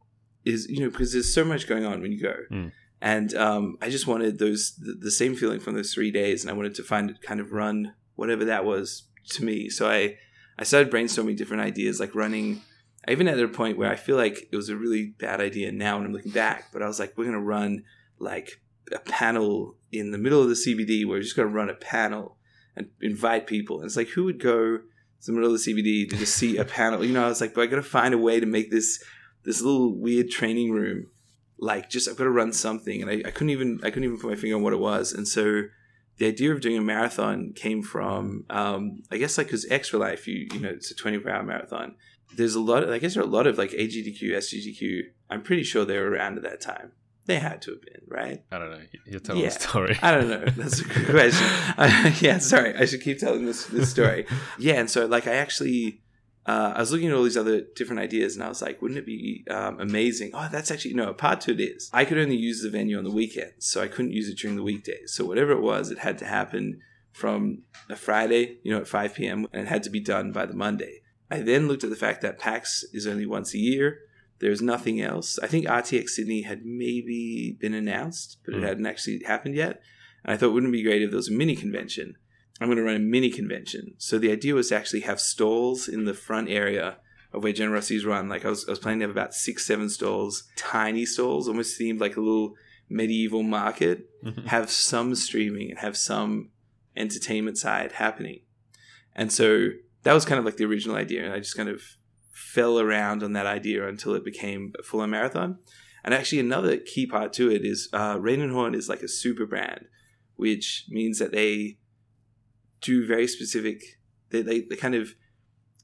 is 0.45 0.67
you 0.69 0.81
know 0.81 0.89
because 0.89 1.13
there's 1.13 1.33
so 1.33 1.43
much 1.43 1.67
going 1.67 1.85
on 1.85 2.01
when 2.01 2.11
you 2.11 2.21
go, 2.21 2.35
Mm. 2.51 2.71
and 3.01 3.33
um, 3.35 3.77
I 3.81 3.89
just 3.89 4.05
wanted 4.05 4.37
those 4.37 4.75
the, 4.75 4.93
the 4.93 5.11
same 5.11 5.35
feeling 5.35 5.59
from 5.59 5.73
those 5.75 5.93
three 5.93 6.11
days, 6.11 6.43
and 6.43 6.51
I 6.51 6.53
wanted 6.53 6.75
to 6.75 6.83
find 6.83 7.09
it 7.09 7.21
kind 7.21 7.39
of 7.39 7.51
run 7.51 7.93
whatever 8.15 8.45
that 8.45 8.65
was 8.65 9.03
to 9.31 9.43
me. 9.43 9.69
So 9.69 9.89
I 9.89 10.17
I 10.59 10.63
started 10.65 10.91
brainstorming 10.91 11.37
different 11.37 11.63
ideas, 11.63 11.99
like 11.99 12.13
running. 12.13 12.61
I 13.07 13.11
even 13.11 13.27
at 13.27 13.39
a 13.39 13.47
point 13.47 13.77
where 13.77 13.91
I 13.91 13.95
feel 13.95 14.17
like 14.17 14.47
it 14.51 14.55
was 14.55 14.69
a 14.69 14.75
really 14.75 15.13
bad 15.19 15.41
idea 15.41 15.71
now 15.71 15.97
when 15.97 16.05
I'm 16.05 16.13
looking 16.13 16.31
back, 16.31 16.71
but 16.71 16.81
I 16.81 16.87
was 16.87 16.99
like, 16.99 17.17
we're 17.17 17.25
gonna 17.25 17.39
run 17.39 17.83
like 18.19 18.61
a 18.91 18.99
panel 18.99 19.75
in 19.91 20.11
the 20.11 20.17
middle 20.17 20.41
of 20.41 20.49
the 20.49 20.55
CBD. 20.55 21.05
Where 21.05 21.17
we're 21.17 21.23
just 21.23 21.35
gonna 21.35 21.49
run 21.49 21.69
a 21.69 21.75
panel 21.75 22.37
and 22.75 22.89
invite 23.01 23.47
people. 23.47 23.77
And 23.77 23.85
it's 23.85 23.97
like, 23.97 24.09
who 24.09 24.25
would 24.25 24.41
go 24.41 24.77
to 24.77 24.81
the 25.25 25.31
middle 25.31 25.53
of 25.53 25.63
the 25.63 25.73
CBD 25.73 26.09
to 26.09 26.17
just 26.17 26.35
see 26.35 26.57
a 26.57 26.65
panel? 26.65 27.03
You 27.03 27.13
know, 27.13 27.25
I 27.25 27.29
was 27.29 27.41
like, 27.41 27.53
but 27.53 27.61
I 27.61 27.67
gotta 27.67 27.81
find 27.81 28.13
a 28.13 28.17
way 28.17 28.39
to 28.39 28.45
make 28.45 28.71
this 28.71 29.03
this 29.43 29.61
little 29.61 29.97
weird 29.97 30.29
training 30.29 30.71
room 30.71 31.07
like 31.61 31.89
just 31.89 32.07
I've 32.07 32.15
got 32.15 32.23
to 32.23 32.29
run 32.29 32.53
something, 32.53 33.01
and 33.01 33.09
I, 33.09 33.15
I 33.27 33.31
couldn't 33.31 33.51
even 33.51 33.79
I 33.83 33.89
couldn't 33.89 34.05
even 34.05 34.17
put 34.17 34.29
my 34.29 34.35
finger 34.35 34.55
on 34.55 34.63
what 34.63 34.73
it 34.73 34.79
was, 34.79 35.13
and 35.13 35.27
so 35.27 35.63
the 36.17 36.27
idea 36.27 36.51
of 36.51 36.61
doing 36.61 36.77
a 36.77 36.81
marathon 36.81 37.53
came 37.53 37.81
from 37.81 38.45
um, 38.49 39.03
I 39.11 39.17
guess 39.17 39.37
like 39.37 39.47
because 39.47 39.69
extra 39.69 39.99
life 39.99 40.27
you 40.27 40.47
you 40.51 40.59
know 40.59 40.69
it's 40.69 40.91
a 40.91 40.95
24 40.95 41.31
hour 41.31 41.43
marathon 41.43 41.95
there's 42.35 42.55
a 42.55 42.59
lot 42.59 42.83
of, 42.83 42.89
I 42.89 42.99
guess 42.99 43.13
there 43.15 43.23
are 43.23 43.25
a 43.27 43.29
lot 43.29 43.47
of 43.47 43.57
like 43.57 43.71
AGDQ 43.71 44.21
SGDQ 44.33 45.01
I'm 45.29 45.41
pretty 45.41 45.63
sure 45.63 45.85
they 45.85 45.97
were 45.97 46.09
around 46.11 46.37
at 46.37 46.43
that 46.43 46.61
time 46.61 46.91
they 47.25 47.37
had 47.39 47.61
to 47.63 47.71
have 47.71 47.81
been 47.81 48.01
right 48.07 48.43
I 48.51 48.57
don't 48.59 48.71
know. 48.71 48.81
You're 49.05 49.19
telling 49.19 49.41
Yeah. 49.43 49.49
the 49.49 49.59
story. 49.59 49.97
I 50.01 50.11
don't 50.11 50.29
know 50.29 50.45
that's 50.45 50.79
a 50.79 50.83
good 50.85 51.07
question 51.09 51.47
I, 51.77 52.15
yeah 52.21 52.37
sorry 52.39 52.75
I 52.75 52.85
should 52.85 53.01
keep 53.01 53.19
telling 53.19 53.45
this 53.45 53.65
this 53.65 53.89
story 53.89 54.25
yeah 54.57 54.75
and 54.75 54.89
so 54.89 55.05
like 55.05 55.27
I 55.27 55.33
actually 55.35 56.01
uh, 56.45 56.73
I 56.75 56.79
was 56.79 56.91
looking 56.91 57.09
at 57.09 57.13
all 57.13 57.21
these 57.23 57.37
other 57.37 57.61
different 57.75 57.99
ideas 57.99 58.33
and 58.35 58.43
I 58.43 58.49
was 58.49 58.59
like, 58.59 58.81
wouldn't 58.81 58.97
it 58.97 59.05
be 59.05 59.45
um, 59.51 59.79
amazing? 59.79 60.31
Oh, 60.33 60.47
that's 60.51 60.71
actually, 60.71 60.95
no, 60.95 61.13
part 61.13 61.41
to 61.41 61.51
it 61.51 61.59
is. 61.59 61.91
I 61.93 62.05
could 62.05 62.17
only 62.17 62.37
use 62.37 62.63
the 62.63 62.71
venue 62.71 62.97
on 62.97 63.03
the 63.03 63.11
weekends, 63.11 63.67
so 63.67 63.83
I 63.83 63.87
couldn't 63.87 64.13
use 64.13 64.27
it 64.29 64.37
during 64.39 64.55
the 64.55 64.63
weekdays. 64.63 65.13
So 65.13 65.25
whatever 65.25 65.51
it 65.51 65.61
was, 65.61 65.91
it 65.91 65.99
had 65.99 66.17
to 66.19 66.25
happen 66.25 66.79
from 67.11 67.63
a 67.87 67.95
Friday, 67.95 68.57
you 68.63 68.71
know, 68.71 68.79
at 68.79 68.87
5 68.87 69.13
p.m., 69.13 69.45
and 69.53 69.63
it 69.63 69.67
had 69.67 69.83
to 69.83 69.91
be 69.91 69.99
done 69.99 70.31
by 70.31 70.47
the 70.47 70.55
Monday. 70.55 71.01
I 71.31 71.41
then 71.41 71.67
looked 71.67 71.83
at 71.83 71.89
the 71.89 71.95
fact 71.95 72.21
that 72.21 72.39
PAX 72.39 72.83
is 72.93 73.05
only 73.07 73.25
once 73.25 73.53
a 73.53 73.59
year. 73.59 73.99
There's 74.39 74.61
nothing 74.61 75.01
else. 75.01 75.37
I 75.43 75.47
think 75.47 75.65
RTX 75.67 76.09
Sydney 76.09 76.41
had 76.43 76.65
maybe 76.65 77.57
been 77.59 77.73
announced, 77.73 78.37
but 78.45 78.53
it 78.55 78.61
Mm. 78.61 78.67
hadn't 78.67 78.85
actually 78.85 79.21
happened 79.25 79.55
yet. 79.55 79.81
And 80.23 80.33
I 80.33 80.37
thought, 80.37 80.47
it 80.47 80.53
wouldn't 80.53 80.73
it 80.73 80.77
be 80.77 80.83
great 80.83 81.01
if 81.01 81.11
there 81.11 81.17
was 81.17 81.29
a 81.29 81.33
mini 81.33 81.55
convention? 81.55 82.15
I'm 82.61 82.67
going 82.67 82.77
to 82.77 82.83
run 82.83 82.95
a 82.95 82.99
mini 82.99 83.29
convention. 83.29 83.93
So 83.97 84.17
the 84.17 84.31
idea 84.31 84.53
was 84.55 84.69
to 84.69 84.75
actually 84.75 85.01
have 85.01 85.19
stalls 85.19 85.87
in 85.87 86.05
the 86.05 86.13
front 86.13 86.49
area 86.49 86.97
of 87.31 87.43
where 87.43 87.53
Generosity's 87.53 88.05
run. 88.05 88.27
Like 88.27 88.43
I 88.45 88.49
was, 88.49 88.67
I 88.67 88.71
was 88.71 88.79
planning 88.79 88.99
to 89.01 89.03
have 89.03 89.11
about 89.11 89.33
six, 89.33 89.65
seven 89.65 89.89
stalls, 89.89 90.43
tiny 90.55 91.05
stalls, 91.05 91.47
almost 91.47 91.79
themed 91.79 91.99
like 92.01 92.17
a 92.17 92.21
little 92.21 92.55
medieval 92.89 93.43
market. 93.43 94.09
Mhm. 94.25 94.45
Have 94.47 94.69
some 94.71 95.15
streaming 95.15 95.69
and 95.69 95.79
have 95.79 95.95
some 95.95 96.49
entertainment 96.97 97.57
side 97.57 97.93
happening. 97.93 98.41
And 99.15 99.31
so 99.31 99.69
that 100.09 100.15
was 100.15 100.25
kind 100.25 100.39
of 100.39 100.45
like 100.45 100.57
the 100.57 100.65
original 100.65 100.95
idea, 100.95 101.23
and 101.23 101.31
I 101.31 101.37
just 101.37 101.55
kind 101.55 101.69
of 101.69 101.83
fell 102.31 102.79
around 102.79 103.21
on 103.21 103.33
that 103.33 103.45
idea 103.45 103.87
until 103.87 104.15
it 104.15 104.25
became 104.25 104.73
a 104.79 104.81
full 104.81 105.01
on 105.01 105.11
marathon. 105.11 105.59
And 106.03 106.15
actually, 106.15 106.39
another 106.39 106.77
key 106.77 107.05
part 107.05 107.31
to 107.33 107.51
it 107.51 107.63
is 107.63 107.89
uh, 107.93 108.17
Raine 108.19 108.49
Horne 108.49 108.73
is 108.73 108.89
like 108.89 109.03
a 109.03 109.07
super 109.07 109.45
brand, 109.45 109.85
which 110.35 110.85
means 110.89 111.19
that 111.19 111.31
they 111.31 111.77
do 112.81 113.05
very 113.05 113.27
specific. 113.27 113.83
They, 114.31 114.41
they, 114.41 114.61
they 114.61 114.75
kind 114.75 114.95
of 114.95 115.13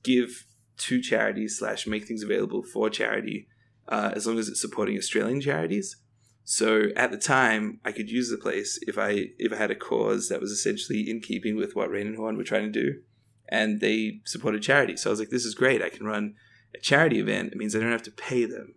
give 0.02 0.48
to 0.78 1.04
charities 1.04 1.60
slash 1.60 1.86
make 1.86 2.08
things 2.08 2.24
available 2.24 2.64
for 2.64 2.90
charity, 2.90 3.48
uh, 3.88 4.10
as 4.16 4.26
long 4.26 4.40
as 4.40 4.50
it's 4.50 4.60
supporting 4.60 4.98
Australian 4.98 5.40
charities. 5.40 5.98
So 6.44 6.86
at 6.96 7.12
the 7.12 7.20
time, 7.20 7.80
I 7.86 7.92
could 7.92 8.10
use 8.10 8.32
the 8.32 8.40
place 8.40 8.80
if 8.88 8.98
I 8.98 9.26
if 9.38 9.54
I 9.54 9.58
had 9.58 9.70
a 9.70 9.76
cause 9.76 10.30
that 10.30 10.42
was 10.42 10.50
essentially 10.50 11.08
in 11.08 11.20
keeping 11.20 11.56
with 11.56 11.76
what 11.76 11.92
Raine 11.92 12.08
and 12.08 12.18
Horne 12.18 12.38
were 12.38 12.44
trying 12.44 12.74
to 12.74 12.82
do, 12.84 13.02
and 13.50 13.80
they 13.80 14.22
supported 14.26 14.62
charity. 14.62 14.98
So 14.98 15.10
I 15.10 15.12
was 15.12 15.20
like, 15.20 15.30
this 15.30 15.46
is 15.46 15.56
great. 15.56 15.82
I 15.82 15.90
can 15.90 16.06
run 16.06 16.36
a 16.76 16.80
charity 16.80 17.20
event. 17.20 17.52
It 17.52 17.58
means 17.58 17.76
I 17.76 17.80
don't 17.80 17.92
have 17.92 18.04
to 18.04 18.12
pay 18.12 18.46
them, 18.46 18.76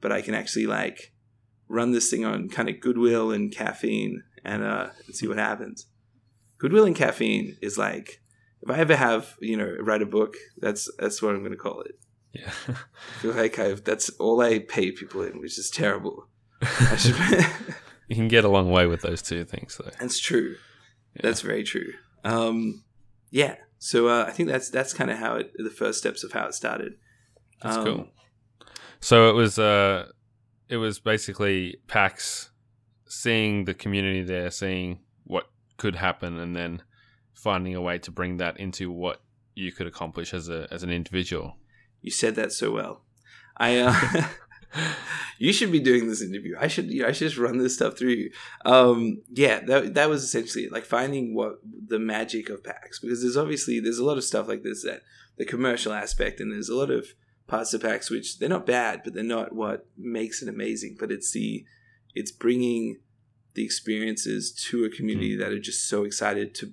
but 0.00 0.12
I 0.12 0.22
can 0.22 0.34
actually 0.34 0.66
like 0.66 1.12
run 1.68 1.92
this 1.92 2.10
thing 2.10 2.24
on 2.24 2.48
kind 2.48 2.68
of 2.68 2.80
goodwill 2.80 3.30
and 3.30 3.52
caffeine 3.52 4.24
and 4.44 4.62
uh 4.62 4.88
and 5.06 5.14
see 5.14 5.28
what 5.28 5.38
happens. 5.38 5.86
Goodwill 6.58 6.84
and 6.84 6.96
caffeine 6.96 7.56
is 7.62 7.78
like 7.78 8.20
if 8.62 8.70
I 8.70 8.78
ever 8.78 8.96
have 8.96 9.36
you 9.40 9.56
know 9.56 9.76
write 9.80 10.02
a 10.02 10.06
book, 10.06 10.34
that's 10.58 10.90
that's 10.98 11.22
what 11.22 11.34
I'm 11.34 11.40
going 11.40 11.52
to 11.52 11.56
call 11.56 11.82
it. 11.82 11.98
Yeah. 12.32 12.52
I 12.68 13.20
feel 13.20 13.32
like 13.32 13.58
I've 13.58 13.84
that's 13.84 14.10
all 14.18 14.40
I 14.40 14.60
pay 14.60 14.92
people 14.92 15.22
in, 15.22 15.40
which 15.40 15.58
is 15.58 15.70
terrible. 15.70 16.26
I 16.62 16.96
should. 16.96 17.16
you 18.08 18.16
can 18.16 18.28
get 18.28 18.44
a 18.44 18.48
long 18.48 18.70
way 18.70 18.86
with 18.86 19.02
those 19.02 19.22
two 19.22 19.44
things, 19.44 19.78
though. 19.78 19.90
That's 19.98 20.18
true. 20.18 20.56
Yeah. 21.14 21.22
That's 21.22 21.40
very 21.40 21.64
true. 21.64 21.92
Um, 22.24 22.84
yeah. 23.30 23.56
So 23.82 24.08
uh, 24.08 24.24
I 24.28 24.30
think 24.30 24.48
that's 24.48 24.68
that's 24.68 24.92
kind 24.92 25.10
of 25.10 25.16
how 25.18 25.36
it 25.36 25.52
the 25.56 25.70
first 25.70 25.98
steps 25.98 26.22
of 26.22 26.32
how 26.32 26.46
it 26.46 26.54
started. 26.54 26.92
That's 27.62 27.76
Um, 27.78 27.84
cool. 27.84 28.08
So 29.00 29.30
it 29.30 29.32
was 29.32 29.58
uh 29.58 30.08
it 30.68 30.76
was 30.76 31.00
basically 31.00 31.78
PAX 31.88 32.50
seeing 33.08 33.64
the 33.64 33.72
community 33.74 34.22
there, 34.22 34.50
seeing 34.50 35.00
what 35.24 35.46
could 35.78 35.96
happen 35.96 36.38
and 36.38 36.54
then 36.54 36.82
finding 37.32 37.74
a 37.74 37.80
way 37.80 37.98
to 37.98 38.10
bring 38.10 38.36
that 38.36 38.60
into 38.60 38.90
what 38.92 39.22
you 39.54 39.72
could 39.72 39.86
accomplish 39.86 40.34
as 40.34 40.50
a 40.50 40.68
as 40.70 40.82
an 40.82 40.90
individual. 40.90 41.56
You 42.02 42.10
said 42.10 42.34
that 42.36 42.52
so 42.52 42.70
well. 42.70 43.02
I. 43.56 43.78
Uh, 43.78 44.24
you 45.38 45.52
should 45.52 45.72
be 45.72 45.80
doing 45.80 46.08
this 46.08 46.22
interview. 46.22 46.56
I 46.58 46.68
should. 46.68 46.90
You 46.90 47.02
know, 47.02 47.08
I 47.08 47.12
should 47.12 47.28
just 47.28 47.38
run 47.38 47.58
this 47.58 47.74
stuff 47.74 47.98
through 47.98 48.10
you. 48.10 48.30
Um, 48.64 49.22
yeah, 49.30 49.60
that 49.66 49.94
that 49.94 50.08
was 50.08 50.22
essentially 50.22 50.64
it, 50.64 50.72
like 50.72 50.84
finding 50.84 51.34
what 51.34 51.60
the 51.64 51.98
magic 51.98 52.48
of 52.48 52.64
PAX 52.64 52.98
because 52.98 53.22
there's 53.22 53.36
obviously 53.36 53.80
there's 53.80 53.98
a 53.98 54.04
lot 54.04 54.18
of 54.18 54.24
stuff 54.24 54.48
like 54.48 54.62
this 54.62 54.84
that 54.84 55.02
the 55.38 55.44
commercial 55.44 55.92
aspect 55.92 56.40
and 56.40 56.52
there's 56.52 56.68
a 56.68 56.76
lot 56.76 56.90
of 56.90 57.06
parts 57.46 57.74
of 57.74 57.82
PAX 57.82 58.10
which 58.10 58.38
they're 58.38 58.48
not 58.48 58.66
bad, 58.66 59.02
but 59.04 59.14
they're 59.14 59.24
not 59.24 59.54
what 59.54 59.86
makes 59.96 60.42
it 60.42 60.48
amazing. 60.48 60.96
But 60.98 61.10
it's 61.10 61.32
the 61.32 61.64
it's 62.14 62.32
bringing 62.32 63.00
the 63.54 63.64
experiences 63.64 64.52
to 64.52 64.84
a 64.84 64.90
community 64.90 65.36
that 65.36 65.52
are 65.52 65.58
just 65.58 65.88
so 65.88 66.04
excited 66.04 66.54
to 66.54 66.72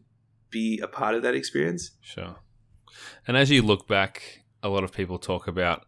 be 0.50 0.80
a 0.80 0.88
part 0.88 1.16
of 1.16 1.24
that 1.24 1.36
experience. 1.36 1.92
Sure. 2.02 2.36
And 3.28 3.36
as 3.36 3.50
you 3.50 3.62
look 3.62 3.88
back, 3.88 4.44
a 4.64 4.70
lot 4.70 4.84
of 4.84 4.92
people 4.92 5.20
talk 5.20 5.48
about 5.48 5.86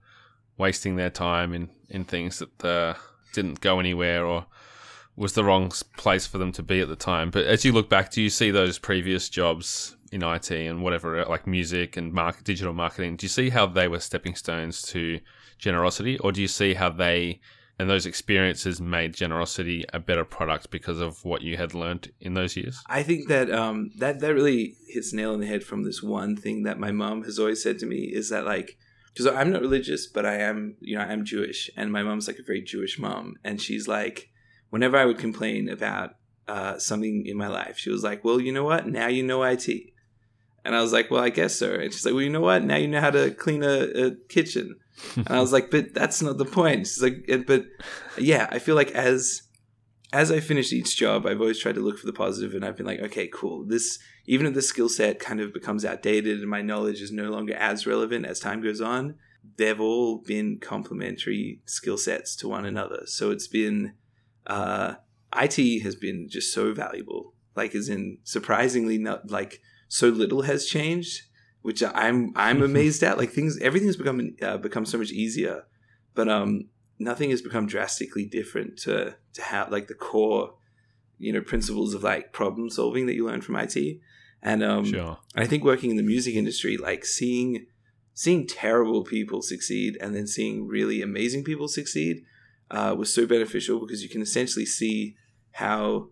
wasting 0.60 0.96
their 0.96 1.10
time 1.10 1.54
in, 1.54 1.70
in 1.90 2.04
things 2.04 2.40
that 2.40 2.66
uh, 2.66 2.94
didn't 3.34 3.62
go 3.62 3.80
anywhere 3.80 4.26
or 4.26 4.46
was 5.16 5.34
the 5.34 5.44
wrong 5.44 5.72
place 5.98 6.28
for 6.28 6.38
them 6.38 6.52
to 6.52 6.62
be 6.62 6.80
at 6.80 6.88
the 6.88 6.96
time. 6.96 7.32
But 7.32 7.46
as 7.46 7.66
you 7.66 7.72
look 7.72 7.90
back, 7.90 8.12
do 8.12 8.22
you 8.22 8.30
see 8.30 8.52
those 8.52 8.78
previous 8.78 9.28
jobs 9.28 9.96
in 10.12 10.24
IT 10.24 10.52
and 10.52 10.82
whatever, 10.84 11.26
like 11.26 11.48
music 11.48 11.98
and 11.98 12.14
market, 12.14 12.44
digital 12.44 12.74
marketing? 12.74 13.18
Do 13.18 13.26
you 13.26 13.30
see 13.30 13.50
how 13.50 13.66
they 13.66 13.88
were 13.88 14.00
stepping 14.00 14.36
stones 14.36 14.82
to 14.84 15.20
generosity, 15.58 16.18
or 16.20 16.32
do 16.32 16.42
you 16.42 16.48
see 16.48 16.74
how 16.74 16.90
they 16.90 17.42
and 17.78 17.90
those 17.90 18.06
experiences 18.06 18.82
made 18.82 19.14
generosity 19.14 19.86
a 19.94 20.00
better 20.00 20.26
product 20.26 20.70
because 20.70 21.00
of 21.00 21.24
what 21.24 21.42
you 21.42 21.56
had 21.56 21.74
learned 21.74 22.12
in 22.20 22.34
those 22.34 22.58
years? 22.58 22.82
I 22.88 23.04
think 23.04 23.30
that 23.30 23.50
um, 23.52 23.92
that 23.98 24.20
that 24.20 24.34
really 24.34 24.76
hits 24.88 25.14
nail 25.14 25.34
on 25.34 25.40
the 25.40 25.48
head 25.48 25.64
from 25.64 25.84
this 25.84 26.04
one 26.04 26.36
thing 26.36 26.64
that 26.64 26.80
my 26.80 26.92
mom 26.92 27.24
has 27.24 27.40
always 27.40 27.64
said 27.64 27.80
to 27.80 27.86
me 27.86 28.12
is 28.14 28.30
that 28.30 28.46
like 28.46 28.78
because 29.20 29.36
I'm 29.36 29.52
not 29.52 29.62
religious, 29.62 30.08
but 30.08 30.26
I 30.26 30.36
am 30.36 30.76
you 30.80 30.98
know 30.98 31.04
I 31.04 31.12
am 31.12 31.26
Jewish, 31.26 31.70
and 31.76 31.92
my 31.92 32.04
mom's 32.04 32.28
like 32.28 32.40
a 32.40 32.44
very 32.44 32.62
Jewish 32.62 32.98
mom, 32.98 33.36
and 33.44 33.62
she's 33.62 33.88
like 33.88 34.30
whenever 34.70 34.96
I 34.96 35.06
would 35.06 35.18
complain 35.18 35.68
about 35.68 36.12
uh, 36.48 36.78
something 36.78 37.26
in 37.26 37.36
my 37.36 37.48
life, 37.48 37.78
she 37.78 37.90
was 37.90 38.04
like, 38.04 38.24
"Well, 38.24 38.40
you 38.40 38.54
know 38.54 38.64
what? 38.64 38.88
Now 38.88 39.08
you 39.08 39.24
know 39.24 39.44
IT." 39.44 39.68
And 40.64 40.76
I 40.76 40.82
was 40.82 40.94
like, 40.94 41.12
"Well, 41.12 41.22
I 41.22 41.30
guess 41.30 41.56
so." 41.56 41.74
And 41.74 41.92
she's 41.92 42.06
like, 42.06 42.14
"Well, 42.14 42.24
you 42.24 42.30
know 42.30 42.42
what? 42.42 42.64
Now 42.64 42.78
you 42.78 42.88
know 42.88 43.02
how 43.02 43.12
to 43.12 43.32
clean 43.32 43.64
a, 43.64 44.06
a 44.06 44.12
kitchen." 44.30 44.76
And 45.16 45.30
I 45.30 45.40
was 45.40 45.54
like, 45.54 45.72
"But 45.72 45.94
that's 45.94 46.22
not 46.22 46.38
the 46.38 46.46
point." 46.46 46.88
She's 46.88 47.02
like, 47.02 47.30
"But 47.46 47.66
yeah, 48.18 48.48
I 48.52 48.60
feel 48.60 48.76
like 48.76 48.92
as 48.92 49.44
as 50.12 50.32
I 50.32 50.40
finish 50.40 50.74
each 50.74 50.98
job, 50.98 51.26
I've 51.26 51.40
always 51.40 51.60
tried 51.60 51.76
to 51.76 51.82
look 51.82 52.00
for 52.00 52.08
the 52.08 52.14
positive, 52.14 52.56
and 52.56 52.66
I've 52.66 52.76
been 52.76 52.86
like, 52.86 53.00
okay, 53.00 53.28
cool. 53.28 53.64
This 53.66 54.00
even 54.30 54.46
if 54.46 54.54
the 54.54 54.62
skill 54.62 54.88
set 54.88 55.18
kind 55.18 55.42
of 55.42 55.52
becomes 55.52 55.84
outdated 55.84 56.40
and 56.40 56.48
my 56.48 56.62
knowledge 56.62 57.02
is 57.02 57.12
no 57.12 57.32
longer 57.32 57.56
as 57.56 57.88
relevant 57.88 58.28
as 58.28 58.40
time 58.40 58.62
goes 58.62 58.80
on, 58.80 59.16
they've 59.58 59.82
all 59.82 60.20
been 60.20 60.60
complementary 60.60 61.62
skill 61.66 61.98
sets 61.98 62.36
to 62.36 62.48
one 62.48 62.64
another. 62.64 63.02
So 63.08 63.32
it's 63.32 63.48
been 63.48 63.96
uh, 64.46 64.98
IT 65.36 65.82
has 65.82 65.96
been 65.96 66.30
just 66.30 66.54
so 66.54 66.76
valuable. 66.76 67.34
Like, 67.56 67.74
as 67.74 67.90
in 67.90 68.20
surprisingly, 68.24 69.00
not 69.00 69.32
like 69.32 69.64
so 69.88 70.10
little 70.10 70.44
has 70.44 70.68
changed, 70.68 71.24
which 71.64 71.82
I'm 71.82 72.32
I'm 72.36 72.62
amazed 72.72 73.02
at. 73.02 73.18
Like 73.18 73.32
things, 73.32 73.58
everything's 73.60 73.98
become 73.98 74.36
uh, 74.44 74.58
become 74.58 74.86
so 74.86 75.00
much 75.00 75.10
easier, 75.10 75.64
but 76.14 76.30
um, 76.30 76.70
nothing 77.00 77.32
has 77.32 77.42
become 77.42 77.66
drastically 77.66 78.26
different 78.26 78.78
to 78.82 79.16
to 79.34 79.42
how 79.42 79.68
like 79.72 79.88
the 79.88 79.96
core 79.96 80.54
you 81.18 81.34
know 81.34 81.42
principles 81.42 81.96
of 81.96 82.04
like 82.04 82.32
problem 82.32 82.70
solving 82.70 83.08
that 83.08 83.16
you 83.16 83.26
learn 83.26 83.42
from 83.42 83.56
IT 83.56 84.00
and 84.42 84.64
um 84.64 84.86
Sure. 84.86 85.18
I 85.36 85.46
think 85.46 85.64
working 85.64 85.92
in 85.92 85.98
the 85.98 86.04
music 86.04 86.36
industry 86.36 86.78
like 86.78 87.06
seeing 87.06 87.66
seeing 88.14 88.46
terrible 88.48 89.04
people 89.04 89.42
succeed 89.42 89.98
and 90.02 90.16
then 90.16 90.28
seeing 90.28 90.68
really 90.68 91.02
amazing 91.02 91.44
people 91.44 91.68
succeed 91.68 92.24
uh, 92.72 92.96
was 92.98 93.14
so 93.14 93.26
beneficial 93.26 93.80
because 93.80 94.04
you 94.04 94.10
can 94.10 94.22
essentially 94.22 94.66
see 94.66 95.16
how 95.54 96.10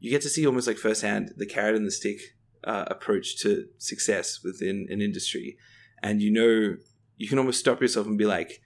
you 0.00 0.10
get 0.10 0.22
to 0.22 0.28
see 0.28 0.46
almost 0.46 0.66
like 0.66 0.78
firsthand 0.78 1.32
the 1.36 1.46
carrot 1.46 1.76
and 1.76 1.86
the 1.86 1.90
stick 1.90 2.18
uh, 2.64 2.84
approach 2.88 3.38
to 3.38 3.66
success 3.78 4.40
within 4.42 4.86
an 4.90 5.00
industry, 5.00 5.56
and 6.02 6.22
you 6.22 6.30
know 6.30 6.76
you 7.16 7.28
can 7.28 7.38
almost 7.38 7.60
stop 7.60 7.80
yourself 7.80 8.06
and 8.06 8.18
be 8.18 8.24
like, 8.24 8.60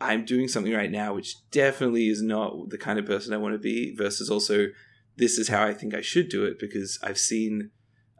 I'm 0.00 0.24
doing 0.24 0.48
something 0.48 0.72
right 0.72 0.90
now 0.90 1.14
which 1.14 1.36
definitely 1.50 2.08
is 2.08 2.22
not 2.22 2.70
the 2.70 2.78
kind 2.78 2.98
of 2.98 3.06
person 3.06 3.32
I 3.32 3.38
want 3.38 3.54
to 3.54 3.58
be, 3.58 3.94
versus 3.94 4.30
also 4.30 4.66
this 5.16 5.38
is 5.38 5.48
how 5.48 5.64
I 5.64 5.74
think 5.74 5.94
I 5.94 6.02
should 6.02 6.28
do 6.28 6.44
it 6.44 6.58
because 6.58 6.98
I've 7.02 7.18
seen, 7.18 7.70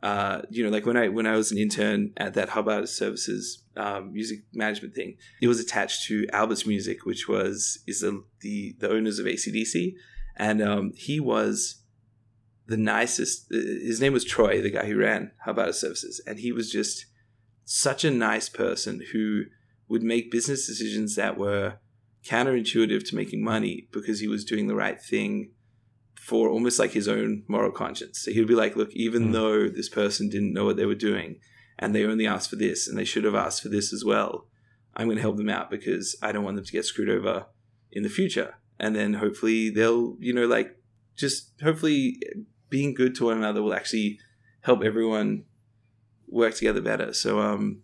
uh, 0.02 0.42
you 0.50 0.62
know, 0.62 0.70
like 0.70 0.86
when 0.86 0.96
I 0.96 1.08
when 1.08 1.26
I 1.26 1.36
was 1.36 1.50
an 1.50 1.58
intern 1.58 2.12
at 2.16 2.34
that 2.34 2.50
Hub 2.50 2.68
Artist 2.68 2.96
Services 2.96 3.64
um, 3.76 4.12
music 4.12 4.40
management 4.52 4.94
thing, 4.94 5.16
it 5.40 5.48
was 5.48 5.58
attached 5.58 6.06
to 6.06 6.26
Albert's 6.32 6.66
Music, 6.66 7.04
which 7.04 7.28
was 7.28 7.82
is 7.86 8.00
the 8.00 8.22
the, 8.40 8.76
the 8.78 8.90
owners 8.90 9.18
of 9.18 9.26
ACDC, 9.26 9.94
and 10.36 10.62
um, 10.62 10.92
he 10.94 11.18
was 11.18 11.82
the 12.66 12.76
nicest. 12.76 13.46
His 13.50 14.00
name 14.00 14.12
was 14.12 14.24
Troy, 14.24 14.60
the 14.60 14.70
guy 14.70 14.86
who 14.86 14.98
ran 14.98 15.32
Hub 15.44 15.58
Artist 15.58 15.80
Services, 15.80 16.20
and 16.26 16.38
he 16.38 16.52
was 16.52 16.70
just 16.70 17.06
such 17.64 18.04
a 18.04 18.10
nice 18.10 18.48
person 18.48 19.02
who 19.12 19.44
would 19.88 20.02
make 20.02 20.30
business 20.30 20.66
decisions 20.66 21.16
that 21.16 21.38
were 21.38 21.78
counterintuitive 22.24 23.08
to 23.08 23.16
making 23.16 23.42
money 23.42 23.88
because 23.92 24.20
he 24.20 24.28
was 24.28 24.44
doing 24.44 24.66
the 24.66 24.74
right 24.74 25.00
thing 25.00 25.50
for 26.26 26.48
almost 26.48 26.78
like 26.80 26.90
his 26.90 27.06
own 27.06 27.44
moral 27.46 27.70
conscience. 27.70 28.18
So 28.18 28.32
he 28.32 28.40
would 28.40 28.48
be 28.48 28.54
like, 28.64 28.74
look, 28.74 28.90
even 28.94 29.28
Mm. 29.28 29.32
though 29.32 29.68
this 29.68 29.88
person 29.88 30.28
didn't 30.28 30.52
know 30.52 30.64
what 30.64 30.76
they 30.76 30.84
were 30.86 30.96
doing 31.10 31.38
and 31.78 31.94
they 31.94 32.04
only 32.04 32.26
asked 32.26 32.50
for 32.50 32.56
this 32.56 32.88
and 32.88 32.98
they 32.98 33.04
should 33.04 33.22
have 33.22 33.36
asked 33.46 33.62
for 33.62 33.68
this 33.68 33.92
as 33.92 34.04
well, 34.04 34.48
I'm 34.96 35.06
going 35.06 35.18
to 35.18 35.22
help 35.22 35.36
them 35.36 35.48
out 35.58 35.70
because 35.70 36.16
I 36.20 36.32
don't 36.32 36.42
want 36.42 36.56
them 36.56 36.64
to 36.64 36.72
get 36.72 36.84
screwed 36.84 37.10
over 37.10 37.46
in 37.92 38.02
the 38.02 38.08
future. 38.08 38.56
And 38.80 38.96
then 38.96 39.14
hopefully 39.14 39.70
they'll, 39.70 40.16
you 40.18 40.32
know, 40.32 40.46
like 40.46 40.82
just 41.14 41.52
hopefully 41.62 42.20
being 42.70 42.92
good 42.92 43.14
to 43.16 43.26
one 43.26 43.36
another 43.38 43.62
will 43.62 43.74
actually 43.80 44.18
help 44.62 44.82
everyone 44.82 45.44
work 46.26 46.54
together 46.56 46.80
better. 46.80 47.12
So 47.12 47.38
um, 47.38 47.82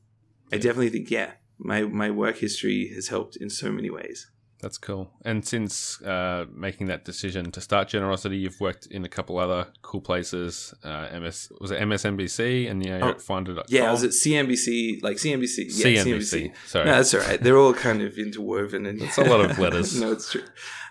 I 0.53 0.57
definitely 0.57 0.91
think, 0.91 1.13
yeah, 1.13 1.33
my, 1.59 1.83
my 1.83 2.11
work 2.11 2.39
history 2.39 2.91
has 2.97 3.07
helped 3.07 3.37
in 3.37 3.51
so 3.51 3.71
many 3.71 3.89
ways. 3.89 4.29
That's 4.63 4.79
cool. 4.79 5.11
And 5.25 5.45
since 5.45 6.01
uh, 6.03 6.47
making 6.55 6.87
that 6.87 7.05
decision 7.05 7.51
to 7.51 7.61
start 7.61 7.89
Generosity, 7.89 8.37
you've 8.37 8.61
worked 8.61 8.87
in 8.87 9.05
a 9.05 9.09
couple 9.09 9.37
other 9.39 9.67
cool 9.83 10.01
places. 10.01 10.73
Uh, 10.85 11.09
MS 11.21 11.51
was 11.61 11.73
it 11.73 11.81
MSNBC, 11.81 12.71
and 12.71 12.85
you're 12.87 13.05
Oh, 13.05 13.19
Finder.com. 13.19 13.65
Yeah, 13.69 13.89
I 13.89 13.91
was 13.91 14.05
at 14.05 14.11
CNBC, 14.11 15.03
like 15.03 15.17
CNBC. 15.17 15.65
Yeah, 15.85 16.05
CNBC. 16.05 16.53
Sorry, 16.67 16.85
No, 16.87 16.93
that's 16.93 17.13
all 17.13 17.21
right. 17.23 17.43
They're 17.43 17.59
all 17.59 17.75
kind 17.75 18.03
of 18.03 18.17
interwoven, 18.17 18.87
and 18.87 19.03
It's 19.03 19.19
a 19.19 19.25
lot 19.25 19.41
of 19.41 19.59
letters. 19.65 20.01
no, 20.01 20.13
it's 20.13 20.31
true. 20.31 20.45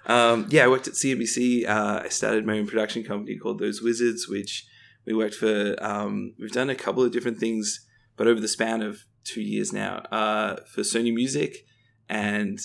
Um, 0.05 0.47
yeah, 0.49 0.65
I 0.65 0.67
worked 0.67 0.89
at 0.89 0.95
CNBC. 0.95 1.65
Uh, 1.67 2.01
I 2.03 2.09
started 2.09 2.45
my 2.45 2.59
own 2.59 2.67
production 2.67 3.03
company 3.03 3.37
called 3.37 3.59
Those 3.59 3.81
Wizards, 3.81 4.27
which 4.27 4.65
we 5.05 5.13
worked 5.13 5.35
for. 5.35 5.75
Um, 5.81 6.33
we've 6.37 6.51
done 6.51 6.69
a 6.69 6.75
couple 6.75 7.03
of 7.03 7.13
different 7.13 7.37
things, 7.39 7.87
but 8.17 8.27
over 8.27 8.41
the 8.41 8.49
span 8.49 8.81
of 8.81 9.05
two 9.23 9.41
years 9.41 9.71
now, 9.71 9.99
uh, 10.11 10.57
for 10.65 10.81
Sony 10.81 11.13
Music, 11.13 11.65
and 12.09 12.59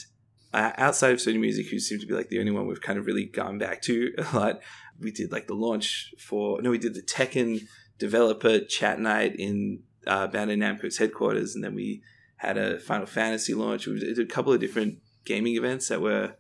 uh, 0.56 0.72
outside 0.78 1.12
of 1.12 1.18
Sony 1.18 1.38
Music, 1.38 1.66
who 1.68 1.78
seem 1.78 2.00
to 2.00 2.06
be 2.06 2.14
like 2.14 2.30
the 2.30 2.40
only 2.40 2.50
one 2.50 2.66
we've 2.66 2.80
kind 2.80 2.98
of 2.98 3.04
really 3.04 3.26
gone 3.26 3.58
back 3.58 3.82
to 3.82 4.12
a 4.18 4.36
lot. 4.36 4.60
We 4.98 5.10
did 5.10 5.30
like 5.30 5.46
the 5.46 5.54
launch 5.54 6.14
for 6.18 6.62
no, 6.62 6.70
we 6.70 6.78
did 6.78 6.94
the 6.94 7.02
Tekken 7.02 7.60
developer 7.98 8.60
chat 8.60 8.98
night 8.98 9.36
in 9.38 9.82
uh, 10.06 10.28
Bandai 10.28 10.56
Namco's 10.56 10.96
headquarters, 10.96 11.54
and 11.54 11.62
then 11.62 11.74
we 11.74 12.02
had 12.36 12.56
a 12.56 12.80
Final 12.80 13.06
Fantasy 13.06 13.52
launch. 13.52 13.86
We 13.86 14.00
did 14.00 14.18
a 14.18 14.24
couple 14.24 14.52
of 14.52 14.60
different 14.60 14.98
gaming 15.26 15.56
events 15.56 15.88
that 15.88 16.00
were, 16.00 16.36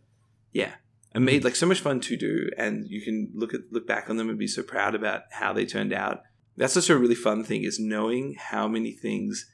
yeah, 0.50 0.72
and 1.12 1.26
made 1.26 1.44
like 1.44 1.56
so 1.56 1.66
much 1.66 1.80
fun 1.80 2.00
to 2.00 2.16
do. 2.16 2.48
And 2.56 2.88
you 2.88 3.02
can 3.02 3.30
look 3.34 3.52
at 3.52 3.60
look 3.70 3.86
back 3.86 4.08
on 4.08 4.16
them 4.16 4.30
and 4.30 4.38
be 4.38 4.46
so 4.46 4.62
proud 4.62 4.94
about 4.94 5.22
how 5.32 5.52
they 5.52 5.66
turned 5.66 5.92
out. 5.92 6.22
That's 6.56 6.76
also 6.76 6.96
a 6.96 6.98
really 6.98 7.14
fun 7.14 7.44
thing 7.44 7.64
is 7.64 7.78
knowing 7.78 8.36
how 8.38 8.66
many 8.66 8.92
things 8.92 9.46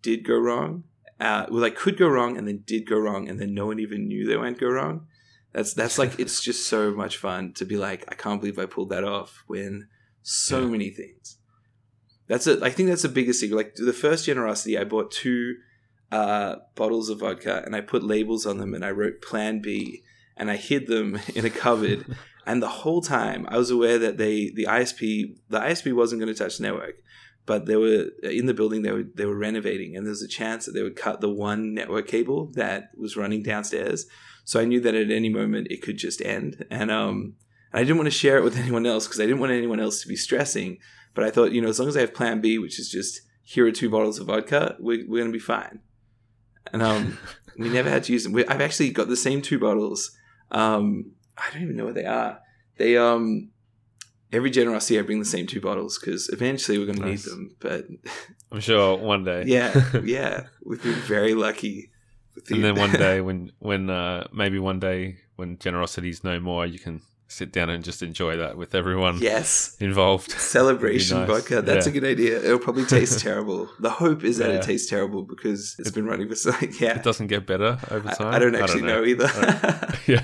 did 0.00 0.24
go 0.24 0.38
wrong. 0.38 0.84
Uh, 1.18 1.46
well, 1.50 1.60
like 1.62 1.76
could 1.76 1.96
go 1.96 2.08
wrong 2.08 2.36
and 2.36 2.46
then 2.46 2.62
did 2.66 2.86
go 2.86 2.98
wrong, 2.98 3.28
and 3.28 3.40
then 3.40 3.54
no 3.54 3.66
one 3.66 3.78
even 3.78 4.06
knew 4.06 4.26
they 4.26 4.36
went 4.36 4.60
go 4.60 4.68
wrong. 4.68 5.06
That's 5.52 5.72
that's 5.74 5.98
like 5.98 6.12
it's 6.20 6.40
just 6.42 6.66
so 6.66 6.90
much 6.92 7.16
fun 7.16 7.52
to 7.54 7.64
be 7.64 7.76
like, 7.76 8.04
I 8.08 8.14
can't 8.14 8.40
believe 8.40 8.58
I 8.58 8.66
pulled 8.66 8.90
that 8.90 9.04
off 9.04 9.42
when 9.46 9.88
so 10.22 10.60
Yeah. 10.62 10.66
many 10.66 10.90
things. 10.90 11.38
That's 12.28 12.46
it. 12.46 12.62
I 12.62 12.70
think 12.70 12.88
that's 12.88 13.02
the 13.02 13.08
biggest 13.08 13.40
secret. 13.40 13.56
Like 13.56 13.74
the 13.76 13.92
first 13.92 14.26
generosity, 14.26 14.76
I 14.76 14.84
bought 14.84 15.10
two 15.12 15.54
uh, 16.10 16.56
bottles 16.74 17.08
of 17.08 17.20
vodka 17.20 17.62
and 17.64 17.74
I 17.76 17.80
put 17.80 18.02
labels 18.02 18.46
on 18.46 18.58
them 18.58 18.74
and 18.74 18.84
I 18.84 18.90
wrote 18.90 19.22
Plan 19.22 19.60
B 19.60 20.02
and 20.36 20.50
I 20.50 20.56
hid 20.56 20.86
them 20.88 21.18
in 21.34 21.44
a 21.44 21.50
cupboard. 21.50 22.04
and 22.46 22.62
the 22.62 22.68
whole 22.68 23.00
time 23.00 23.46
I 23.48 23.56
was 23.56 23.70
aware 23.70 23.98
that 23.98 24.18
they 24.18 24.50
the 24.54 24.64
ISP 24.68 25.36
the 25.48 25.60
ISP 25.60 25.92
wasn't 25.94 26.20
going 26.20 26.32
to 26.32 26.38
touch 26.38 26.58
the 26.58 26.64
network, 26.64 26.96
but 27.46 27.66
they 27.66 27.76
were 27.76 28.08
in 28.22 28.46
the 28.46 28.54
building. 28.54 28.82
They 28.82 28.92
were 28.92 29.04
they 29.14 29.24
were 29.24 29.38
renovating 29.38 29.96
and 29.96 30.04
there 30.04 30.10
was 30.10 30.22
a 30.22 30.28
chance 30.28 30.66
that 30.66 30.72
they 30.72 30.82
would 30.82 30.96
cut 30.96 31.20
the 31.20 31.30
one 31.30 31.72
network 31.72 32.08
cable 32.08 32.46
that 32.54 32.90
was 32.96 33.16
running 33.16 33.42
downstairs. 33.42 34.06
So 34.44 34.60
I 34.60 34.64
knew 34.64 34.80
that 34.80 34.94
at 34.94 35.10
any 35.10 35.28
moment 35.28 35.68
it 35.70 35.82
could 35.82 35.96
just 35.96 36.20
end. 36.20 36.66
And 36.70 36.90
um, 36.90 37.34
I 37.72 37.80
didn't 37.80 37.96
want 37.96 38.06
to 38.06 38.10
share 38.10 38.36
it 38.36 38.44
with 38.44 38.56
anyone 38.64 38.84
else 38.84 39.06
because 39.06 39.20
I 39.20 39.24
didn't 39.24 39.40
want 39.40 39.52
anyone 39.52 39.80
else 39.80 40.02
to 40.02 40.08
be 40.08 40.16
stressing. 40.16 40.78
But 41.14 41.24
I 41.24 41.30
thought, 41.30 41.52
you 41.52 41.62
know, 41.62 41.68
as 41.68 41.78
long 41.78 41.88
as 41.88 41.96
I 41.96 42.00
have 42.00 42.12
Plan 42.12 42.40
B, 42.40 42.58
which 42.58 42.78
is 42.78 42.90
just 42.90 43.22
here 43.42 43.66
are 43.66 43.72
two 43.72 43.88
bottles 43.88 44.18
of 44.18 44.26
vodka, 44.26 44.76
we're, 44.78 45.04
we're 45.08 45.20
going 45.20 45.32
to 45.32 45.32
be 45.32 45.38
fine. 45.38 45.80
And 46.72 46.82
um, 46.82 47.18
we 47.58 47.68
never 47.68 47.88
had 47.88 48.04
to 48.04 48.12
use 48.12 48.24
them. 48.24 48.32
We, 48.32 48.46
I've 48.46 48.60
actually 48.60 48.90
got 48.90 49.08
the 49.08 49.16
same 49.16 49.40
two 49.40 49.58
bottles. 49.58 50.10
Um, 50.50 51.12
I 51.38 51.52
don't 51.52 51.62
even 51.62 51.76
know 51.76 51.86
what 51.86 51.94
they 51.94 52.04
are. 52.04 52.40
They 52.76 52.96
um, 52.96 53.50
every 54.36 54.50
generosity 54.50 54.98
I 54.98 55.02
bring 55.02 55.18
the 55.18 55.24
same 55.24 55.46
two 55.46 55.60
bottles 55.60 55.98
because 55.98 56.28
eventually 56.28 56.78
we're 56.78 56.86
going 56.92 56.98
to 57.00 57.06
need 57.06 57.18
them. 57.20 57.56
But 57.58 57.86
I'm 58.52 58.60
sure 58.60 58.96
one 58.98 59.24
day. 59.24 59.44
yeah, 59.46 59.72
yeah, 60.04 60.46
we've 60.64 60.82
been 60.82 61.00
very 61.16 61.34
lucky. 61.34 61.90
With 62.34 62.44
the- 62.46 62.54
and 62.56 62.64
then 62.64 62.74
one 62.76 62.92
day, 63.06 63.20
when 63.20 63.52
when 63.58 63.88
uh, 63.90 64.28
maybe 64.32 64.58
one 64.58 64.78
day 64.78 65.16
when 65.36 65.58
generosity 65.58 66.10
is 66.10 66.22
no 66.22 66.38
more, 66.38 66.66
you 66.66 66.78
can 66.78 67.00
sit 67.28 67.50
down 67.52 67.68
and 67.70 67.82
just 67.82 68.02
enjoy 68.02 68.36
that 68.36 68.56
with 68.56 68.74
everyone 68.74 69.18
yes, 69.18 69.76
involved. 69.80 70.30
celebration 70.30 71.18
nice. 71.18 71.28
vodka. 71.28 71.60
That's 71.62 71.86
Yeah. 71.86 71.90
a 71.90 71.94
good 71.94 72.04
idea. 72.04 72.38
It'll 72.42 72.58
probably 72.60 72.84
taste 72.84 73.18
terrible. 73.20 73.68
The 73.80 73.90
hope 73.90 74.22
is 74.24 74.38
that 74.38 74.50
Yeah. 74.50 74.56
it 74.56 74.62
tastes 74.62 74.88
terrible 74.88 75.22
because 75.22 75.74
it's 75.78 75.90
been 75.90 76.06
running 76.06 76.28
for 76.28 76.36
so 76.36 76.52
yeah. 76.80 76.96
It 76.96 77.02
doesn't 77.02 77.26
get 77.26 77.44
better 77.46 77.78
over 77.90 78.08
time. 78.10 78.28
I, 78.28 78.36
I 78.36 78.38
don't 78.38 78.54
actually 78.54 78.82
know. 78.82 79.04
either. 79.04 79.26
yeah, 80.06 80.22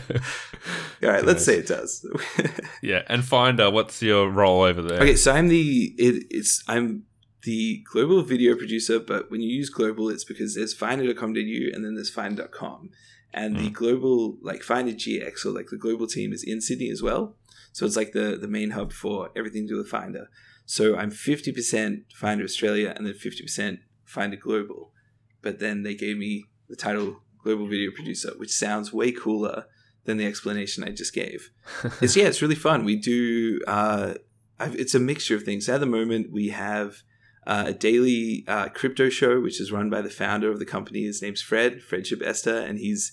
All 1.02 1.08
right, 1.10 1.24
let's 1.24 1.44
say 1.44 1.56
it 1.58 1.66
does. 1.66 2.06
yeah. 2.82 3.02
And 3.08 3.24
Finder, 3.24 3.68
what's 3.70 4.00
your 4.00 4.28
role 4.30 4.62
over 4.62 4.80
there? 4.82 5.00
okay, 5.00 5.16
so 5.16 5.32
I'm 5.32 5.48
the 5.48 5.94
it, 5.98 6.24
it's 6.30 6.62
I'm 6.68 7.04
the 7.42 7.82
global 7.90 8.22
video 8.22 8.54
producer, 8.54 9.00
but 9.00 9.28
when 9.28 9.40
you 9.40 9.48
use 9.48 9.68
global, 9.68 10.08
it's 10.08 10.22
because 10.24 10.54
there's 10.54 10.72
finder.com.au 10.72 11.34
and 11.74 11.84
then 11.84 11.96
there's 11.96 12.10
find.com. 12.10 12.90
And 13.34 13.56
the 13.56 13.70
global 13.70 14.36
like 14.42 14.62
Finder 14.62 14.92
GX 14.92 15.46
or 15.46 15.50
like 15.50 15.68
the 15.70 15.78
global 15.78 16.06
team 16.06 16.32
is 16.32 16.44
in 16.44 16.60
Sydney 16.60 16.90
as 16.90 17.02
well. 17.02 17.36
So 17.72 17.86
it's 17.86 17.96
like 17.96 18.12
the 18.12 18.36
the 18.40 18.48
main 18.48 18.70
hub 18.70 18.92
for 18.92 19.30
everything 19.34 19.66
to 19.66 19.74
do 19.74 19.78
with 19.78 19.88
Finder. 19.88 20.28
So 20.66 20.96
I'm 20.96 21.10
50% 21.10 22.04
Finder 22.14 22.44
Australia 22.44 22.92
and 22.96 23.06
then 23.06 23.14
50% 23.14 23.78
Finder 24.04 24.36
Global. 24.36 24.92
But 25.40 25.58
then 25.58 25.82
they 25.82 25.94
gave 25.94 26.16
me 26.16 26.46
the 26.68 26.76
title 26.76 27.22
Global 27.42 27.66
Video 27.66 27.90
Producer, 27.90 28.32
which 28.36 28.52
sounds 28.52 28.92
way 28.92 29.12
cooler 29.12 29.66
than 30.04 30.16
the 30.16 30.26
explanation 30.26 30.84
I 30.84 30.90
just 30.90 31.14
gave. 31.14 31.50
It's 32.00 32.16
yeah, 32.16 32.26
it's 32.26 32.42
really 32.42 32.54
fun. 32.54 32.84
We 32.84 32.96
do. 32.96 33.60
Uh, 33.66 34.14
I've, 34.58 34.76
it's 34.76 34.94
a 34.94 35.00
mixture 35.00 35.36
of 35.36 35.42
things. 35.42 35.68
At 35.68 35.80
the 35.80 35.86
moment, 35.86 36.30
we 36.30 36.48
have 36.48 37.02
uh, 37.46 37.64
a 37.68 37.72
daily 37.72 38.44
uh, 38.46 38.68
crypto 38.68 39.08
show, 39.08 39.40
which 39.40 39.60
is 39.60 39.72
run 39.72 39.90
by 39.90 40.00
the 40.00 40.10
founder 40.10 40.50
of 40.50 40.58
the 40.58 40.64
company. 40.64 41.04
His 41.04 41.22
name's 41.22 41.42
Fred 41.42 41.80
Schebesta, 41.88 42.68
and 42.68 42.78
he's 42.78 43.12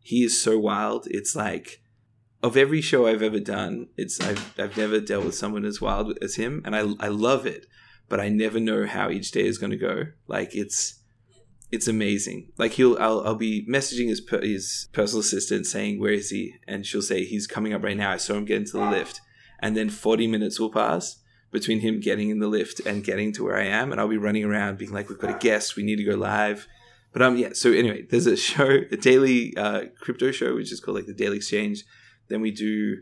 he 0.00 0.24
is 0.24 0.40
so 0.40 0.58
wild. 0.58 1.06
It's 1.10 1.36
like 1.36 1.82
of 2.42 2.56
every 2.56 2.80
show 2.80 3.06
I've 3.06 3.22
ever 3.22 3.40
done, 3.40 3.88
it's 3.96 4.20
I've 4.20 4.58
I've 4.58 4.76
never 4.76 5.00
dealt 5.00 5.24
with 5.24 5.34
someone 5.34 5.64
as 5.64 5.80
wild 5.80 6.16
as 6.22 6.36
him, 6.36 6.62
and 6.64 6.74
I 6.74 6.80
I 7.00 7.08
love 7.08 7.46
it. 7.46 7.66
But 8.08 8.20
I 8.20 8.30
never 8.30 8.58
know 8.58 8.86
how 8.86 9.10
each 9.10 9.32
day 9.32 9.44
is 9.44 9.58
going 9.58 9.70
to 9.70 9.76
go. 9.76 10.04
Like 10.26 10.54
it's 10.54 10.98
it's 11.70 11.88
amazing. 11.88 12.50
Like 12.56 12.72
he'll, 12.72 12.96
I'll, 12.98 13.20
I'll 13.20 13.34
be 13.34 13.66
messaging 13.68 14.08
his 14.08 14.22
per, 14.22 14.40
his 14.40 14.88
personal 14.92 15.20
assistant 15.20 15.66
saying 15.66 16.00
where 16.00 16.12
is 16.12 16.30
he, 16.30 16.54
and 16.66 16.86
she'll 16.86 17.02
say 17.02 17.24
he's 17.24 17.46
coming 17.46 17.74
up 17.74 17.82
right 17.82 17.96
now. 17.96 18.10
I 18.10 18.16
saw 18.16 18.34
him 18.34 18.46
get 18.46 18.56
into 18.56 18.78
the 18.78 18.90
lift, 18.90 19.20
and 19.60 19.76
then 19.76 19.90
forty 19.90 20.26
minutes 20.26 20.58
will 20.58 20.72
pass 20.72 21.20
between 21.50 21.80
him 21.80 22.00
getting 22.00 22.30
in 22.30 22.38
the 22.38 22.48
lift 22.48 22.80
and 22.80 23.04
getting 23.04 23.32
to 23.34 23.44
where 23.44 23.56
I 23.56 23.64
am, 23.64 23.92
and 23.92 24.00
I'll 24.00 24.08
be 24.08 24.18
running 24.18 24.44
around 24.44 24.78
being 24.78 24.92
like, 24.92 25.08
"We've 25.08 25.18
got 25.18 25.34
a 25.34 25.38
guest. 25.38 25.76
We 25.76 25.82
need 25.82 25.96
to 25.96 26.04
go 26.04 26.16
live." 26.16 26.66
But 27.12 27.22
um, 27.22 27.36
yeah. 27.36 27.50
So 27.52 27.72
anyway, 27.72 28.02
there's 28.02 28.26
a 28.26 28.36
show, 28.36 28.66
a 28.90 28.96
daily 28.96 29.56
uh, 29.56 29.86
crypto 30.00 30.30
show, 30.30 30.54
which 30.54 30.72
is 30.72 30.80
called 30.80 30.96
like 30.96 31.06
the 31.06 31.14
Daily 31.14 31.38
Exchange. 31.38 31.84
Then 32.28 32.40
we 32.40 32.50
do. 32.50 32.98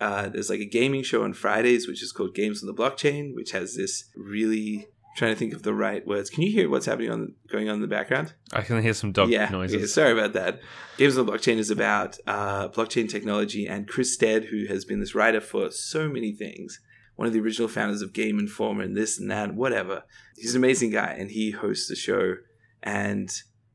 Uh, 0.00 0.28
there's 0.28 0.50
like 0.50 0.60
a 0.60 0.68
gaming 0.68 1.02
show 1.02 1.22
on 1.22 1.32
Fridays, 1.32 1.86
which 1.86 2.02
is 2.02 2.10
called 2.10 2.34
Games 2.34 2.62
on 2.62 2.66
the 2.66 2.74
Blockchain, 2.74 3.34
which 3.34 3.52
has 3.52 3.76
this 3.76 4.10
really 4.16 4.88
trying 5.16 5.32
to 5.32 5.38
think 5.38 5.52
of 5.52 5.62
the 5.62 5.74
right 5.74 6.06
words. 6.06 6.30
Can 6.30 6.42
you 6.42 6.50
hear 6.50 6.68
what's 6.68 6.86
happening 6.86 7.10
on 7.10 7.34
going 7.50 7.68
on 7.68 7.76
in 7.76 7.80
the 7.82 7.86
background? 7.86 8.32
I 8.52 8.62
can 8.62 8.82
hear 8.82 8.94
some 8.94 9.12
dog 9.12 9.28
yeah, 9.28 9.48
noises. 9.50 9.80
yeah, 9.80 9.86
sorry 9.86 10.12
about 10.12 10.32
that. 10.32 10.60
Games 10.96 11.18
on 11.18 11.26
the 11.26 11.32
Blockchain 11.32 11.58
is 11.58 11.70
about 11.70 12.18
uh, 12.26 12.68
blockchain 12.68 13.08
technology, 13.08 13.66
and 13.66 13.86
Chris 13.86 14.12
Stead, 14.12 14.46
who 14.46 14.66
has 14.66 14.84
been 14.84 15.00
this 15.00 15.14
writer 15.14 15.40
for 15.40 15.70
so 15.70 16.08
many 16.08 16.32
things, 16.32 16.80
one 17.16 17.26
of 17.26 17.32
the 17.34 17.40
original 17.40 17.68
founders 17.68 18.02
of 18.02 18.12
Game 18.12 18.38
Informer 18.38 18.82
and 18.82 18.96
this 18.96 19.18
and 19.18 19.30
that, 19.30 19.54
whatever. 19.54 20.04
He's 20.36 20.54
an 20.54 20.60
amazing 20.60 20.90
guy, 20.90 21.14
and 21.18 21.30
he 21.30 21.50
hosts 21.50 21.88
the 21.88 21.96
show 21.96 22.36
and 22.82 23.30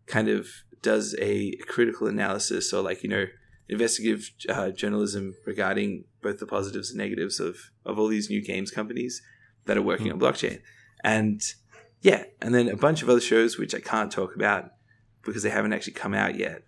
kind 0.07 0.27
of 0.29 0.47
does 0.81 1.15
a 1.19 1.55
critical 1.67 2.07
analysis 2.07 2.73
or 2.73 2.81
like 2.81 3.03
you 3.03 3.09
know 3.09 3.25
investigative 3.69 4.29
uh, 4.49 4.69
journalism 4.69 5.35
regarding 5.45 6.05
both 6.21 6.39
the 6.39 6.45
positives 6.45 6.89
and 6.89 6.97
negatives 6.97 7.39
of 7.39 7.57
of 7.85 7.99
all 7.99 8.07
these 8.07 8.29
new 8.29 8.41
games 8.43 8.71
companies 8.71 9.21
that 9.65 9.77
are 9.77 9.81
working 9.81 10.11
on 10.11 10.19
blockchain 10.19 10.61
and 11.03 11.41
yeah 12.01 12.23
and 12.41 12.55
then 12.55 12.69
a 12.69 12.75
bunch 12.77 13.01
of 13.01 13.09
other 13.09 13.19
shows 13.19 13.57
which 13.57 13.75
i 13.75 13.79
can't 13.79 14.11
talk 14.11 14.33
about 14.35 14.69
because 15.25 15.43
they 15.43 15.49
haven't 15.49 15.73
actually 15.73 15.91
come 15.93 16.13
out 16.13 16.35
yet 16.38 16.61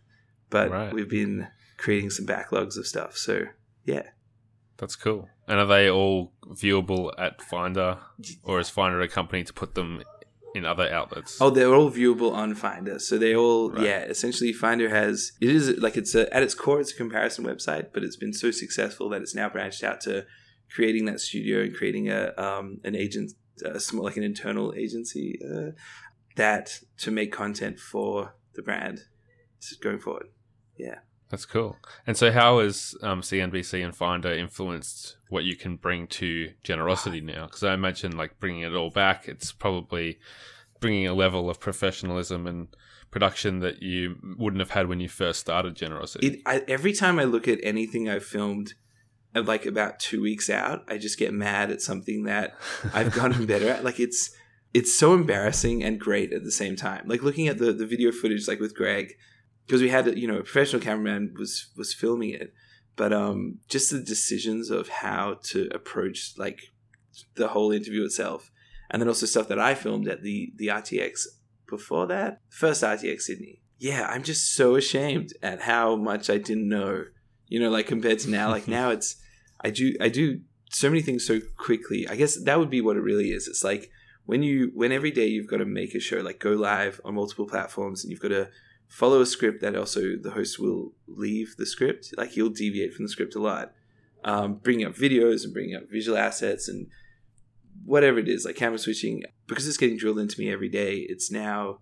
but 0.50 0.70
Right. 0.70 0.94
we've 0.94 1.10
been 1.10 1.48
creating 1.78 2.10
some 2.10 2.26
backlogs 2.26 2.78
of 2.78 2.86
stuff 2.86 3.16
so 3.16 3.44
yeah 3.86 4.04
That's 4.80 4.96
cool. 4.96 5.28
And 5.48 5.60
are 5.60 5.66
they 5.66 5.90
all 5.90 6.32
viewable 6.48 7.12
at 7.18 7.42
Finder, 7.42 7.98
or 8.44 8.60
is 8.60 8.70
Finder 8.70 9.02
a 9.02 9.08
company 9.08 9.44
to 9.44 9.54
put 9.54 9.76
them 9.76 10.04
in 10.56 10.66
other 10.66 10.92
outlets? 10.92 11.40
Oh, 11.42 11.50
they're 11.50 11.74
all 11.76 11.92
viewable 11.92 12.32
on 12.34 12.56
Finder. 12.56 12.98
So 13.00 13.18
they 13.18 13.36
all, 13.36 13.72
Right. 13.72 13.84
yeah, 13.86 14.00
essentially 14.04 14.54
Finder 14.54 14.90
has, 14.90 15.34
it 15.42 15.50
is 15.50 15.78
like 15.80 15.98
it's 15.98 16.16
a, 16.16 16.34
at 16.34 16.44
its 16.44 16.54
core, 16.54 16.80
it's 16.80 16.94
a 16.94 16.96
comparison 16.96 17.46
website, 17.46 17.88
but 17.94 18.04
it's 18.04 18.16
been 18.16 18.34
so 18.34 18.52
successful 18.52 19.10
that 19.10 19.22
it's 19.22 19.36
now 19.36 19.50
branched 19.50 19.84
out 19.84 20.02
to 20.02 20.26
creating 20.74 21.06
that 21.06 21.20
studio 21.20 21.62
and 21.62 21.76
creating 21.76 22.10
a, 22.10 22.32
um, 22.38 22.78
an 22.84 22.96
agent, 22.96 23.34
a 23.66 23.80
small, 23.80 24.04
like 24.06 24.18
an 24.18 24.24
internal 24.24 24.74
agency, 24.78 25.40
uh, 25.44 25.72
that 26.36 26.80
to 26.98 27.12
make 27.12 27.32
content 27.34 27.80
for 27.80 28.34
the 28.56 28.62
brand 28.62 29.02
going 29.82 30.00
forward. 30.00 30.28
Yeah. 30.78 31.00
That's 31.30 31.46
cool. 31.46 31.78
And 32.08 32.18
so, 32.18 32.32
how 32.32 32.60
has 32.60 32.96
um, 33.04 33.22
CNBC 33.22 33.84
and 33.84 33.96
Finder 33.96 34.32
influenced 34.32 35.18
what 35.30 35.44
you 35.44 35.56
can 35.56 35.76
bring 35.76 36.08
to 36.08 36.52
generosity 36.64 37.22
now? 37.22 37.46
Because 37.46 37.64
I 37.64 37.74
imagine, 37.74 38.18
like 38.18 38.40
bringing 38.40 38.62
it 38.62 38.76
all 38.76 38.90
back, 38.90 39.28
it's 39.28 39.52
probably 39.52 40.20
bringing 40.80 41.08
a 41.08 41.14
level 41.14 41.50
of 41.50 41.60
professionalism 41.60 42.48
and 42.48 42.68
production 43.12 43.60
that 43.60 43.82
you 43.82 44.16
wouldn't 44.38 44.60
have 44.60 44.72
had 44.72 44.88
when 44.88 45.00
you 45.00 45.10
first 45.10 45.40
started 45.40 45.76
generosity. 45.76 46.28
It, 46.28 46.42
I, 46.46 46.64
every 46.68 46.94
time 46.94 47.20
I 47.20 47.26
look 47.26 47.48
at 47.48 47.60
anything 47.64 48.10
I've 48.10 48.26
filmed, 48.26 48.74
uh, 49.36 49.44
like 49.44 49.66
about 49.66 50.00
two 50.00 50.22
weeks 50.22 50.50
out, 50.50 50.84
I 50.88 50.98
just 50.98 51.20
get 51.20 51.34
mad 51.34 51.70
at 51.70 51.82
something 51.82 52.24
that 52.24 52.56
I've 52.94 53.14
gotten 53.14 53.46
better 53.48 53.70
at. 53.70 53.84
Like 53.84 54.00
it's 54.00 54.32
it's 54.74 54.98
so 54.98 55.14
embarrassing 55.14 55.84
and 55.84 56.00
great 56.00 56.34
at 56.34 56.44
the 56.44 56.52
same 56.52 56.76
time. 56.76 57.08
Like 57.08 57.22
looking 57.22 57.48
at 57.48 57.60
the 57.60 57.72
the 57.72 57.86
video 57.86 58.12
footage, 58.12 58.48
like 58.48 58.60
with 58.60 58.76
Greg, 58.76 59.14
because 59.70 59.84
we 59.84 59.90
had 59.90 60.18
you 60.18 60.28
know 60.28 60.40
a 60.40 60.44
professional 60.44 60.82
cameraman 60.82 61.36
was 61.38 61.68
was 61.78 61.94
filming 61.94 62.32
it, 62.32 62.52
but 62.96 63.14
um 63.14 63.60
just 63.68 63.92
the 63.92 64.02
decisions 64.02 64.72
of 64.72 64.90
how 64.90 65.38
to 65.44 65.70
approach 65.72 66.34
like 66.38 66.60
the 67.36 67.50
whole 67.50 67.72
interview 67.72 68.04
itself, 68.04 68.50
and 68.90 69.00
then 69.00 69.08
also 69.08 69.28
stuff 69.28 69.48
that 69.48 69.60
I 69.60 69.76
filmed 69.76 70.08
at 70.08 70.24
the 70.24 70.52
the 70.56 70.68
RTX 70.68 71.28
before 71.68 72.08
that 72.08 72.42
first 72.50 72.82
RTX 72.82 73.22
Sydney. 73.22 73.62
Yeah, 73.78 74.08
I'm 74.10 74.24
just 74.24 74.56
so 74.56 74.76
ashamed 74.76 75.34
at 75.44 75.62
how 75.62 75.96
much 75.96 76.32
I 76.32 76.40
didn't 76.40 76.68
know. 76.68 77.06
You 77.48 77.60
know, 77.60 77.70
like 77.70 77.86
compared 77.86 78.18
to 78.20 78.30
now. 78.32 78.50
Like 78.50 78.68
now, 78.80 78.90
it's 78.90 79.18
I 79.64 79.70
do 79.70 79.94
I 80.02 80.10
do 80.10 80.42
so 80.72 80.90
many 80.90 81.04
things 81.04 81.28
so 81.28 81.40
quickly. 81.58 82.08
I 82.08 82.16
guess 82.16 82.44
that 82.44 82.58
would 82.58 82.72
be 82.72 82.82
what 82.82 82.98
it 82.98 83.02
really 83.02 83.30
is. 83.30 83.48
It's 83.48 83.64
like 83.64 83.92
when 84.26 84.42
you 84.42 84.72
when 84.74 84.92
every 84.92 85.12
day 85.12 85.28
you've 85.28 85.50
got 85.50 85.58
to 85.58 85.66
make 85.66 85.94
a 85.94 86.00
show 86.00 86.18
like 86.18 86.40
go 86.40 86.54
live 86.54 87.00
on 87.06 87.14
multiple 87.14 87.46
platforms 87.46 88.04
and 88.04 88.10
you've 88.10 88.20
got 88.20 88.30
to 88.30 88.50
follow 88.90 89.22
a 89.22 89.26
script 89.26 89.62
that 89.62 89.76
also 89.76 90.18
the 90.22 90.32
host 90.32 90.60
will 90.60 90.92
leave 91.08 91.56
the 91.58 91.66
script. 91.66 92.14
Like 92.18 92.32
he'll 92.32 92.50
deviate 92.50 92.94
from 92.94 93.06
the 93.06 93.10
script 93.10 93.36
a 93.36 93.40
lot. 93.40 93.72
Um, 94.26 94.56
bringing 94.56 94.86
up 94.86 94.96
videos 94.96 95.46
and 95.46 95.54
bringing 95.54 95.76
up 95.76 95.84
visual 95.90 96.18
assets 96.18 96.68
and 96.68 96.88
whatever 97.86 98.20
it 98.20 98.28
is 98.28 98.44
like 98.46 98.56
camera 98.58 98.78
switching. 98.78 99.24
Because 99.48 99.68
it's 99.68 99.78
getting 99.78 99.98
drilled 99.98 100.20
into 100.20 100.40
me 100.40 100.52
every 100.52 100.70
day 100.70 100.98
it's 101.08 101.32
now 101.32 101.80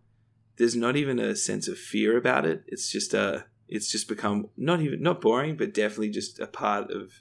there's 0.58 0.76
not 0.76 0.96
even 0.96 1.18
a 1.20 1.36
sense 1.36 1.68
of 1.68 1.78
fear 1.78 2.18
about 2.18 2.46
it. 2.46 2.64
It's 2.68 2.92
just 2.92 3.14
a 3.14 3.46
it's 3.68 3.92
just 3.92 4.08
become 4.08 4.50
not 4.56 4.82
even 4.82 5.02
not 5.02 5.20
boring 5.22 5.58
but 5.58 5.74
definitely 5.74 6.10
just 6.10 6.40
a 6.40 6.48
part 6.48 6.90
of 6.92 7.12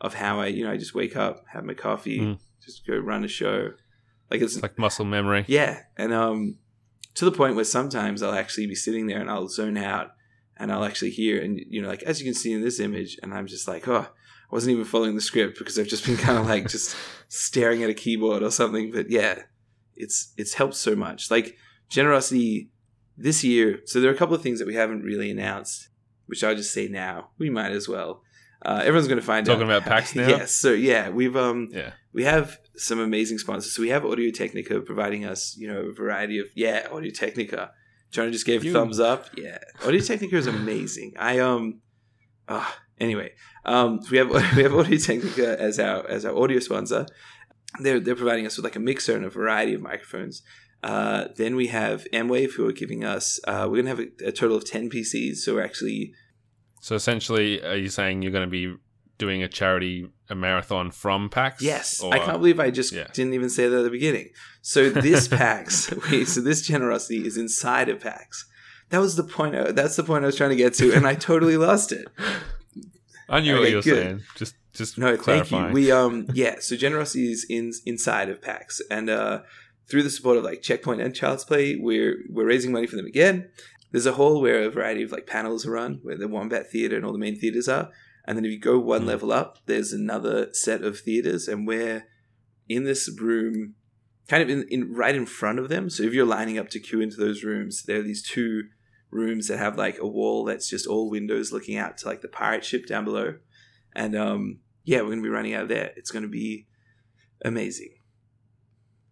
of 0.00 0.14
how 0.14 0.40
i 0.40 0.46
you 0.46 0.64
know 0.64 0.72
i 0.72 0.76
just 0.76 0.94
wake 0.94 1.14
up 1.14 1.44
have 1.52 1.62
my 1.64 1.74
coffee 1.74 2.18
Mm. 2.20 2.38
just 2.64 2.86
go 2.86 2.96
run 2.96 3.24
a 3.24 3.28
show. 3.28 3.72
Like 4.30 4.40
it's 4.40 4.62
like 4.62 4.78
muscle 4.78 5.04
memory. 5.04 5.44
yeah, 5.48 5.80
and 5.96 6.12
um, 6.12 6.56
to 7.14 7.24
the 7.24 7.32
point 7.32 7.56
where 7.56 7.64
sometimes 7.64 8.22
I'll 8.22 8.34
actually 8.34 8.66
be 8.66 8.74
sitting 8.74 9.06
there 9.06 9.20
and 9.20 9.30
I'll 9.30 9.48
zone 9.48 9.76
out 9.76 10.12
and 10.56 10.72
I'll 10.72 10.84
actually 10.84 11.10
hear 11.10 11.42
and 11.42 11.58
you 11.68 11.82
know 11.82 11.88
like 11.88 12.02
as 12.02 12.20
you 12.20 12.26
can 12.26 12.34
see 12.34 12.52
in 12.52 12.62
this 12.62 12.80
image 12.80 13.18
and 13.22 13.32
I'm 13.32 13.46
just 13.46 13.66
like 13.66 13.88
oh 13.88 14.06
I 14.50 14.54
wasn't 14.54 14.72
even 14.72 14.84
following 14.84 15.14
the 15.14 15.20
script 15.20 15.58
because 15.58 15.78
I've 15.78 15.86
just 15.86 16.04
been 16.04 16.16
kind 16.16 16.38
of 16.38 16.46
like 16.48 16.68
just 16.68 16.96
staring 17.28 17.82
at 17.82 17.90
a 17.90 17.94
keyboard 17.94 18.42
or 18.42 18.50
something. 18.50 18.90
But 18.90 19.10
yeah, 19.10 19.42
it's 19.96 20.32
it's 20.36 20.54
helped 20.54 20.74
so 20.74 20.96
much. 20.96 21.30
Like 21.30 21.56
generosity 21.88 22.70
this 23.16 23.44
year. 23.44 23.80
So 23.84 24.00
there 24.00 24.10
are 24.10 24.14
a 24.14 24.16
couple 24.16 24.34
of 24.34 24.42
things 24.42 24.58
that 24.58 24.66
we 24.66 24.74
haven't 24.74 25.02
really 25.02 25.30
announced, 25.30 25.88
which 26.26 26.42
I'll 26.42 26.54
just 26.54 26.72
say 26.72 26.88
now. 26.88 27.30
We 27.38 27.50
might 27.50 27.72
as 27.72 27.88
well. 27.88 28.22
Uh, 28.64 28.80
everyone's 28.84 29.08
going 29.08 29.20
to 29.20 29.26
find 29.26 29.48
out. 29.48 29.54
Talking 29.54 29.70
out. 29.70 29.78
about 29.78 29.88
PAX 29.88 30.14
now? 30.16 30.28
yes. 30.28 30.52
So 30.52 30.72
yeah, 30.72 31.08
we've 31.08 31.36
um 31.36 31.68
Yeah. 31.70 31.92
we 32.12 32.24
have 32.24 32.58
some 32.76 32.98
amazing 32.98 33.38
sponsors. 33.38 33.74
So 33.74 33.82
we 33.82 33.88
have 33.88 34.04
Audio 34.04 34.30
Technica 34.30 34.80
providing 34.80 35.24
us, 35.24 35.56
you 35.58 35.66
know, 35.68 35.80
a 35.80 35.92
variety 35.92 36.38
of 36.38 36.46
yeah, 36.54 36.86
Audio 36.92 37.10
Technica. 37.10 37.72
John 38.10 38.32
just 38.32 38.44
gave 38.46 38.64
a 38.66 38.72
thumbs 38.72 38.98
up. 39.00 39.26
Yeah, 39.36 39.58
Audio 39.86 40.00
Technica 40.00 40.36
is 40.36 40.46
amazing. 40.46 41.14
I 41.18 41.38
um, 41.38 41.80
ah, 42.48 42.76
anyway, 42.98 43.32
um, 43.64 44.00
we 44.10 44.18
have 44.18 44.30
we 44.56 44.62
have 44.62 44.74
Audio 44.74 44.98
Technica 44.98 45.58
as 45.60 45.78
our 45.78 46.06
as 46.08 46.24
our 46.24 46.36
audio 46.36 46.58
sponsor. 46.58 47.06
They're 47.80 48.00
they're 48.00 48.16
providing 48.16 48.46
us 48.46 48.56
with 48.56 48.64
like 48.64 48.76
a 48.76 48.80
mixer 48.80 49.14
and 49.16 49.24
a 49.24 49.30
variety 49.30 49.74
of 49.74 49.80
microphones. 49.80 50.42
Uh, 50.82 51.26
then 51.36 51.54
we 51.56 51.68
have 51.68 52.04
Mwave 52.12 52.54
who 52.54 52.66
are 52.66 52.72
giving 52.72 53.04
us. 53.04 53.38
Uh, 53.46 53.68
we're 53.70 53.76
gonna 53.82 53.90
have 53.90 54.00
a, 54.00 54.08
a 54.26 54.32
total 54.32 54.56
of 54.56 54.64
ten 54.64 54.90
PCs. 54.90 55.36
So 55.36 55.54
we're 55.54 55.64
actually 55.64 56.12
So 56.80 56.94
essentially, 56.94 57.62
are 57.62 57.76
you 57.76 57.88
saying 57.88 58.22
you're 58.22 58.32
going 58.32 58.46
to 58.46 58.50
be 58.50 58.74
doing 59.18 59.42
a 59.42 59.48
charity 59.48 60.08
a 60.30 60.34
marathon 60.34 60.90
from 60.90 61.28
PAX? 61.28 61.60
Yes, 61.62 62.00
Or- 62.00 62.12
I 62.14 62.18
can't 62.18 62.38
believe 62.38 62.58
I 62.58 62.70
just 62.70 62.92
yeah. 62.92 63.08
didn't 63.12 63.34
even 63.34 63.50
say 63.50 63.68
that 63.68 63.78
at 63.78 63.82
the 63.82 63.90
beginning. 63.90 64.30
So 64.62 64.88
this 64.90 65.28
PAX, 65.40 65.92
wait, 66.10 66.26
so 66.28 66.40
this 66.40 66.62
generosity 66.62 67.26
is 67.26 67.36
inside 67.36 67.88
of 67.88 68.00
PAX. 68.00 68.46
That 68.90 68.98
was 68.98 69.16
the 69.16 69.24
point. 69.24 69.54
I, 69.54 69.72
that's 69.72 69.96
the 69.96 70.02
point 70.04 70.24
I 70.24 70.26
was 70.26 70.36
trying 70.36 70.50
to 70.50 70.56
get 70.56 70.74
to, 70.74 70.92
and 70.94 71.06
I 71.06 71.14
totally 71.14 71.56
lost 71.68 71.92
it. 71.92 72.08
I 73.28 73.40
knew 73.40 73.58
what 73.60 73.70
you 73.70 73.76
were 73.76 73.82
good. 73.82 74.02
saying. 74.04 74.20
Just, 74.36 74.54
just 74.72 74.98
No, 74.98 75.10
thank 75.10 75.20
clarifying. 75.22 75.68
you. 75.68 75.74
We 75.74 75.92
um, 75.92 76.26
yeah. 76.34 76.56
So 76.60 76.76
generosity 76.76 77.30
is 77.30 77.46
in 77.48 77.72
inside 77.86 78.28
of 78.30 78.40
PAX, 78.42 78.80
and 78.90 79.08
uh, 79.10 79.42
through 79.88 80.02
the 80.02 80.10
support 80.10 80.38
of 80.38 80.44
like 80.44 80.62
Checkpoint 80.62 81.00
and 81.00 81.14
Child's 81.14 81.44
Play, 81.44 81.76
we're 81.76 82.16
we're 82.28 82.46
raising 82.46 82.72
money 82.72 82.86
for 82.86 82.96
them 82.96 83.06
again. 83.06 83.50
There's 83.90 84.06
a 84.06 84.12
hall 84.12 84.40
where 84.40 84.62
a 84.62 84.70
variety 84.70 85.02
of 85.02 85.12
like 85.12 85.26
panels 85.26 85.66
are 85.66 85.72
run, 85.72 86.00
where 86.02 86.16
the 86.16 86.28
Wombat 86.28 86.70
Theatre 86.70 86.96
and 86.96 87.04
all 87.04 87.12
the 87.12 87.18
main 87.18 87.38
theatres 87.38 87.68
are. 87.68 87.90
And 88.24 88.36
then 88.36 88.44
if 88.44 88.52
you 88.52 88.58
go 88.60 88.78
one 88.78 89.02
Hmm. 89.02 89.08
level 89.08 89.32
up, 89.32 89.58
there's 89.66 89.92
another 89.92 90.52
set 90.52 90.82
of 90.82 91.00
theatres, 91.00 91.48
and 91.48 91.66
we're 91.66 92.06
in 92.68 92.84
this 92.84 93.10
room, 93.20 93.74
kind 94.28 94.42
of 94.42 94.48
in, 94.48 94.66
in 94.68 94.92
right 94.92 95.14
in 95.14 95.26
front 95.26 95.58
of 95.58 95.68
them. 95.68 95.90
So 95.90 96.04
if 96.04 96.12
you're 96.12 96.26
lining 96.26 96.58
up 96.58 96.68
to 96.70 96.78
queue 96.80 97.00
into 97.00 97.16
those 97.16 97.42
rooms, 97.42 97.82
there 97.82 97.98
are 97.98 98.02
these 98.02 98.22
two 98.22 98.64
rooms 99.10 99.48
that 99.48 99.58
have 99.58 99.76
like 99.76 99.98
a 99.98 100.06
wall 100.06 100.44
that's 100.44 100.70
just 100.70 100.86
all 100.86 101.10
windows 101.10 101.50
looking 101.52 101.76
out 101.76 101.98
to 101.98 102.06
like 102.06 102.20
the 102.20 102.28
pirate 102.28 102.64
ship 102.64 102.86
down 102.86 103.04
below. 103.04 103.34
And 103.92 104.14
um, 104.14 104.60
yeah, 104.84 105.00
we're 105.00 105.10
gonna 105.10 105.22
be 105.22 105.28
running 105.28 105.54
out 105.54 105.64
of 105.64 105.68
there. 105.68 105.92
It's 105.96 106.12
gonna 106.12 106.28
be 106.28 106.68
amazing 107.44 107.94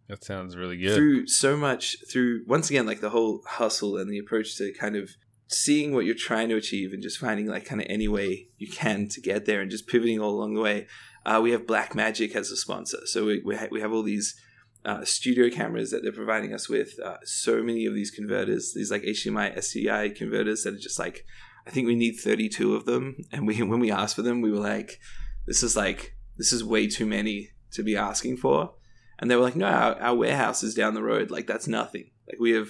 that 0.08 0.24
sounds 0.24 0.56
really 0.56 0.76
good. 0.76 0.94
through 0.94 1.26
so 1.26 1.56
much 1.56 1.96
through 2.10 2.44
once 2.46 2.70
again 2.70 2.86
like 2.86 3.00
the 3.00 3.10
whole 3.10 3.42
hustle 3.46 3.96
and 3.96 4.10
the 4.10 4.18
approach 4.18 4.56
to 4.56 4.72
kind 4.72 4.96
of 4.96 5.10
seeing 5.48 5.94
what 5.94 6.04
you're 6.04 6.14
trying 6.14 6.48
to 6.50 6.56
achieve 6.56 6.92
and 6.92 7.02
just 7.02 7.18
finding 7.18 7.46
like 7.46 7.64
kind 7.64 7.80
of 7.80 7.86
any 7.88 8.06
way 8.06 8.48
you 8.58 8.68
can 8.68 9.08
to 9.08 9.20
get 9.20 9.46
there 9.46 9.60
and 9.60 9.70
just 9.70 9.86
pivoting 9.86 10.20
all 10.20 10.30
along 10.30 10.54
the 10.54 10.60
way. 10.60 10.86
Uh, 11.24 11.40
we 11.42 11.50
have 11.50 11.66
Blackmagic 11.66 12.34
as 12.34 12.50
a 12.50 12.56
sponsor. 12.56 12.98
So 13.06 13.26
we, 13.26 13.42
we, 13.44 13.56
ha- 13.56 13.68
we 13.70 13.80
have 13.80 13.92
all 13.92 14.02
these 14.02 14.38
uh, 14.84 15.04
studio 15.04 15.50
cameras 15.50 15.90
that 15.90 16.02
they're 16.02 16.12
providing 16.12 16.54
us 16.54 16.68
with 16.68 16.98
uh, 17.04 17.16
so 17.24 17.62
many 17.62 17.84
of 17.84 17.94
these 17.94 18.10
converters 18.10 18.72
these 18.74 18.90
like 18.90 19.02
hdmi 19.02 19.56
sdi 19.58 20.14
converters 20.14 20.62
that 20.62 20.72
are 20.72 20.78
just 20.78 20.98
like 20.98 21.24
i 21.66 21.70
think 21.70 21.86
we 21.86 21.96
need 21.96 22.12
32 22.12 22.74
of 22.74 22.84
them. 22.84 23.16
And 23.32 23.46
we 23.46 23.60
when 23.62 23.80
we 23.80 23.90
asked 23.90 24.16
for 24.16 24.22
them 24.22 24.40
we 24.40 24.52
were 24.52 24.60
like 24.60 25.00
this 25.46 25.62
is 25.62 25.76
like 25.76 26.16
this 26.36 26.52
is 26.52 26.62
way 26.64 26.86
too 26.86 27.06
many 27.06 27.50
to 27.72 27.82
be 27.82 27.96
asking 27.96 28.36
for 28.36 28.74
and 29.18 29.30
they 29.30 29.36
were 29.36 29.42
like, 29.42 29.56
"No, 29.56 29.66
our, 29.66 29.94
our 30.00 30.14
warehouse 30.14 30.62
is 30.62 30.74
down 30.74 30.94
the 30.94 31.02
road. 31.02 31.30
Like 31.30 31.46
that's 31.46 31.66
nothing. 31.68 32.10
Like 32.28 32.38
we 32.40 32.52
have 32.52 32.68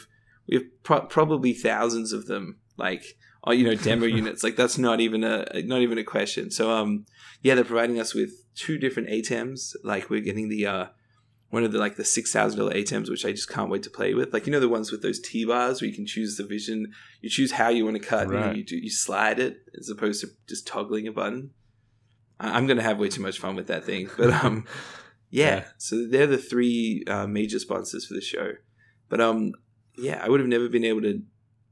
we 0.49 0.57
have 0.57 0.65
pro- 0.83 1.07
probably 1.07 1.53
thousands 1.53 2.13
of 2.13 2.27
them. 2.27 2.59
Like 2.77 3.05
oh, 3.45 3.53
you 3.53 3.65
know, 3.65 3.75
demo 3.75 4.07
units. 4.21 4.43
Like 4.43 4.57
that's 4.57 4.79
not 4.79 5.01
even 5.01 5.25
a 5.25 5.45
not 5.65 5.81
even 5.83 5.99
a 5.99 6.05
question. 6.05 6.51
So 6.51 6.71
um, 6.71 7.07
yeah, 7.43 7.55
they're 7.55 7.65
providing 7.65 8.01
us 8.01 8.15
with 8.15 8.31
two 8.55 8.79
different 8.79 9.09
ATEMs. 9.09 9.75
Like 9.85 10.11
we're 10.11 10.21
getting 10.21 10.49
the 10.49 10.67
uh, 10.67 10.87
one 11.51 11.65
of 11.65 11.73
the 11.73 11.79
like 11.79 11.97
the 11.97 12.05
six 12.05 12.33
thousand 12.33 12.59
dollar 12.59 12.73
ATEMs, 12.75 13.11
which 13.11 13.25
I 13.27 13.31
just 13.33 13.49
can't 13.51 13.71
wait 13.71 13.83
to 13.85 13.91
play 13.91 14.15
with. 14.15 14.33
Like 14.33 14.47
you 14.47 14.53
know 14.53 14.61
the 14.61 14.69
ones 14.69 14.91
with 14.93 15.03
those 15.03 15.21
T 15.21 15.45
bars 15.45 15.81
where 15.81 15.89
you 15.89 15.95
can 15.95 16.07
choose 16.07 16.37
the 16.37 16.45
vision, 16.47 16.93
you 17.21 17.29
choose 17.31 17.53
how 17.53 17.69
you 17.69 17.85
want 17.85 17.97
to 18.01 18.07
cut, 18.07 18.29
Right. 18.29 18.43
then 18.47 18.57
you 18.57 18.65
do 18.65 18.77
you 18.77 18.91
slide 18.91 19.39
it 19.39 19.59
as 19.79 19.89
opposed 19.91 20.21
to 20.23 20.29
just 20.49 20.67
toggling 20.67 21.07
a 21.09 21.13
button. 21.13 21.51
I- 22.41 22.57
I'm 22.57 22.67
gonna 22.67 22.83
have 22.83 22.99
way 22.99 23.09
too 23.09 23.23
much 23.23 23.39
fun 23.39 23.57
with 23.57 23.67
that 23.69 23.85
thing, 23.85 24.09
but 24.17 24.31
um, 24.45 24.65
yeah. 25.31 25.57
Yeah. 25.57 25.65
So 25.79 26.07
they're 26.07 26.27
the 26.27 26.39
three 26.39 27.05
uh, 27.07 27.27
major 27.27 27.59
sponsors 27.59 28.07
for 28.07 28.15
the 28.15 28.21
show, 28.21 28.53
but 29.09 29.21
um, 29.21 29.53
yeah, 29.97 30.21
I 30.23 30.29
would 30.29 30.41
have 30.41 30.49
never 30.49 30.69
been 30.69 30.85
able 30.85 31.03
to 31.03 31.23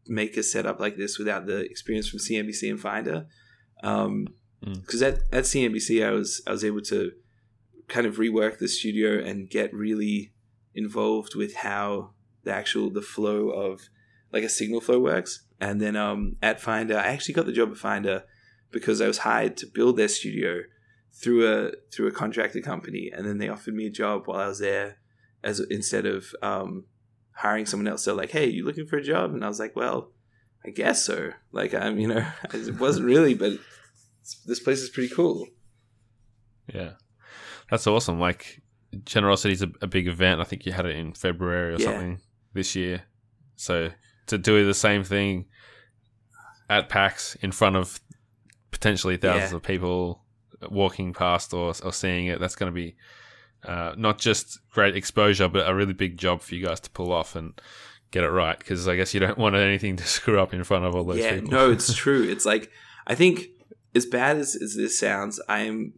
make 0.07 0.37
a 0.37 0.43
setup 0.43 0.79
like 0.81 0.97
this 0.97 1.19
without 1.19 1.47
the 1.47 1.59
experience 1.61 2.09
from 2.09 2.19
CNBC 2.21 2.71
and 2.71 2.81
Finder. 2.81 3.27
Um, 3.83 4.29
Mm. 4.65 4.81
because 4.81 5.03
at, 5.03 5.19
at 5.33 5.45
CNBC 5.45 6.05
I 6.05 6.11
was 6.13 6.41
I 6.47 6.51
was 6.51 6.65
able 6.65 6.81
to 6.83 7.13
kind 7.89 8.07
of 8.07 8.17
rework 8.17 8.59
the 8.59 8.69
studio 8.69 9.23
and 9.23 9.51
get 9.51 9.73
really 9.73 10.33
involved 10.75 11.35
with 11.35 11.57
how 11.57 12.13
the 12.45 12.53
actual 12.55 12.91
the 12.91 13.03
flow 13.03 13.51
of 13.51 13.83
like 14.33 14.43
a 14.45 14.49
signal 14.49 14.81
flow 14.81 14.99
works. 14.99 15.45
And 15.61 15.81
then 15.81 15.95
um, 15.95 16.37
at 16.43 16.61
Finder, 16.61 16.97
I 16.99 17.07
actually 17.09 17.35
got 17.35 17.47
the 17.47 17.53
job 17.53 17.71
at 17.71 17.77
Finder 17.77 18.25
because 18.71 19.01
I 19.01 19.07
was 19.07 19.19
hired 19.19 19.57
to 19.59 19.67
build 19.67 19.97
their 19.97 20.09
studio 20.09 20.63
through 21.21 21.47
a 21.51 21.73
through 21.93 22.09
a 22.09 22.13
contractor 22.13 22.61
company, 22.61 23.11
and 23.15 23.27
then 23.27 23.39
they 23.39 23.49
offered 23.49 23.75
me 23.75 23.87
a 23.87 23.91
job 23.91 24.27
while 24.27 24.41
I 24.41 24.49
was 24.49 24.59
there 24.59 24.99
as 25.43 25.61
instead 25.61 26.07
of 26.07 26.35
um, 26.43 26.85
hiring 27.33 27.67
someone 27.67 27.89
else. 27.89 28.05
They're 28.05 28.15
like, 28.15 28.31
"Hey, 28.31 28.47
you 28.49 28.65
looking 28.65 28.87
for 28.87 28.97
a 28.97 29.03
job?" 29.03 29.33
And 29.33 29.45
I 29.45 29.49
was 29.49 29.59
like, 29.61 29.75
"Well, 29.77 30.13
I 30.65 30.71
guess 30.71 31.05
so." 31.05 31.31
Like 31.53 31.75
I'm, 31.75 31.99
you 31.99 32.09
know, 32.09 32.27
it 32.53 32.79
wasn't 32.79 33.07
really, 33.07 33.35
but 33.35 33.53
this 34.47 34.61
place 34.61 34.81
is 34.81 34.91
pretty 34.91 35.15
cool. 35.15 35.47
Yeah, 36.73 36.93
that's 37.71 37.87
awesome. 37.87 38.19
Like 38.21 38.63
Generosity 39.05 39.55
is 39.55 39.63
a, 39.63 39.71
a 39.83 39.87
big 39.87 40.09
event. 40.09 40.41
I 40.41 40.45
think 40.45 40.67
you 40.67 40.73
had 40.73 40.87
it 40.87 40.97
in 40.97 41.13
February 41.15 41.75
or 41.75 41.79
Yeah. 41.79 41.85
something 41.87 42.21
this 42.53 42.75
year. 42.75 43.03
So 43.57 43.91
to 44.27 44.39
do 44.39 44.67
the 44.67 44.75
same 44.75 45.05
thing 45.05 45.47
at 46.69 46.89
PAX 46.89 47.37
in 47.37 47.53
front 47.53 47.77
of 47.77 48.01
potentially 48.73 49.17
thousands 49.17 49.53
Yeah. 49.53 49.57
of 49.57 49.63
people 49.63 50.25
walking 50.71 51.13
past 51.13 51.53
or, 51.53 51.75
or 51.83 51.93
seeing 51.93 52.27
it, 52.27 52.41
that's 52.41 52.57
going 52.57 52.73
to 52.73 52.75
be 52.75 52.97
uh, 53.65 53.95
not 53.97 54.19
just 54.19 54.59
great 54.71 54.97
exposure, 54.97 55.49
but 55.49 55.69
a 55.69 55.75
really 55.75 55.93
big 55.93 56.17
job 56.17 56.43
for 56.43 56.55
you 56.55 56.65
guys 56.67 56.81
to 56.81 56.91
pull 56.91 57.13
off 57.13 57.35
and 57.35 57.61
get 58.11 58.25
it 58.25 58.31
right. 58.31 58.59
Because 58.59 58.87
I 58.87 58.97
guess 58.97 59.15
you 59.15 59.21
don't 59.21 59.39
want 59.45 59.57
anything 59.57 59.97
to 59.97 60.05
screw 60.05 60.39
up 60.41 60.55
in 60.55 60.65
front 60.65 60.85
of 60.85 60.95
all 60.95 61.05
those 61.05 61.19
yeah, 61.19 61.35
people. 61.35 61.51
no, 61.51 61.71
it's 61.71 61.95
true. 61.97 62.23
It's 62.23 62.47
like 62.47 62.71
I 63.07 63.15
think 63.15 63.47
as 63.95 64.07
bad 64.07 64.37
as, 64.37 64.55
as 64.55 64.77
this 64.77 64.99
sounds, 64.99 65.41
I'm 65.49 65.95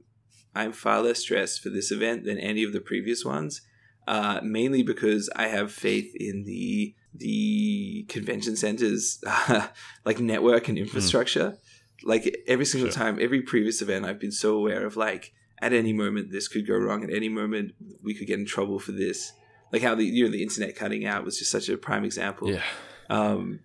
I'm 0.54 0.72
far 0.72 1.02
less 1.02 1.20
stressed 1.20 1.60
for 1.62 1.68
this 1.68 1.90
event 1.90 2.24
than 2.24 2.38
any 2.38 2.64
of 2.64 2.72
the 2.72 2.80
previous 2.80 3.24
ones. 3.24 3.60
Uh, 4.06 4.40
mainly 4.42 4.82
because 4.82 5.28
I 5.36 5.48
have 5.48 5.70
faith 5.70 6.14
in 6.16 6.44
the 6.44 6.94
the 7.14 8.04
convention 8.08 8.56
centers 8.56 9.22
like 10.04 10.18
network 10.18 10.68
and 10.68 10.78
infrastructure. 10.78 11.58
Like 12.04 12.42
every 12.46 12.64
single 12.64 12.90
Sure. 12.90 12.96
time, 13.04 13.18
every 13.20 13.42
previous 13.42 13.82
event, 13.82 14.04
I've 14.04 14.20
been 14.20 14.32
so 14.32 14.54
aware 14.56 14.86
of 14.86 14.96
like 14.96 15.32
at 15.60 15.72
any 15.72 15.92
moment 15.92 16.30
this 16.30 16.46
could 16.48 16.66
go 16.66 16.76
wrong. 16.76 17.02
At 17.02 17.10
any 17.12 17.28
moment 17.28 17.72
we 18.02 18.14
could 18.14 18.26
get 18.26 18.38
in 18.38 18.46
trouble 18.46 18.78
for 18.78 18.92
this. 18.92 19.32
Like 19.72 19.82
how 19.82 19.94
the 19.94 20.04
you 20.04 20.24
know 20.24 20.30
the 20.30 20.42
internet 20.42 20.76
cutting 20.76 21.04
out 21.06 21.24
was 21.24 21.38
just 21.38 21.50
such 21.50 21.68
a 21.68 21.76
prime 21.76 22.04
example. 22.04 22.50
yeah, 22.50 22.62
Um, 23.10 23.60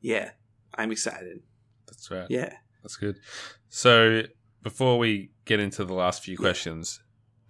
yeah, 0.00 0.30
I'm 0.74 0.90
excited. 0.92 1.40
that's 1.86 2.10
right. 2.10 2.26
Yeah. 2.28 2.54
That's 2.82 2.96
good. 2.96 3.16
So 3.68 4.22
before 4.62 4.98
we 4.98 5.30
get 5.44 5.60
into 5.60 5.84
the 5.84 5.94
last 5.94 6.22
few 6.24 6.32
Yeah. 6.34 6.38
questions, 6.38 7.00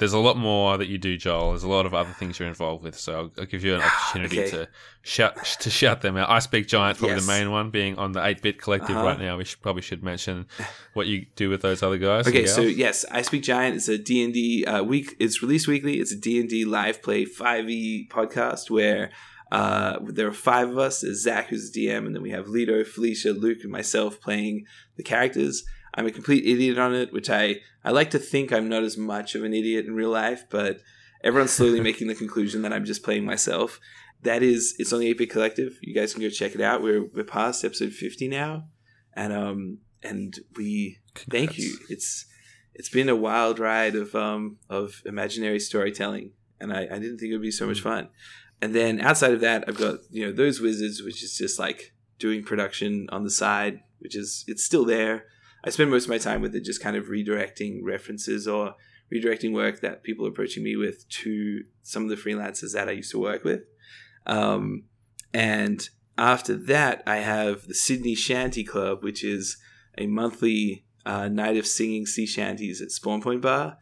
there's 0.05 0.13
a 0.13 0.19
lot 0.19 0.37
more 0.37 0.77
that 0.77 0.87
you 0.89 0.99
do, 0.99 1.17
Joel. 1.17 1.51
There's 1.53 1.63
a 1.63 1.69
lot 1.69 1.87
of 1.87 1.95
other 1.95 2.13
things 2.19 2.39
you're 2.39 2.47
involved 2.49 2.85
with. 2.85 2.99
So 2.99 3.15
I'll, 3.15 3.33
I'll 3.39 3.47
give 3.47 3.65
you 3.65 3.75
an 3.77 3.81
opportunity 3.81 4.41
Okay. 4.41 4.51
to 4.51 4.69
shout 5.03 5.37
to 5.61 5.71
shout 5.71 6.03
them 6.03 6.19
out. 6.19 6.29
I 6.29 6.41
Speak 6.41 6.67
Giant, 6.69 6.99
probably 6.99 7.17
Yes. 7.17 7.25
the 7.27 7.33
main 7.33 7.51
one, 7.51 7.71
being 7.71 7.97
on 7.97 8.13
the 8.13 8.21
8-bit 8.21 8.61
collective 8.61 8.97
Uh-huh. 8.97 9.07
right 9.07 9.19
now. 9.19 9.39
We 9.39 9.45
should 9.45 9.63
probably 9.63 9.81
should 9.83 10.03
mention 10.03 10.47
what 10.93 11.07
you 11.07 11.25
do 11.37 11.49
with 11.49 11.63
those 11.63 11.83
other 11.83 11.97
guys. 11.97 12.29
Okay, 12.29 12.45
so 12.47 12.61
yes, 12.61 13.07
I 13.11 13.23
Speak 13.23 13.43
Giant 13.43 13.77
is 13.77 13.89
a 13.89 13.97
D&D 13.97 14.67
uh, 14.67 14.83
week. 14.83 15.17
It's 15.19 15.41
released 15.43 15.67
weekly. 15.69 15.95
It's 16.01 16.13
a 16.13 16.17
D&D 16.21 16.67
live 16.67 17.03
play 17.03 17.25
5e 17.25 18.09
podcast 18.11 18.69
where 18.71 19.11
uh, 19.53 20.01
there 20.03 20.27
are 20.27 20.33
five 20.33 20.69
of 20.69 20.79
us. 20.79 21.01
There's 21.01 21.23
Zach, 21.23 21.49
who's 21.49 21.71
the 21.71 21.87
DM, 21.87 22.07
and 22.07 22.15
then 22.15 22.23
we 22.23 22.31
have 22.31 22.47
Lito, 22.47 22.87
Felicia, 22.87 23.31
Luke, 23.31 23.59
and 23.63 23.73
myself 23.73 24.21
playing 24.21 24.65
the 24.97 25.03
characters. 25.03 25.65
I'm 25.95 26.07
a 26.07 26.11
complete 26.11 26.47
idiot 26.47 26.79
on 26.79 26.95
it, 26.95 27.13
which 27.13 27.31
I, 27.31 27.61
I 27.85 27.91
like 27.91 28.11
to 28.11 28.19
think 28.19 28.53
I'm 28.53 28.69
not 28.69 28.83
as 28.83 28.97
much 28.97 29.35
of 29.35 29.45
an 29.45 29.55
idiot 29.55 29.87
in 29.87 29.95
real 29.95 30.11
life, 30.11 30.45
but 30.51 30.81
everyone's 31.23 31.53
slowly 31.53 31.81
making 31.89 32.09
the 32.09 32.15
conclusion 32.15 32.63
that 32.63 32.73
I'm 32.73 32.85
just 32.85 33.03
playing 33.03 33.25
myself. 33.25 33.81
That 34.23 34.43
is, 34.43 34.75
it's 34.79 34.93
on 34.93 35.01
the 35.01 35.15
8-Bit 35.15 35.31
Collective. 35.31 35.79
You 35.83 35.95
guys 35.95 36.13
can 36.13 36.23
go 36.23 36.31
check 36.31 36.55
it 36.55 36.61
out. 36.61 36.83
We're, 36.83 37.05
we're 37.05 37.25
past 37.25 37.65
episode 37.65 37.93
50 37.93 38.29
now. 38.29 38.65
And 39.17 39.33
um 39.33 39.79
and 40.05 40.39
we 40.57 40.99
thank 41.15 41.59
you. 41.59 41.79
It's 41.89 42.27
it's 42.75 42.89
been 42.89 43.09
a 43.09 43.17
wild 43.17 43.59
ride 43.59 43.97
of 43.97 44.15
um 44.15 44.59
of 44.69 45.03
imaginary 45.07 45.59
storytelling, 45.59 46.33
and 46.61 46.73
I, 46.73 46.83
I 46.83 46.99
didn't 46.99 47.19
think 47.19 47.31
it 47.31 47.35
would 47.35 47.43
be 47.43 47.51
so 47.51 47.67
much 47.67 47.81
fun. 47.81 48.09
And 48.61 48.75
then 48.75 49.01
outside 49.01 49.33
of 49.33 49.41
that, 49.41 49.65
I've 49.67 49.79
got 49.79 50.01
you 50.11 50.27
know 50.27 50.33
those 50.33 50.61
wizards, 50.61 51.03
which 51.03 51.23
is 51.25 51.37
just 51.37 51.59
like 51.59 51.95
doing 52.19 52.45
production 52.45 53.09
on 53.11 53.25
the 53.25 53.31
side, 53.31 53.81
which 53.99 54.15
is 54.15 54.45
it's 54.47 54.65
still 54.65 54.85
there. 54.85 55.25
I 55.65 55.71
spend 55.71 55.91
most 55.91 56.05
of 56.05 56.11
my 56.11 56.19
time 56.19 56.43
with 56.43 56.55
it, 56.55 56.65
just 56.65 56.83
kind 56.83 56.97
of 56.97 57.07
redirecting 57.07 57.81
references 57.83 58.47
or 58.47 58.75
redirecting 59.13 59.53
work 59.53 59.81
that 59.81 60.03
people 60.03 60.27
are 60.27 60.31
approaching 60.31 60.63
me 60.63 60.77
with 60.77 61.09
to 61.09 61.65
some 61.83 62.03
of 62.05 62.11
the 62.11 62.17
freelancers 62.17 62.73
that 62.75 62.89
I 62.89 62.93
used 62.93 63.11
to 63.13 63.19
work 63.19 63.45
with. 63.45 63.63
Um, 64.27 64.85
and 65.33 65.89
after 66.17 66.55
that, 66.55 67.03
I 67.07 67.17
have 67.17 67.67
the 67.67 67.75
Sydney 67.75 68.15
Shanty 68.15 68.63
Club, 68.63 69.03
which 69.03 69.25
is 69.25 69.57
a 69.97 70.07
monthly 70.07 70.85
uh, 71.07 71.29
night 71.29 71.57
of 71.57 71.67
singing 71.67 72.07
sea 72.07 72.27
shanties 72.27 72.81
at 72.81 72.91
Spawn 72.91 73.21
Point 73.21 73.43
Bar, 73.43 73.79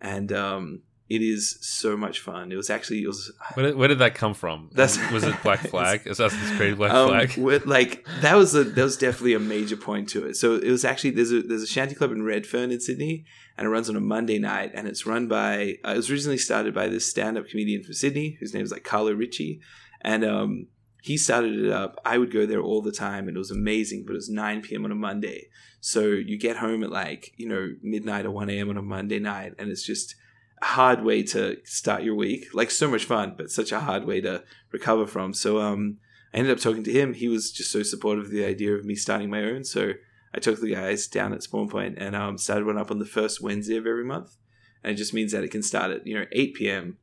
and 0.00 0.32
um, 0.32 0.82
it 1.08 1.20
is 1.20 1.58
so 1.60 1.96
much 1.96 2.20
fun. 2.20 2.50
It 2.50 2.56
was 2.56 2.70
actually 2.70 3.02
it 3.02 3.06
was 3.06 3.30
Where 3.54 3.66
did, 3.66 3.76
where 3.76 3.88
did 3.88 3.98
that 3.98 4.14
come 4.14 4.32
from? 4.32 4.70
That's- 4.72 4.98
was 5.12 5.22
it 5.24 5.34
Black 5.42 5.60
Flag? 5.70 6.06
Assassin's 6.06 6.56
Creed 6.56 6.78
Black 6.78 6.92
um, 6.92 7.08
Flag? 7.08 7.36
with, 7.36 7.66
like 7.66 8.06
that 8.22 8.36
was 8.36 8.54
a 8.54 8.64
that 8.64 8.82
was 8.82 8.96
definitely 8.96 9.34
a 9.34 9.38
major 9.38 9.76
point 9.76 10.08
to 10.10 10.26
it. 10.26 10.36
So 10.36 10.54
it 10.54 10.70
was 10.70 10.84
actually 10.84 11.10
there's 11.10 11.32
a 11.32 11.42
there's 11.42 11.62
a 11.62 11.66
shanty 11.66 11.94
club 11.94 12.10
in 12.10 12.22
Redfern 12.22 12.70
in 12.70 12.80
Sydney, 12.80 13.26
and 13.58 13.66
it 13.66 13.70
runs 13.70 13.90
on 13.90 13.96
a 13.96 14.00
Monday 14.00 14.38
night, 14.38 14.70
and 14.74 14.88
it's 14.88 15.04
run 15.04 15.28
by 15.28 15.76
uh, 15.84 15.92
it 15.92 15.96
was 15.96 16.10
originally 16.10 16.38
started 16.38 16.74
by 16.74 16.88
this 16.88 17.08
stand 17.08 17.36
up 17.36 17.48
comedian 17.48 17.82
from 17.82 17.92
Sydney 17.92 18.38
whose 18.40 18.54
name 18.54 18.64
is 18.64 18.72
like 18.72 18.84
Carlo 18.84 19.12
Ritchie, 19.12 19.60
and 20.00 20.24
um, 20.24 20.68
he 21.02 21.18
started 21.18 21.58
it 21.58 21.70
up. 21.70 22.00
I 22.06 22.16
would 22.16 22.32
go 22.32 22.46
there 22.46 22.62
all 22.62 22.80
the 22.80 22.92
time, 22.92 23.28
and 23.28 23.36
it 23.36 23.38
was 23.38 23.50
amazing. 23.50 24.04
But 24.06 24.12
it 24.12 24.16
was 24.16 24.30
9 24.30 24.62
p.m. 24.62 24.86
on 24.86 24.90
a 24.90 24.94
Monday, 24.94 25.48
so 25.80 26.00
you 26.06 26.38
get 26.38 26.56
home 26.56 26.82
at 26.82 26.90
like 26.90 27.32
you 27.36 27.46
know 27.46 27.74
midnight 27.82 28.24
or 28.24 28.30
1 28.30 28.48
a.m. 28.48 28.70
on 28.70 28.78
a 28.78 28.82
Monday 28.82 29.18
night, 29.18 29.52
and 29.58 29.70
it's 29.70 29.84
just 29.84 30.14
hard 30.62 31.02
way 31.02 31.22
to 31.22 31.56
start 31.64 32.02
your 32.02 32.14
week. 32.14 32.46
Like 32.52 32.70
so 32.70 32.90
much 32.90 33.04
fun, 33.04 33.34
but 33.36 33.50
such 33.50 33.72
a 33.72 33.80
hard 33.80 34.04
way 34.04 34.20
to 34.20 34.42
recover 34.72 35.06
from. 35.06 35.34
So 35.34 35.60
um, 35.60 35.98
I 36.32 36.38
ended 36.38 36.52
up 36.52 36.62
talking 36.62 36.84
to 36.84 36.92
him. 36.92 37.14
He 37.14 37.28
was 37.28 37.52
just 37.52 37.70
so 37.70 37.82
supportive 37.82 38.26
of 38.26 38.30
the 38.30 38.44
idea 38.44 38.74
of 38.74 38.84
me 38.84 38.94
starting 38.94 39.30
my 39.30 39.42
own. 39.42 39.64
So 39.64 39.92
I 40.34 40.40
took 40.40 40.60
the 40.60 40.74
guys 40.74 41.06
down 41.06 41.32
at 41.32 41.42
Spawn 41.42 41.68
Point 41.68 41.96
and 41.98 42.16
um, 42.16 42.38
started 42.38 42.66
one 42.66 42.78
up 42.78 42.90
on 42.90 42.98
the 42.98 43.04
first 43.04 43.40
Wednesday 43.40 43.76
of 43.76 43.86
every 43.86 44.04
month. 44.04 44.36
And 44.82 44.92
it 44.92 44.96
just 44.96 45.14
means 45.14 45.32
that 45.32 45.44
it 45.44 45.50
can 45.50 45.62
start 45.62 45.90
at 45.90 46.06
you 46.06 46.18
know 46.18 46.26
8 46.32 46.54
p.m. 46.54 46.98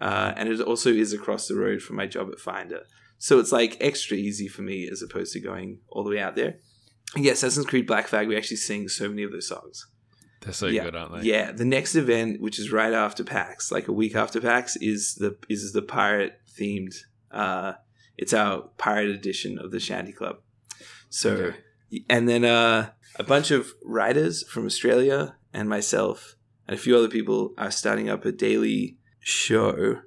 Uh, 0.00 0.32
and 0.36 0.48
it 0.48 0.60
also 0.60 0.90
is 0.90 1.12
across 1.12 1.46
the 1.46 1.54
road 1.54 1.80
from 1.80 1.96
my 1.96 2.06
job 2.06 2.28
at 2.30 2.40
Finder. 2.40 2.82
So 3.18 3.38
it's 3.38 3.52
like 3.52 3.76
extra 3.80 4.16
easy 4.16 4.48
for 4.48 4.62
me 4.62 4.88
as 4.90 5.00
opposed 5.00 5.32
to 5.34 5.40
going 5.40 5.78
all 5.88 6.02
the 6.02 6.10
way 6.10 6.18
out 6.18 6.34
there. 6.34 6.56
And 7.14 7.24
yeah, 7.24 7.32
Assassin's 7.32 7.66
Creed 7.66 7.86
Black 7.86 8.08
Flag, 8.08 8.26
we 8.26 8.36
actually 8.36 8.56
sing 8.56 8.88
so 8.88 9.08
many 9.08 9.22
of 9.22 9.30
those 9.30 9.46
songs. 9.46 9.86
They're 10.42 10.52
so 10.52 10.66
yeah. 10.66 10.84
good, 10.84 10.96
aren't 10.96 11.22
they? 11.22 11.28
Yeah, 11.28 11.52
the 11.52 11.64
next 11.64 11.94
event, 11.94 12.40
which 12.40 12.58
is 12.58 12.72
right 12.72 12.92
after 12.92 13.24
PAX, 13.24 13.70
like 13.70 13.88
a 13.88 13.92
week 13.92 14.14
after 14.14 14.40
PAX, 14.40 14.76
is 14.76 15.14
the 15.14 15.36
is 15.48 15.72
the 15.72 15.82
pirate 15.82 16.40
themed. 16.58 16.94
Uh, 17.30 17.74
it's 18.18 18.34
our 18.34 18.62
pirate 18.76 19.10
edition 19.10 19.58
of 19.58 19.70
the 19.70 19.80
Shanty 19.80 20.12
Club. 20.12 20.36
So, 21.08 21.30
Okay. 21.34 21.56
and 22.08 22.28
then 22.28 22.44
uh, 22.44 22.90
a 23.16 23.24
bunch 23.24 23.50
of 23.50 23.72
writers 23.84 24.46
from 24.48 24.66
Australia 24.66 25.36
and 25.52 25.68
myself 25.68 26.36
and 26.66 26.74
a 26.78 26.82
few 26.82 26.96
other 26.96 27.08
people 27.08 27.54
are 27.58 27.70
starting 27.70 28.08
up 28.08 28.24
a 28.24 28.32
daily 28.32 28.98
show. 29.20 30.00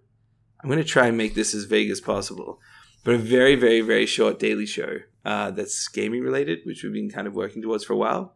I'm 0.62 0.70
going 0.70 0.80
to 0.80 0.84
try 0.84 1.08
and 1.08 1.18
make 1.18 1.36
this 1.36 1.54
as 1.54 1.66
vague 1.66 1.90
as 1.92 2.02
possible, 2.02 2.60
but 3.04 3.16
a 3.16 3.18
very, 3.18 3.56
very, 3.56 3.82
very 3.82 4.06
short 4.06 4.40
daily 4.40 4.66
show 4.66 5.00
uh, 5.24 5.52
that's 5.52 5.88
gaming 5.88 6.22
related, 6.22 6.60
which 6.66 6.84
we've 6.84 6.94
been 6.94 7.10
kind 7.10 7.28
of 7.28 7.36
working 7.36 7.62
towards 7.62 7.84
for 7.84 7.94
a 7.94 7.98
while. 7.98 8.35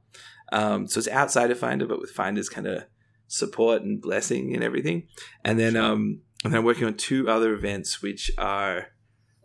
Um, 0.52 0.88
so 0.88 1.00
it's 1.00 1.08
outside 1.08 1.52
of 1.52 1.60
Finder, 1.60 1.86
but 1.86 2.00
with 2.02 2.12
Finder's 2.12 2.50
kind 2.50 2.68
of 2.68 2.84
support 3.28 3.82
and 3.84 4.02
blessing 4.02 4.54
and 4.56 4.64
everything. 4.64 5.08
And 5.46 5.60
then, 5.60 5.76
um, 5.76 6.22
and 6.44 6.52
then 6.54 6.60
I'm 6.60 6.66
working 6.66 6.86
on 6.86 6.96
two 6.96 7.30
other 7.30 7.54
events, 7.54 8.02
which 8.02 8.32
are 8.38 8.88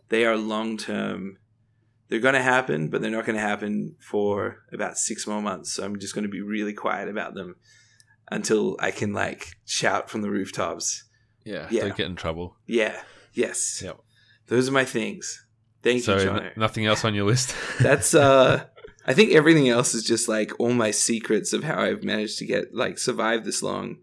they 0.09 0.25
are 0.25 0.37
long 0.37 0.77
term. 0.77 1.37
They're 2.07 2.19
going 2.19 2.35
to 2.35 2.41
happen, 2.41 2.89
but 2.89 3.01
they're 3.01 3.09
not 3.11 3.25
going 3.25 3.35
to 3.35 3.41
happen 3.41 3.95
for 3.99 4.57
about 4.71 4.97
six 4.97 5.25
more 5.25 5.41
months. 5.41 5.73
So 5.73 5.83
I'm 5.83 5.97
just 5.99 6.13
going 6.13 6.23
to 6.23 6.29
be 6.29 6.41
really 6.41 6.73
quiet 6.73 7.09
about 7.09 7.33
them 7.33 7.55
until 8.31 8.77
I 8.79 8.91
can 8.91 9.11
like 9.13 9.47
shout 9.65 10.09
from 10.09 10.21
the 10.21 10.29
rooftops. 10.29 11.03
Yeah, 11.43 11.67
Yeah. 11.71 11.81
don't 11.81 11.95
get 11.97 12.05
in 12.07 12.15
trouble. 12.15 12.57
Yeah. 12.67 13.01
Yes. 13.33 13.81
Yep. 13.83 13.97
Those 14.47 14.69
are 14.69 14.71
my 14.71 14.85
things. 14.85 15.45
Thank 15.81 16.03
so 16.03 16.17
you, 16.17 16.29
n- 16.31 16.51
nothing 16.55 16.85
else 16.85 17.03
on 17.05 17.13
your 17.15 17.25
list. 17.25 17.55
That's 17.79 18.13
uh 18.15 18.65
I 19.05 19.13
think 19.13 19.31
everything 19.33 19.69
else 19.69 19.93
is 19.93 20.03
just 20.03 20.27
like 20.27 20.51
all 20.59 20.73
my 20.73 20.91
secrets 20.91 21.53
of 21.53 21.63
how 21.63 21.79
I've 21.79 22.03
managed 22.03 22.39
to 22.39 22.45
get 22.45 22.73
like 22.73 22.97
survive 22.97 23.45
this 23.45 23.61
long. 23.61 23.97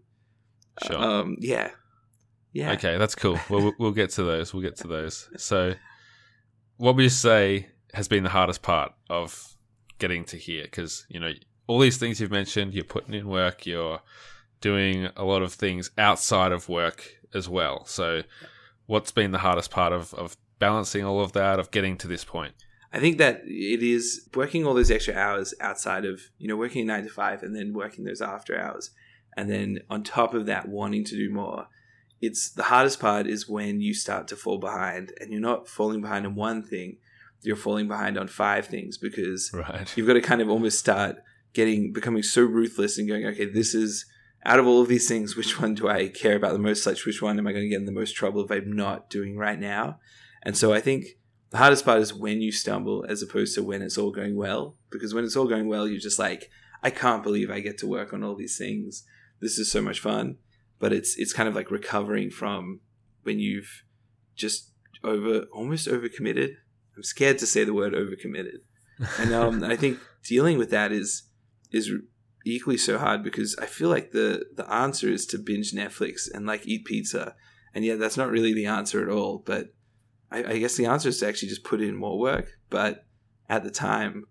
sure. 0.85 0.97
Um 0.97 1.37
yeah. 1.39 1.71
Yeah. 2.53 2.73
Okay, 2.73 2.97
that's 2.97 3.15
cool. 3.15 3.39
Well, 3.49 3.61
we'll- 3.63 3.73
we'll 3.79 3.91
get 3.91 4.11
to 4.11 4.23
those. 4.23 4.53
We'll 4.53 4.61
get 4.63 4.75
to 4.77 4.87
those. 4.87 5.27
So, 5.37 5.73
what 6.77 6.95
would 6.95 7.03
you 7.03 7.09
say 7.09 7.67
has 7.93 8.07
been 8.07 8.23
the 8.23 8.29
hardest 8.29 8.61
part 8.61 8.93
of 9.09 9.55
getting 9.99 10.23
to 10.25 10.37
here? 10.37 10.63
Because 10.63 11.05
you 11.09 11.19
know 11.19 11.31
all 11.67 11.79
these 11.79 11.97
things 11.97 12.19
you've 12.19 12.31
mentioned, 12.31 12.73
you're 12.73 12.83
putting 12.83 13.13
in 13.13 13.27
work, 13.27 13.65
you're 13.65 14.01
doing 14.61 15.09
a 15.17 15.23
lot 15.23 15.41
of 15.41 15.53
things 15.53 15.91
outside 15.97 16.51
of 16.51 16.69
work 16.69 17.09
as 17.33 17.49
well. 17.49 17.85
So, 17.85 18.21
what's 18.85 19.11
been 19.11 19.31
the 19.31 19.39
hardest 19.39 19.71
part 19.71 19.91
of 19.93 20.13
of 20.13 20.37
balancing 20.59 21.03
all 21.03 21.21
of 21.21 21.31
that, 21.33 21.59
of 21.59 21.71
getting 21.71 21.97
to 21.97 22.07
this 22.07 22.23
point? 22.23 22.53
I 22.93 22.99
think 22.99 23.17
that 23.17 23.41
it 23.45 23.81
is 23.83 24.29
working 24.35 24.65
all 24.65 24.75
those 24.75 24.91
extra 24.91 25.15
hours 25.15 25.53
outside 25.59 26.05
of, 26.05 26.21
you 26.37 26.47
know, 26.47 26.55
working 26.55 26.85
9 26.85 27.03
to 27.03 27.09
5 27.09 27.41
and 27.43 27.55
then 27.55 27.73
working 27.73 28.03
those 28.05 28.21
after 28.21 28.57
hours 28.59 28.91
and 29.35 29.49
then 29.49 29.79
on 29.89 30.03
top 30.03 30.33
of 30.35 30.45
that 30.45 30.69
wanting 30.69 31.03
to 31.05 31.15
do 31.15 31.33
more. 31.33 31.67
It's 32.21 32.51
the 32.51 32.63
hardest 32.63 32.99
part 32.99 33.25
is 33.27 33.49
when 33.49 33.81
you 33.81 33.93
start 33.93 34.27
to 34.29 34.35
fall 34.35 34.59
behind 34.59 35.11
and 35.19 35.31
you're 35.31 35.41
not 35.41 35.67
falling 35.67 36.01
behind 36.01 36.25
on 36.25 36.35
one 36.35 36.61
thing, 36.63 36.97
you're 37.41 37.55
falling 37.55 37.87
behind 37.87 38.17
on 38.17 38.27
five 38.27 38.67
things 38.67 38.97
because 38.97 39.51
Right. 39.53 39.91
you've 39.97 40.07
got 40.07 40.13
to 40.13 40.21
kind 40.21 40.41
of 40.41 40.49
almost 40.49 40.79
start 40.79 41.17
getting 41.53 41.91
becoming 41.91 42.23
so 42.23 42.41
ruthless 42.41 42.97
and 42.97 43.07
going 43.07 43.25
okay 43.25 43.45
this 43.45 43.75
is 43.75 44.05
out 44.45 44.59
of 44.59 44.65
all 44.65 44.81
of 44.81 44.87
these 44.87 45.07
things 45.07 45.35
which 45.35 45.59
one 45.61 45.75
do 45.75 45.87
i 45.87 46.07
care 46.07 46.35
about 46.35 46.53
the 46.53 46.57
most 46.57 46.81
such 46.83 47.05
which 47.05 47.21
one 47.21 47.37
am 47.37 47.45
i 47.45 47.51
going 47.51 47.63
to 47.63 47.69
get 47.69 47.79
in 47.79 47.85
the 47.85 47.91
most 47.91 48.15
trouble 48.15 48.43
if 48.43 48.49
i'm 48.49 48.71
not 48.71 49.07
doing 49.09 49.37
right 49.37 49.59
now 49.59 49.99
and 50.41 50.57
so 50.57 50.73
i 50.73 50.79
think 50.81 51.05
the 51.53 51.59
hardest 51.59 51.85
part 51.85 52.01
is 52.01 52.13
when 52.13 52.41
you 52.41 52.51
stumble 52.51 53.05
as 53.07 53.21
opposed 53.21 53.55
to 53.55 53.63
when 53.63 53.81
it's 53.81 53.97
all 53.97 54.11
going 54.11 54.35
well 54.35 54.75
because 54.91 55.13
when 55.13 55.23
it's 55.23 55.37
all 55.37 55.47
going 55.47 55.69
well 55.69 55.87
you're 55.87 55.99
just 55.99 56.19
like 56.19 56.49
i 56.83 56.89
can't 56.89 57.23
believe 57.23 57.49
i 57.49 57.61
get 57.61 57.77
to 57.77 57.87
work 57.87 58.11
on 58.11 58.23
all 58.23 58.35
these 58.35 58.57
things. 58.57 59.05
This 59.43 59.59
is 59.59 59.69
so 59.69 59.81
much 59.81 59.99
fun. 59.99 60.37
But 60.79 60.93
it's 60.93 61.17
it's 61.17 61.33
kind 61.33 61.49
of 61.49 61.55
like 61.55 61.69
recovering 61.69 62.29
from 62.29 62.79
when 63.23 63.39
you've 63.39 63.83
just 64.35 64.71
over 65.03 65.45
almost 65.53 65.87
overcommitted. 65.87 66.51
I'm 66.95 67.03
scared 67.03 67.39
to 67.39 67.47
say 67.47 67.63
the 67.63 67.73
word 67.73 67.93
overcommitted. 67.93 68.59
And 69.19 69.33
um, 69.33 69.63
I 69.63 69.75
think 69.75 69.99
dealing 70.23 70.57
with 70.57 70.69
that 70.71 70.91
is 70.91 71.23
is 71.71 71.91
equally 72.45 72.77
so 72.77 72.97
hard 72.97 73.23
because 73.23 73.55
I 73.61 73.65
feel 73.65 73.89
like 73.89 74.11
the 74.11 74.45
the 74.55 74.69
answer 74.71 75.09
is 75.09 75.25
to 75.27 75.37
binge 75.37 75.71
Netflix 75.73 76.29
and 76.33 76.45
like 76.45 76.65
eat 76.65 76.85
pizza, 76.85 77.35
and 77.73 77.83
yeah, 77.83 77.95
that's 77.95 78.17
not 78.17 78.29
really 78.29 78.53
the 78.53 78.65
answer 78.65 79.01
at 79.01 79.13
all. 79.13 79.43
But 79.45 79.73
I, 80.33 80.53
I 80.53 80.57
guess 80.57 80.75
the 80.75 80.87
answer 80.87 81.09
is 81.09 81.19
to 81.19 81.27
actually 81.27 81.49
just 81.49 81.63
put 81.63 81.81
in 81.81 81.95
more 81.95 82.19
work. 82.19 82.47
But 82.69 83.05
at 83.49 83.63
the 83.63 83.71
time, 83.71 84.25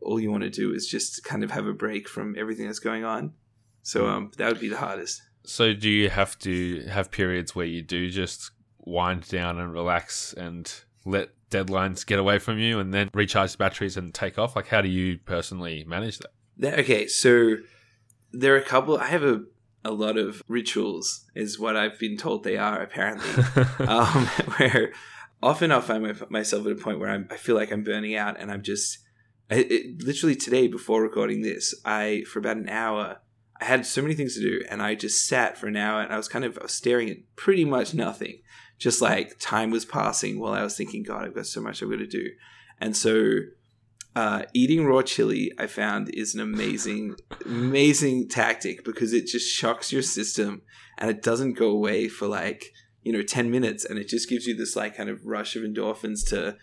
all 0.00 0.18
you 0.18 0.30
want 0.30 0.42
to 0.42 0.50
do 0.50 0.72
is 0.72 0.88
just 0.88 1.22
kind 1.24 1.44
of 1.44 1.50
have 1.50 1.66
a 1.66 1.72
break 1.72 2.08
from 2.08 2.34
everything 2.38 2.66
that's 2.66 2.78
going 2.78 3.04
on. 3.04 3.34
So 3.82 4.08
um, 4.08 4.30
that 4.38 4.48
would 4.48 4.60
be 4.60 4.68
the 4.68 4.76
hardest. 4.76 5.20
So, 5.44 5.74
do 5.74 5.90
you 5.90 6.08
have 6.08 6.38
to 6.40 6.82
have 6.82 7.10
periods 7.10 7.52
where 7.52 7.66
you 7.66 7.82
do 7.82 8.08
just 8.10 8.52
wind 8.78 9.28
down 9.28 9.58
and 9.58 9.72
relax 9.72 10.32
and 10.32 10.72
let 11.04 11.30
deadlines 11.50 12.06
get 12.06 12.20
away 12.20 12.38
from 12.38 12.60
you 12.60 12.78
and 12.78 12.94
then 12.94 13.10
recharge 13.12 13.52
the 13.52 13.58
batteries 13.58 13.96
and 13.96 14.14
take 14.14 14.38
off? 14.38 14.54
Like, 14.54 14.68
how 14.68 14.82
do 14.82 14.88
you 14.88 15.18
personally 15.18 15.82
manage 15.82 16.18
that? 16.18 16.30
That, 16.58 16.78
okay, 16.78 17.08
so 17.08 17.56
there 18.30 18.54
are 18.54 18.58
a 18.58 18.64
couple. 18.64 18.98
I 18.98 19.06
have 19.06 19.24
a 19.24 19.42
a 19.84 19.90
lot 19.90 20.16
of 20.16 20.42
rituals, 20.46 21.24
is 21.34 21.58
what 21.58 21.76
I've 21.76 21.98
been 21.98 22.16
told 22.16 22.44
they 22.44 22.56
are 22.56 22.80
apparently. 22.80 23.44
um, 23.86 24.26
where 24.56 24.92
often 25.42 25.72
I'll 25.72 25.80
find 25.80 26.02
my, 26.02 26.14
myself 26.28 26.66
at 26.66 26.72
a 26.72 26.76
point 26.76 27.00
where 27.00 27.10
I'm, 27.10 27.26
I 27.30 27.36
feel 27.36 27.56
like 27.56 27.72
I'm 27.72 27.82
burning 27.82 28.14
out, 28.14 28.38
and 28.38 28.50
I'm 28.50 28.62
just 28.62 28.98
I, 29.50 29.56
it, 29.56 30.02
literally 30.02 30.36
today 30.36 30.68
before 30.68 31.02
recording 31.02 31.42
this, 31.42 31.74
I 31.84 32.24
for 32.30 32.38
about 32.38 32.56
an 32.56 32.68
hour 32.68 33.18
I 33.60 33.64
had 33.64 33.86
so 33.86 34.02
many 34.02 34.14
things 34.14 34.34
to 34.34 34.40
do, 34.40 34.64
and 34.68 34.82
I 34.82 34.94
just 34.94 35.26
sat 35.26 35.56
for 35.56 35.68
an 35.68 35.76
hour, 35.76 36.00
and 36.00 36.12
I 36.12 36.16
was 36.16 36.28
kind 36.28 36.44
of 36.44 36.58
staring 36.66 37.10
at 37.10 37.18
pretty 37.36 37.64
much 37.64 37.94
nothing, 37.94 38.40
just 38.78 39.00
like 39.00 39.38
time 39.38 39.70
was 39.70 39.84
passing 39.84 40.40
while 40.40 40.52
I 40.52 40.64
was 40.64 40.76
thinking, 40.76 41.04
God, 41.04 41.24
I've 41.24 41.34
got 41.34 41.46
so 41.46 41.60
much 41.60 41.82
I've 41.82 41.90
got 41.90 41.98
to 41.98 42.06
do, 42.06 42.30
and 42.80 42.96
so. 42.96 43.34
Uh, 44.14 44.42
eating 44.52 44.84
raw 44.84 45.00
chili, 45.00 45.50
I 45.58 45.66
found, 45.66 46.10
is 46.12 46.34
an 46.34 46.42
amazing, 46.42 47.16
amazing 47.46 48.28
tactic 48.28 48.84
because 48.84 49.14
it 49.14 49.26
just 49.26 49.50
shocks 49.50 49.90
your 49.90 50.02
system 50.02 50.60
and 50.98 51.08
it 51.08 51.22
doesn't 51.22 51.54
go 51.54 51.70
away 51.70 52.08
for 52.08 52.28
like 52.28 52.74
you 53.02 53.12
know 53.12 53.22
10 53.22 53.50
minutes 53.50 53.84
and 53.84 53.98
it 53.98 54.08
just 54.08 54.28
gives 54.28 54.46
you 54.46 54.54
this 54.56 54.76
like 54.76 54.96
kind 54.96 55.08
of 55.10 55.24
rush 55.24 55.56
of 55.56 55.62
endorphins 55.62 56.26
to 56.28 56.56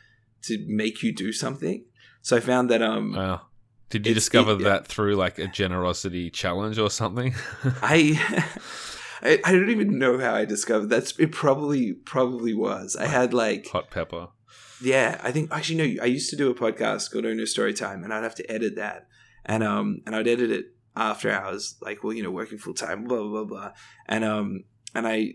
to 0.43 0.65
make 0.67 1.03
you 1.03 1.13
do 1.13 1.31
something 1.33 1.85
so 2.21 2.37
i 2.37 2.39
found 2.39 2.69
that 2.69 2.81
um 2.81 3.13
Wow. 3.13 3.41
Did 3.89 4.05
you 4.05 4.13
discover 4.13 4.51
it- 4.53 4.63
that 4.63 4.85
through 4.87 5.15
like 5.15 5.39
a 5.39 5.47
generosity 5.47 6.29
challenge 6.29 6.77
or 6.77 6.89
something? 6.91 7.33
i 7.81 8.19
I, 9.21 9.39
I 9.43 9.51
don't 9.51 9.69
even 9.69 9.99
know 9.99 10.17
how 10.17 10.33
I 10.33 10.45
discovered 10.45 10.85
that's 10.89 11.17
it. 11.19 11.33
Probably, 11.33 11.91
probably 11.91 12.53
was. 12.53 12.95
I 12.95 13.07
had 13.07 13.33
like, 13.33 13.67
Hot 13.67 13.89
pepper. 13.91 14.29
yeah. 14.81 15.19
I 15.21 15.33
think 15.33 15.51
actually 15.51 15.75
no. 15.95 16.01
I 16.01 16.05
used 16.05 16.29
to 16.29 16.37
do 16.37 16.49
a 16.49 16.55
podcast 16.55 17.11
called 17.11 17.25
Owner 17.25 17.45
Story 17.45 17.73
Time, 17.73 18.05
and 18.05 18.13
I'd 18.13 18.23
have 18.23 18.35
to 18.35 18.49
edit 18.49 18.77
that, 18.77 19.07
and 19.45 19.61
um, 19.61 20.01
and 20.05 20.15
I'd 20.15 20.25
edit 20.29 20.51
it 20.51 20.67
after 20.95 21.29
hours, 21.31 21.75
like 21.81 22.01
well, 22.01 22.13
you 22.13 22.23
know, 22.23 22.31
working 22.31 22.59
full 22.59 22.73
time, 22.73 23.03
blah 23.03 23.17
blah 23.17 23.27
blah 23.29 23.43
blah, 23.43 23.71
and 24.07 24.23
um, 24.23 24.63
and 24.95 25.05
I, 25.05 25.33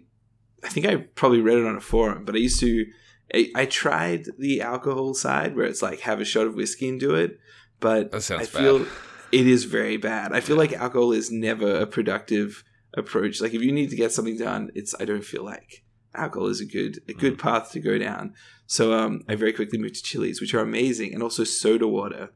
I 0.64 0.68
think 0.68 0.86
I 0.86 0.96
probably 0.96 1.40
read 1.40 1.58
it 1.58 1.66
on 1.66 1.76
a 1.76 1.80
forum, 1.80 2.24
but 2.24 2.34
I 2.34 2.38
used 2.38 2.60
to, 2.60 2.86
I, 3.34 3.50
I 3.54 3.66
tried 3.66 4.26
the 4.38 4.60
alcohol 4.62 5.14
side 5.14 5.54
where 5.56 5.66
it's 5.66 5.82
like 5.82 6.00
have 6.00 6.20
a 6.20 6.24
shot 6.24 6.46
of 6.46 6.54
whiskey 6.54 6.88
and 6.88 6.98
do 6.98 7.14
it, 7.14 7.38
but 7.80 8.14
I 8.14 8.44
feel 8.44 8.78
bad. 8.80 8.88
it 9.32 9.46
is 9.46 9.64
very 9.64 9.96
bad. 9.96 10.32
I 10.32 10.40
feel 10.40 10.56
like 10.56 10.72
alcohol 10.72 11.12
is 11.12 11.30
never 11.30 11.76
a 11.80 11.86
productive 11.86 12.64
approach. 12.96 13.40
Like 13.40 13.54
if 13.54 13.62
you 13.62 13.72
need 13.72 13.90
to 13.90 13.96
get 13.96 14.12
something 14.12 14.38
done, 14.38 14.70
it's 14.74 14.94
I 14.98 15.04
don't 15.04 15.24
feel 15.24 15.44
like 15.44 15.84
alcohol 16.14 16.48
is 16.48 16.60
a 16.60 16.64
good 16.66 16.98
a 17.08 17.12
Mm. 17.12 17.18
good 17.18 17.38
path 17.38 17.72
to 17.72 17.80
go 17.80 17.98
down. 17.98 18.34
So 18.66 18.94
um, 18.94 19.22
I 19.28 19.34
very 19.34 19.52
quickly 19.52 19.78
moved 19.78 19.96
to 19.96 20.02
chilies, 20.02 20.40
which 20.40 20.54
are 20.54 20.60
amazing, 20.60 21.12
and 21.12 21.22
also 21.22 21.44
soda 21.44 21.86
water. 21.86 22.30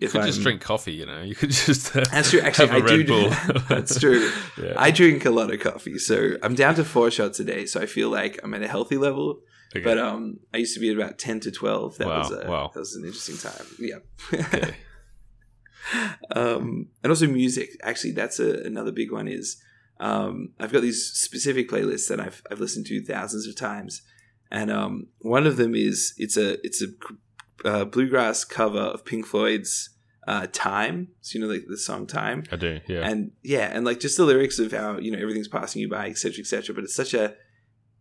You 0.00 0.08
could 0.08 0.22
just 0.22 0.38
I'm- 0.38 0.42
drink 0.42 0.60
coffee, 0.60 0.92
you 0.92 1.06
know. 1.06 1.22
You 1.22 1.34
could 1.34 1.50
just 1.50 1.94
uh, 1.96 2.04
That's 2.10 2.30
true. 2.30 2.40
Actually, 2.40 2.70
I 2.70 2.80
do. 2.80 2.96
Red 2.96 3.06
Bull. 3.06 3.30
That's 3.68 3.98
true. 4.00 4.30
yeah. 4.60 4.74
I 4.76 4.90
drink 4.90 5.24
a 5.24 5.30
lot 5.30 5.52
of 5.52 5.60
coffee, 5.60 5.98
so 5.98 6.36
I'm 6.42 6.54
down 6.54 6.74
to 6.76 6.84
four 6.84 7.10
shots 7.10 7.38
a 7.40 7.44
day. 7.44 7.64
So 7.66 7.80
I 7.80 7.86
feel 7.86 8.10
like 8.10 8.40
I'm 8.42 8.52
at 8.54 8.62
a 8.62 8.68
healthy 8.68 8.96
level. 8.96 9.40
Okay. 9.76 9.84
But 9.84 9.98
um, 9.98 10.38
I 10.52 10.58
used 10.58 10.74
to 10.74 10.80
be 10.80 10.90
at 10.90 10.96
about 10.96 11.18
ten 11.18 11.40
to 11.40 11.50
twelve. 11.50 11.96
That 11.98 12.08
Wow, 12.08 12.18
was 12.18 12.30
a, 12.32 12.46
wow. 12.50 12.70
that 12.74 12.80
was 12.80 12.94
an 12.96 13.04
interesting 13.04 13.36
time. 13.38 13.66
Yeah. 13.78 13.98
Okay. 14.32 14.74
um, 16.34 16.88
and 17.02 17.10
also 17.10 17.26
music. 17.26 17.70
Actually, 17.82 18.12
that's 18.12 18.40
a, 18.40 18.62
another 18.64 18.92
big 18.92 19.12
one. 19.12 19.28
Is 19.28 19.60
um, 20.00 20.50
I've 20.58 20.72
got 20.72 20.82
these 20.82 21.04
specific 21.04 21.68
playlists 21.68 22.08
that 22.08 22.20
I've 22.20 22.42
I've 22.50 22.60
listened 22.60 22.86
to 22.86 23.02
thousands 23.04 23.46
of 23.46 23.56
times, 23.56 24.02
and 24.50 24.70
um, 24.70 25.08
one 25.20 25.46
of 25.46 25.56
them 25.56 25.74
is 25.74 26.14
it's 26.18 26.36
a 26.36 26.64
it's 26.66 26.82
a 26.82 26.86
uh, 27.64 27.84
bluegrass 27.84 28.44
cover 28.44 28.78
of 28.78 29.04
Pink 29.04 29.26
Floyd's 29.26 29.90
uh, 30.26 30.46
"Time." 30.52 31.08
So 31.20 31.38
you 31.38 31.44
know 31.44 31.52
like 31.52 31.64
the 31.68 31.78
song 31.78 32.06
"Time." 32.06 32.44
I 32.50 32.56
do. 32.56 32.80
Yeah. 32.86 33.08
and 33.08 33.32
yeah, 33.42 33.70
and 33.72 33.84
like 33.84 34.00
just 34.00 34.16
the 34.16 34.24
lyrics 34.24 34.58
of 34.58 34.72
how 34.72 34.98
you 34.98 35.10
know 35.10 35.18
everything's 35.18 35.48
passing 35.48 35.82
you 35.82 35.88
by, 35.88 36.08
etc., 36.08 36.40
etc. 36.40 36.74
But 36.74 36.84
it's 36.84 36.94
such 36.94 37.14
a 37.14 37.34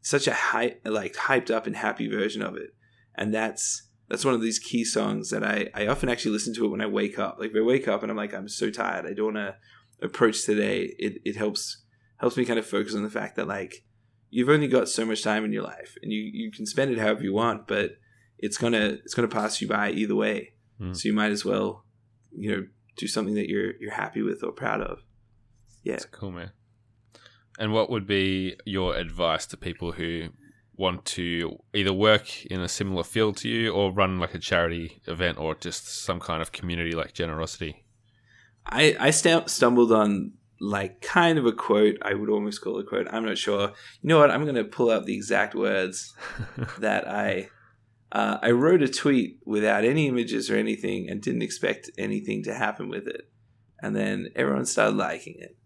such 0.02 0.28
a 0.28 0.34
hype, 0.34 0.82
like 0.86 1.16
hyped 1.16 1.50
up 1.50 1.66
and 1.66 1.76
happy 1.76 2.08
version 2.08 2.42
of 2.42 2.56
it, 2.56 2.76
and 3.16 3.34
that's 3.34 3.90
that's 4.10 4.26
one 4.26 4.34
of 4.34 4.42
these 4.42 4.60
key 4.60 4.84
songs 4.84 5.30
that 5.30 5.44
I 5.44 5.70
I 5.74 5.88
often 5.88 6.10
actually 6.10 6.32
listen 6.32 6.54
to 6.56 6.66
it 6.66 6.70
when 6.70 6.82
I 6.82 6.88
wake 6.88 7.18
up. 7.18 7.38
Like 7.40 7.52
if 7.52 7.56
I 7.56 7.62
wake 7.62 7.88
up 7.88 8.04
and 8.04 8.12
I'm 8.12 8.18
like 8.18 8.34
I'm 8.34 8.50
so 8.50 8.70
tired, 8.70 9.06
I 9.06 9.14
don't 9.14 9.34
want 9.34 9.38
to 9.38 9.56
approach 10.02 10.46
today. 10.46 10.94
It 11.00 11.22
it 11.26 11.36
helps 11.36 11.84
helps 12.18 12.38
me 12.38 12.46
kind 12.46 12.60
of 12.60 12.66
focus 12.66 12.96
on 12.96 13.04
the 13.04 13.10
fact 13.10 13.36
that 13.38 13.48
like 13.48 13.86
you've 14.30 14.50
only 14.50 14.68
got 14.68 14.90
so 14.90 15.06
much 15.06 15.24
time 15.24 15.46
in 15.46 15.54
your 15.54 15.64
life, 15.64 15.96
and 16.02 16.12
you 16.12 16.20
you 16.34 16.52
can 16.52 16.66
spend 16.66 16.92
it 16.92 17.00
however 17.00 17.24
you 17.24 17.34
want, 17.34 17.68
but 17.68 17.92
it's 18.44 18.58
gonna 18.58 18.98
it's 19.04 19.14
gonna 19.14 19.30
pass 19.30 19.62
you 19.62 19.68
by 19.70 19.92
either 19.92 20.16
way. 20.16 20.54
Mm. 20.80 20.96
So 20.96 21.08
you 21.08 21.14
might 21.14 21.32
as 21.32 21.46
well, 21.46 21.86
you 22.36 22.52
know, 22.52 22.68
do 22.98 23.08
something 23.08 23.36
that 23.36 23.48
you're 23.48 23.72
you're 23.80 23.94
happy 23.94 24.22
with 24.22 24.44
or 24.44 24.52
proud 24.52 24.82
of. 24.82 25.00
Yeah. 25.84 25.94
That's 25.94 26.06
cool, 26.06 26.32
man. 26.32 26.52
And 27.58 27.72
what 27.72 27.90
would 27.90 28.06
be 28.06 28.58
your 28.66 28.96
advice 28.96 29.46
to 29.48 29.58
people 29.58 29.94
who 29.94 30.30
want 30.76 31.06
to 31.06 31.58
either 31.74 31.94
work 31.94 32.46
in 32.48 32.60
a 32.60 32.68
similar 32.68 33.04
field 33.04 33.38
to 33.38 33.48
you 33.48 33.72
or 33.72 33.94
run 33.94 34.20
like 34.20 34.34
a 34.34 34.40
charity 34.40 35.00
event 35.08 35.38
or 35.38 35.56
just 35.56 36.04
some 36.04 36.20
kind 36.20 36.42
of 36.42 36.52
community 36.52 36.92
like 36.92 37.14
generosity? 37.14 37.86
I 38.66 38.96
I 39.00 39.12
sta- 39.12 39.48
stumbled 39.48 39.94
on 39.94 40.34
like 40.60 41.02
kind 41.02 41.40
of 41.40 41.46
a 41.46 41.54
quote. 41.54 41.96
I 42.02 42.14
would 42.14 42.30
almost 42.30 42.62
call 42.62 42.78
it 42.80 42.86
a 42.86 42.90
quote. 42.90 43.08
I'm 43.10 43.26
not 43.26 43.38
sure. 43.38 43.72
You 44.02 44.10
know 44.10 44.20
what? 44.20 44.32
I'm 44.32 44.44
going 44.44 44.56
to 44.56 44.66
pull 44.66 44.92
out 44.92 45.06
the 45.06 45.16
exact 45.16 45.56
words 45.56 46.14
that 46.80 47.08
I 47.08 47.50
uh, 48.14 48.38
I 48.44 48.52
wrote 48.52 48.84
a 48.84 48.88
tweet 48.88 49.40
without 49.44 49.84
any 49.84 50.08
images 50.08 50.52
or 50.52 50.56
anything 50.56 51.10
and 51.10 51.20
didn't 51.20 51.42
expect 51.42 51.90
anything 51.98 52.44
to 52.44 52.54
happen 52.54 52.88
with 52.88 53.08
it, 53.08 53.28
and 53.82 53.96
then 53.96 54.30
everyone 54.36 54.66
started 54.66 54.96
liking 54.96 55.36
it. 55.40 55.58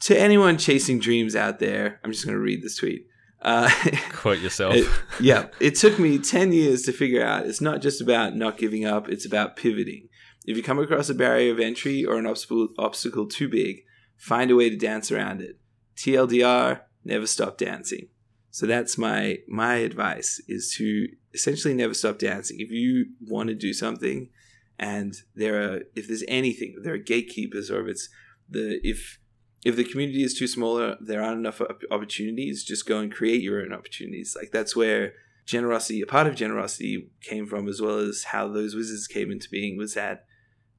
To 0.00 0.18
anyone 0.18 0.56
chasing 0.56 0.98
dreams 0.98 1.36
out 1.36 1.58
there, 1.58 2.00
I'm 2.02 2.10
just 2.10 2.24
going 2.24 2.36
to 2.36 2.42
read 2.42 2.62
this 2.62 2.76
tweet. 2.76 3.06
Uh, 3.42 3.70
Quote 4.12 4.38
yourself. 4.38 4.74
it, 4.74 4.88
yeah, 5.20 5.48
it 5.60 5.76
took 5.76 5.98
me 5.98 6.18
10 6.18 6.52
years 6.52 6.82
to 6.82 6.92
figure 6.92 7.22
out 7.22 7.44
it's 7.44 7.60
not 7.60 7.82
just 7.82 8.00
about 8.00 8.34
not 8.34 8.56
giving 8.56 8.86
up, 8.86 9.10
it's 9.10 9.26
about 9.26 9.56
pivoting. 9.56 10.08
If 10.46 10.56
you 10.56 10.62
come 10.62 10.78
across 10.78 11.10
a 11.10 11.14
barrier 11.14 11.52
of 11.52 11.60
entry 11.60 12.02
or 12.02 12.16
an 12.16 12.26
obstacle, 12.26 12.68
obstacle 12.78 13.26
too 13.26 13.48
big, 13.48 13.82
find 14.16 14.50
a 14.50 14.56
way 14.56 14.70
to 14.70 14.76
dance 14.76 15.12
around 15.12 15.42
it. 15.42 15.58
TLDR, 15.96 16.80
never 17.04 17.26
stop 17.26 17.58
dancing. 17.58 18.08
So 18.50 18.66
that's 18.66 18.96
my 18.96 19.38
my 19.48 19.76
advice 19.76 20.40
is 20.48 20.72
to 20.76 21.08
essentially 21.34 21.74
never 21.74 21.94
stop 21.94 22.18
dancing. 22.18 22.60
If 22.60 22.70
you 22.70 23.06
want 23.20 23.48
to 23.48 23.54
do 23.54 23.72
something 23.72 24.30
and 24.78 25.14
there 25.34 25.60
are 25.60 25.80
if 25.94 26.08
there's 26.08 26.24
anything, 26.28 26.76
there 26.82 26.94
are 26.94 26.98
gatekeepers 26.98 27.70
or 27.70 27.82
if 27.82 27.88
it's 27.88 28.08
the 28.48 28.80
if 28.82 29.18
if 29.64 29.76
the 29.76 29.84
community 29.84 30.22
is 30.22 30.34
too 30.34 30.46
small, 30.46 30.94
there 31.00 31.22
aren't 31.22 31.38
enough 31.38 31.60
opportunities, 31.90 32.64
just 32.64 32.86
go 32.86 32.98
and 32.98 33.12
create 33.12 33.40
your 33.40 33.62
own 33.62 33.72
opportunities. 33.72 34.36
Like 34.38 34.50
that's 34.52 34.76
where 34.76 35.14
generosity, 35.46 36.02
a 36.02 36.06
part 36.06 36.26
of 36.26 36.34
generosity 36.34 37.10
came 37.22 37.46
from, 37.46 37.66
as 37.66 37.80
well 37.80 37.98
as 37.98 38.24
how 38.24 38.46
those 38.48 38.74
wizards 38.74 39.06
came 39.06 39.30
into 39.30 39.48
being 39.48 39.78
was 39.78 39.94
that 39.94 40.26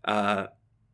uh, 0.06 0.48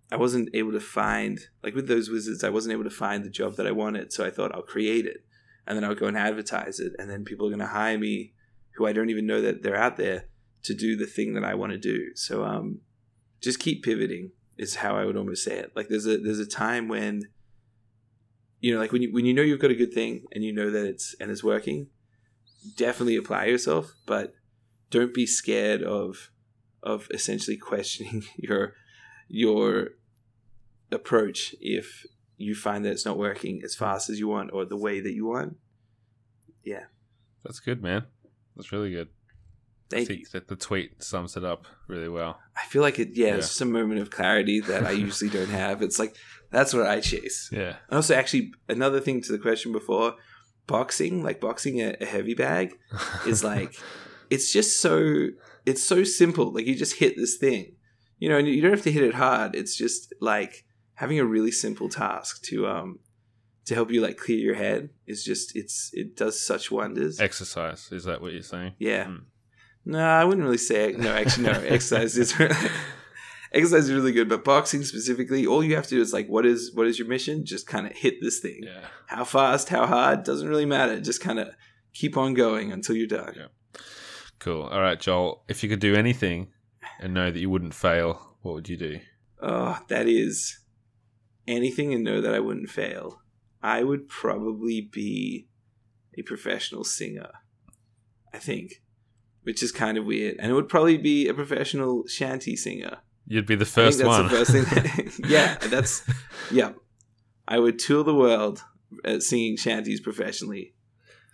I 0.10 0.16
wasn't 0.16 0.50
able 0.54 0.72
to 0.72 0.80
find, 0.80 1.40
like 1.64 1.76
with 1.76 1.88
those 1.88 2.10
wizards, 2.10 2.44
I 2.44 2.50
wasn't 2.50 2.74
able 2.74 2.86
to 2.86 2.90
find 2.90 3.26
the 3.26 3.30
job 3.30 3.56
that 3.56 3.68
I 3.68 3.72
wanted. 3.72 4.14
So 4.14 4.26
I 4.26 4.30
thought 4.30 4.54
I'll 4.56 4.62
create 4.62 5.06
it 5.06 5.26
and 5.68 5.78
then 5.78 5.84
I'll 5.84 5.96
go 5.96 6.08
and 6.08 6.18
advertise 6.18 6.80
it. 6.80 6.94
And 6.98 7.10
then 7.10 7.26
people 7.26 7.46
are 7.48 7.50
going 7.50 7.60
to 7.60 7.68
hire 7.68 7.98
me 7.98 8.34
who 8.76 8.86
I 8.86 8.94
don't 8.94 9.10
even 9.10 9.26
know 9.26 9.42
that 9.42 9.64
they're 9.64 9.76
out 9.76 9.98
there 9.98 10.26
to 10.64 10.74
do 10.74 10.96
the 10.96 11.06
thing 11.06 11.34
that 11.34 11.44
I 11.44 11.56
want 11.56 11.72
to 11.72 11.78
do. 11.78 12.16
So 12.16 12.44
um, 12.44 12.82
just 13.42 13.60
keep 13.60 13.84
pivoting 13.84 14.32
is 14.58 14.76
how 14.76 14.96
I 14.96 15.06
would 15.06 15.18
almost 15.18 15.44
say 15.44 15.58
it. 15.58 15.72
Like 15.76 15.88
there's 15.88 16.06
a, 16.06 16.18
there's 16.18 16.40
a 16.40 16.46
time 16.46 16.88
when, 16.88 17.24
you 18.60 18.74
know, 18.74 18.80
like 18.80 18.92
when 18.92 19.02
you, 19.02 19.14
when 19.14 19.26
you 19.26 19.34
know 19.34 19.42
you've 19.42 19.60
got 19.60 19.72
a 19.72 19.76
good 19.76 19.94
thing 19.94 20.26
and 20.34 20.44
you 20.44 20.54
know 20.54 20.70
that 20.70 20.86
it's, 20.86 21.16
and 21.20 21.32
it's 21.32 21.44
working, 21.44 21.88
definitely 22.76 23.16
apply 23.16 23.46
yourself, 23.46 23.94
but 24.06 24.34
don't 24.92 25.14
be 25.14 25.26
scared 25.26 25.82
of, 25.82 26.30
of 26.84 27.08
essentially 27.12 27.58
questioning 27.70 28.24
your, 28.38 28.74
your 29.28 29.90
approach 30.92 31.56
if 31.60 32.06
you 32.38 32.54
find 32.54 32.86
that 32.86 32.92
it's 32.92 33.06
not 33.06 33.18
working 33.18 33.62
as 33.64 33.76
fast 33.76 34.10
as 34.10 34.20
you 34.20 34.28
want 34.28 34.52
or 34.54 34.66
the 34.66 34.78
way 34.78 35.00
that 35.00 35.14
you 35.14 35.26
want. 35.26 35.58
Yeah. 36.64 36.86
That's 37.44 37.60
good, 37.60 37.82
man. 37.82 38.06
That's 38.56 38.72
really 38.72 38.92
good. 38.92 39.08
I 39.94 39.96
Thank 40.06 40.10
you. 40.10 40.26
that 40.32 40.48
the 40.48 40.56
tweet 40.56 41.04
sums 41.04 41.36
it 41.36 41.44
up 41.44 41.66
really 41.88 42.08
well. 42.08 42.40
I 42.56 42.66
feel 42.68 42.82
like 42.82 42.98
it, 42.98 43.10
yeah, 43.14 43.28
Yeah. 43.28 43.36
it's 43.36 43.50
just 43.50 43.62
a 43.62 43.66
moment 43.66 44.00
of 44.00 44.10
clarity 44.10 44.62
that 44.62 44.86
I 44.86 44.92
usually 44.92 45.30
don't 45.30 45.50
have. 45.64 45.82
It's 45.82 46.00
like, 46.00 46.16
that's 46.50 46.74
what 46.74 46.88
I 46.88 47.02
chase. 47.02 47.50
Yeah. 47.52 47.76
And 47.90 47.98
also, 47.98 48.16
actually, 48.16 48.52
another 48.70 49.02
thing 49.02 49.22
to 49.22 49.32
the 49.34 49.38
question 49.38 49.72
before 49.74 50.16
boxing, 50.68 51.24
like 51.24 51.42
boxing 51.42 51.82
a, 51.82 51.96
a 52.00 52.06
heavy 52.06 52.34
bag, 52.34 52.74
is 53.28 53.44
like, 53.54 53.76
it's 54.30 54.52
just 54.54 54.80
so, 54.80 55.28
it's 55.66 55.84
so 55.84 56.04
simple. 56.06 56.54
Like, 56.54 56.66
you 56.68 56.76
just 56.76 56.96
hit 56.96 57.16
this 57.18 57.36
thing, 57.38 57.76
you 58.18 58.30
know, 58.30 58.38
and 58.38 58.48
you 58.48 58.62
don't 58.62 58.72
have 58.72 58.84
to 58.84 58.92
hit 58.92 59.04
it 59.04 59.16
hard. 59.16 59.56
It's 59.56 59.76
just 59.76 60.14
like 60.22 60.64
having 60.94 61.20
a 61.20 61.26
really 61.26 61.52
simple 61.52 61.90
task 61.90 62.44
to, 62.44 62.66
um, 62.68 63.00
to 63.66 63.76
help 63.76 63.92
you 63.92 64.02
like 64.02 64.18
clear 64.18 64.38
your 64.38 64.56
head 64.56 64.90
is 65.06 65.24
just 65.24 65.56
it's 65.56 65.92
it 65.94 66.16
does 66.16 66.42
such 66.46 66.72
wonders. 66.72 67.20
Exercise. 67.20 67.90
Is 67.92 68.06
that 68.06 68.22
what 68.22 68.34
you're 68.34 68.42
saying? 68.42 68.74
Yeah. 68.80 69.06
Mm. 69.06 69.24
No, 69.86 70.00
I 70.00 70.24
wouldn't 70.24 70.44
really 70.44 70.58
say. 70.58 70.94
No, 70.98 71.12
actually, 71.14 71.46
no. 71.46 71.52
exercise 71.68 72.18
is 72.18 72.34
exercise 73.52 73.90
is 73.90 73.92
really 73.92 74.12
good, 74.12 74.30
but 74.30 74.44
boxing 74.44 74.84
specifically, 74.84 75.46
all 75.46 75.64
you 75.64 75.76
have 75.76 75.86
to 75.88 75.96
do 75.96 76.02
is 76.02 76.14
like, 76.14 76.28
what 76.28 76.46
is 76.46 76.72
what 76.74 76.88
is 76.88 77.00
your 77.00 77.08
mission? 77.08 77.46
Just 77.46 77.68
kind 77.68 77.86
of 77.88 77.94
hit 77.94 78.16
this 78.22 78.40
thing. 78.40 78.62
Yeah. 78.64 78.86
How 79.08 79.24
fast, 79.24 79.70
how 79.70 79.86
hard, 79.86 80.24
doesn't 80.24 80.48
really 80.48 80.66
matter. 80.66 81.00
Just 81.00 81.22
kind 81.22 81.40
of 81.40 81.50
keep 81.94 82.18
on 82.18 82.34
going 82.34 82.72
until 82.72 82.96
you're 82.96 83.08
done. 83.08 83.34
Yeah. 83.36 83.80
Cool. 84.40 84.64
All 84.64 84.82
right, 84.82 85.00
Joel. 85.00 85.44
If 85.48 85.64
you 85.64 85.70
could 85.70 85.80
do 85.80 85.96
anything 85.96 86.48
and 87.00 87.14
know 87.14 87.30
that 87.30 87.40
you 87.40 87.50
wouldn't 87.50 87.76
fail, 87.76 88.36
what 88.42 88.54
would 88.56 88.70
you 88.70 88.78
do? 88.78 89.00
Oh, 89.40 89.80
that 89.88 90.08
is 90.08 90.60
anything 91.48 91.94
and 91.94 92.04
know 92.04 92.22
that 92.22 92.34
I 92.34 92.40
wouldn't 92.40 92.70
fail. 92.70 93.22
I 93.64 93.84
would 93.84 94.08
probably 94.08 94.82
be 94.82 95.48
a 96.18 96.22
professional 96.24 96.84
singer. 96.84 97.30
I 98.34 98.38
think, 98.38 98.82
which 99.44 99.62
is 99.62 99.72
kind 99.72 99.98
of 99.98 100.06
weird, 100.06 100.38
and 100.40 100.52
it 100.52 100.54
would 100.54 100.70
probably 100.70 100.98
be 100.98 101.28
a 101.28 101.34
professional 101.34 102.08
shanty 102.08 102.56
singer. 102.56 102.98
You'd 103.28 103.46
be 103.46 103.56
the 103.56 103.66
first 103.66 104.00
that's 104.00 104.08
one. 104.08 104.28
The 104.28 104.30
first 104.30 104.52
thing. 104.52 105.12
yeah, 105.30 105.58
that's 105.58 106.04
yeah. 106.50 106.72
I 107.48 107.60
would 107.60 107.78
tour 107.80 108.04
the 108.04 108.16
world 108.16 108.64
uh, 109.04 109.20
singing 109.20 109.58
shanties 109.58 110.00
professionally 110.00 110.74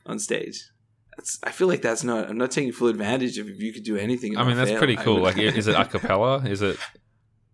on 0.06 0.20
stage. 0.20 0.72
That's. 1.16 1.40
I 1.44 1.52
feel 1.52 1.68
like 1.68 1.82
that's 1.82 2.04
not. 2.04 2.30
I'm 2.30 2.38
not 2.38 2.52
taking 2.52 2.72
full 2.72 2.88
advantage 2.88 3.38
of 3.38 3.48
if 3.48 3.60
you 3.62 3.72
could 3.72 3.84
do 3.84 3.96
anything. 3.96 4.38
I 4.38 4.44
mean, 4.44 4.58
that's 4.58 4.72
fail, 4.72 4.80
pretty 4.80 4.96
cool. 4.96 5.20
Like, 5.20 5.38
is 5.38 5.68
it 5.68 5.76
a 5.80 5.86
cappella? 5.86 6.44
Is 6.46 6.62
it 6.62 6.78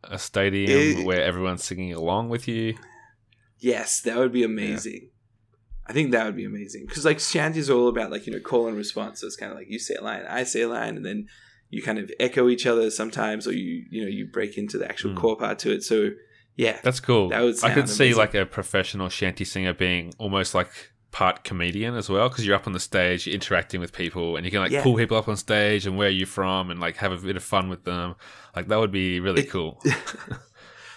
a 0.03 0.17
stadium 0.17 0.99
It- 0.99 1.05
where 1.05 1.21
everyone's 1.21 1.63
singing 1.63 1.93
along 1.93 2.30
with 2.30 2.47
you? 2.47 2.76
Yes, 3.64 4.01
that 4.01 4.18
would 4.18 4.32
be 4.34 4.43
amazing. 4.43 5.09
I 5.88 5.93
think 5.93 6.11
that 6.11 6.26
would 6.26 6.36
be 6.36 6.45
amazing 6.45 6.86
because 6.88 7.03
like 7.05 7.20
shanties 7.20 7.70
are 7.70 7.74
all 7.74 7.88
about 7.89 8.11
like 8.11 8.26
you 8.28 8.34
know 8.34 8.39
call 8.39 8.68
and 8.68 8.78
response. 8.78 9.22
So 9.22 9.28
it's 9.28 9.36
kind 9.36 9.51
of 9.51 9.57
like 9.57 9.68
you 9.70 9.80
say 9.80 9.95
a 9.95 10.01
line, 10.03 10.24
I 10.30 10.43
say 10.43 10.61
a 10.61 10.68
line, 10.70 10.95
and 10.97 11.05
then 11.05 11.28
you 11.70 11.82
kind 11.82 11.97
of 11.99 12.11
echo 12.20 12.47
each 12.49 12.66
other 12.68 12.89
sometimes, 12.91 13.47
or 13.47 13.53
you 13.53 13.84
you 13.89 14.01
know 14.03 14.07
you 14.09 14.28
break 14.32 14.57
into 14.57 14.78
the 14.78 14.88
actual 14.88 15.11
Mm. 15.11 15.18
core 15.18 15.38
part 15.38 15.59
to 15.59 15.72
it. 15.74 15.84
So 15.84 16.11
yeah, 16.55 16.80
That's 16.84 16.99
cool. 16.99 17.30
That 17.30 17.41
would 17.41 17.55
I 17.64 17.74
could 17.74 17.89
sound 17.89 17.89
see 17.89 18.14
like 18.14 18.36
a 18.36 18.45
professional 18.45 19.09
shanty 19.09 19.43
singer 19.43 19.74
being 19.74 20.14
almost 20.20 20.53
like 20.53 20.70
part 21.11 21.43
comedian 21.43 21.95
as 21.95 22.09
well 22.09 22.30
because 22.30 22.45
you're 22.45 22.55
up 22.55 22.66
on 22.68 22.74
the 22.74 22.80
stage, 22.80 23.28
you're 23.28 23.34
interacting 23.36 23.80
with 23.82 23.91
people, 23.91 24.36
and 24.38 24.45
you 24.45 24.51
can 24.51 24.61
like 24.61 24.72
Yeah. 24.72 24.84
pull 24.84 24.95
people 24.95 25.18
up 25.18 25.28
on 25.28 25.36
stage 25.36 25.86
and 25.88 25.97
where 25.97 26.09
you're 26.09 26.28
from 26.28 26.70
and 26.72 26.80
like 26.80 26.95
have 26.97 27.11
a 27.11 27.18
bit 27.18 27.36
of 27.36 27.43
fun 27.43 27.68
with 27.70 27.84
them. 27.84 28.16
Like 28.55 28.68
that 28.70 28.78
would 28.80 28.91
be 28.91 29.20
really 29.20 29.41
It- 29.41 29.49
cool. 29.49 29.82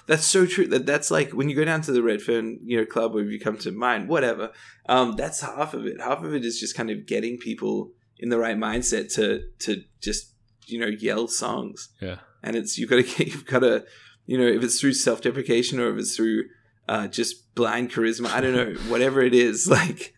That's 0.07 0.25
so 0.25 0.47
true. 0.47 0.67
That 0.69 0.87
that's 0.87 1.11
like 1.11 1.33
when 1.33 1.49
you 1.49 1.57
go 1.57 1.65
down 1.65 1.81
to 1.83 1.93
the 1.93 2.03
Redfern, 2.03 2.61
you 2.65 2.79
know, 2.79 2.87
club, 2.87 3.15
or 3.15 3.21
if 3.21 3.31
you 3.31 3.41
come 3.41 3.59
to 3.59 3.73
mine, 3.73 4.07
whatever. 4.07 4.53
Um, 4.89 5.17
that's 5.17 5.41
half 5.41 5.75
of 5.75 5.85
it. 5.87 6.01
Half 6.01 6.23
of 6.23 6.35
it 6.35 6.45
is 6.45 6.61
just 6.61 6.77
kind 6.77 6.91
of 6.91 7.07
getting 7.07 7.39
people 7.39 7.91
in 8.19 8.29
the 8.29 8.39
right 8.39 8.57
mindset 8.57 9.13
to 9.15 9.43
to 9.61 9.83
just 10.01 10.33
you 10.67 10.79
know 10.79 10.87
yell 10.87 11.27
songs. 11.27 11.89
Yeah. 12.01 12.19
And 12.43 12.55
it's 12.55 12.79
you've 12.79 12.91
got 12.91 12.97
to 12.97 13.03
get 13.03 13.27
you've 13.27 13.47
got 13.47 13.61
to 13.61 13.85
you 14.27 14.39
know 14.39 14.47
if 14.47 14.63
it's 14.63 14.81
through 14.81 14.95
self 14.95 15.23
deprecation 15.23 15.81
or 15.81 15.91
if 15.93 15.99
it's 15.99 16.17
through 16.17 16.45
uh, 16.89 17.09
just 17.09 17.55
blind 17.55 17.91
charisma. 17.91 18.29
I 18.29 18.41
don't 18.41 18.55
know. 18.55 18.75
whatever 18.89 19.21
it 19.21 19.35
is, 19.35 19.69
like 19.71 20.15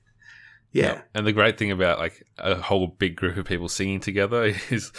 yeah, 0.70 1.00
And 1.14 1.26
the 1.26 1.32
great 1.32 1.56
thing 1.58 1.70
about 1.70 1.98
like 1.98 2.26
a 2.36 2.56
whole 2.56 2.88
big 2.88 3.16
group 3.16 3.38
of 3.38 3.46
people 3.46 3.68
singing 3.68 4.00
together 4.00 4.54
is 4.70 4.92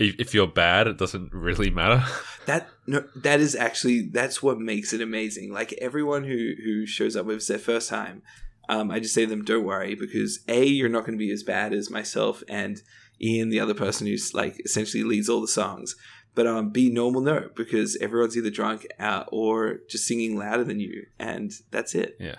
if 0.00 0.18
if 0.18 0.34
you're 0.34 0.46
bad, 0.48 0.86
it 0.86 0.98
doesn't 0.98 1.32
really 1.32 1.70
matter. 1.70 2.04
that 2.46 2.68
no 2.86 3.04
that 3.14 3.40
is 3.40 3.54
actually 3.54 4.08
that's 4.08 4.42
what 4.42 4.58
makes 4.58 4.92
it 4.92 5.00
amazing 5.00 5.52
like 5.52 5.72
everyone 5.74 6.24
who 6.24 6.54
who 6.64 6.86
shows 6.86 7.14
up 7.14 7.26
with 7.26 7.36
it's 7.36 7.48
their 7.48 7.58
first 7.58 7.88
time 7.88 8.22
um, 8.68 8.90
i 8.90 8.98
just 8.98 9.14
say 9.14 9.24
to 9.24 9.30
them 9.30 9.44
don't 9.44 9.64
worry 9.64 9.94
because 9.94 10.40
a 10.48 10.64
you're 10.64 10.88
not 10.88 11.00
going 11.00 11.12
to 11.12 11.18
be 11.18 11.30
as 11.30 11.42
bad 11.42 11.72
as 11.72 11.90
myself 11.90 12.42
and 12.48 12.80
ian 13.20 13.50
the 13.50 13.60
other 13.60 13.74
person 13.74 14.06
who's 14.06 14.32
like 14.32 14.58
essentially 14.64 15.04
leads 15.04 15.28
all 15.28 15.40
the 15.40 15.48
songs 15.48 15.94
but 16.34 16.46
um, 16.46 16.70
be 16.70 16.90
normal 16.90 17.20
no 17.20 17.50
because 17.54 17.96
everyone's 18.00 18.36
either 18.36 18.50
drunk 18.50 18.86
uh, 18.98 19.24
or 19.28 19.80
just 19.88 20.06
singing 20.06 20.36
louder 20.36 20.64
than 20.64 20.80
you 20.80 21.06
and 21.18 21.52
that's 21.70 21.94
it 21.94 22.16
Yeah, 22.18 22.36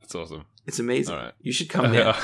That's 0.00 0.14
awesome. 0.14 0.44
It's 0.66 0.78
amazing 0.78 1.14
right. 1.14 1.32
you 1.40 1.52
should 1.52 1.68
come 1.68 1.92
there 1.92 2.12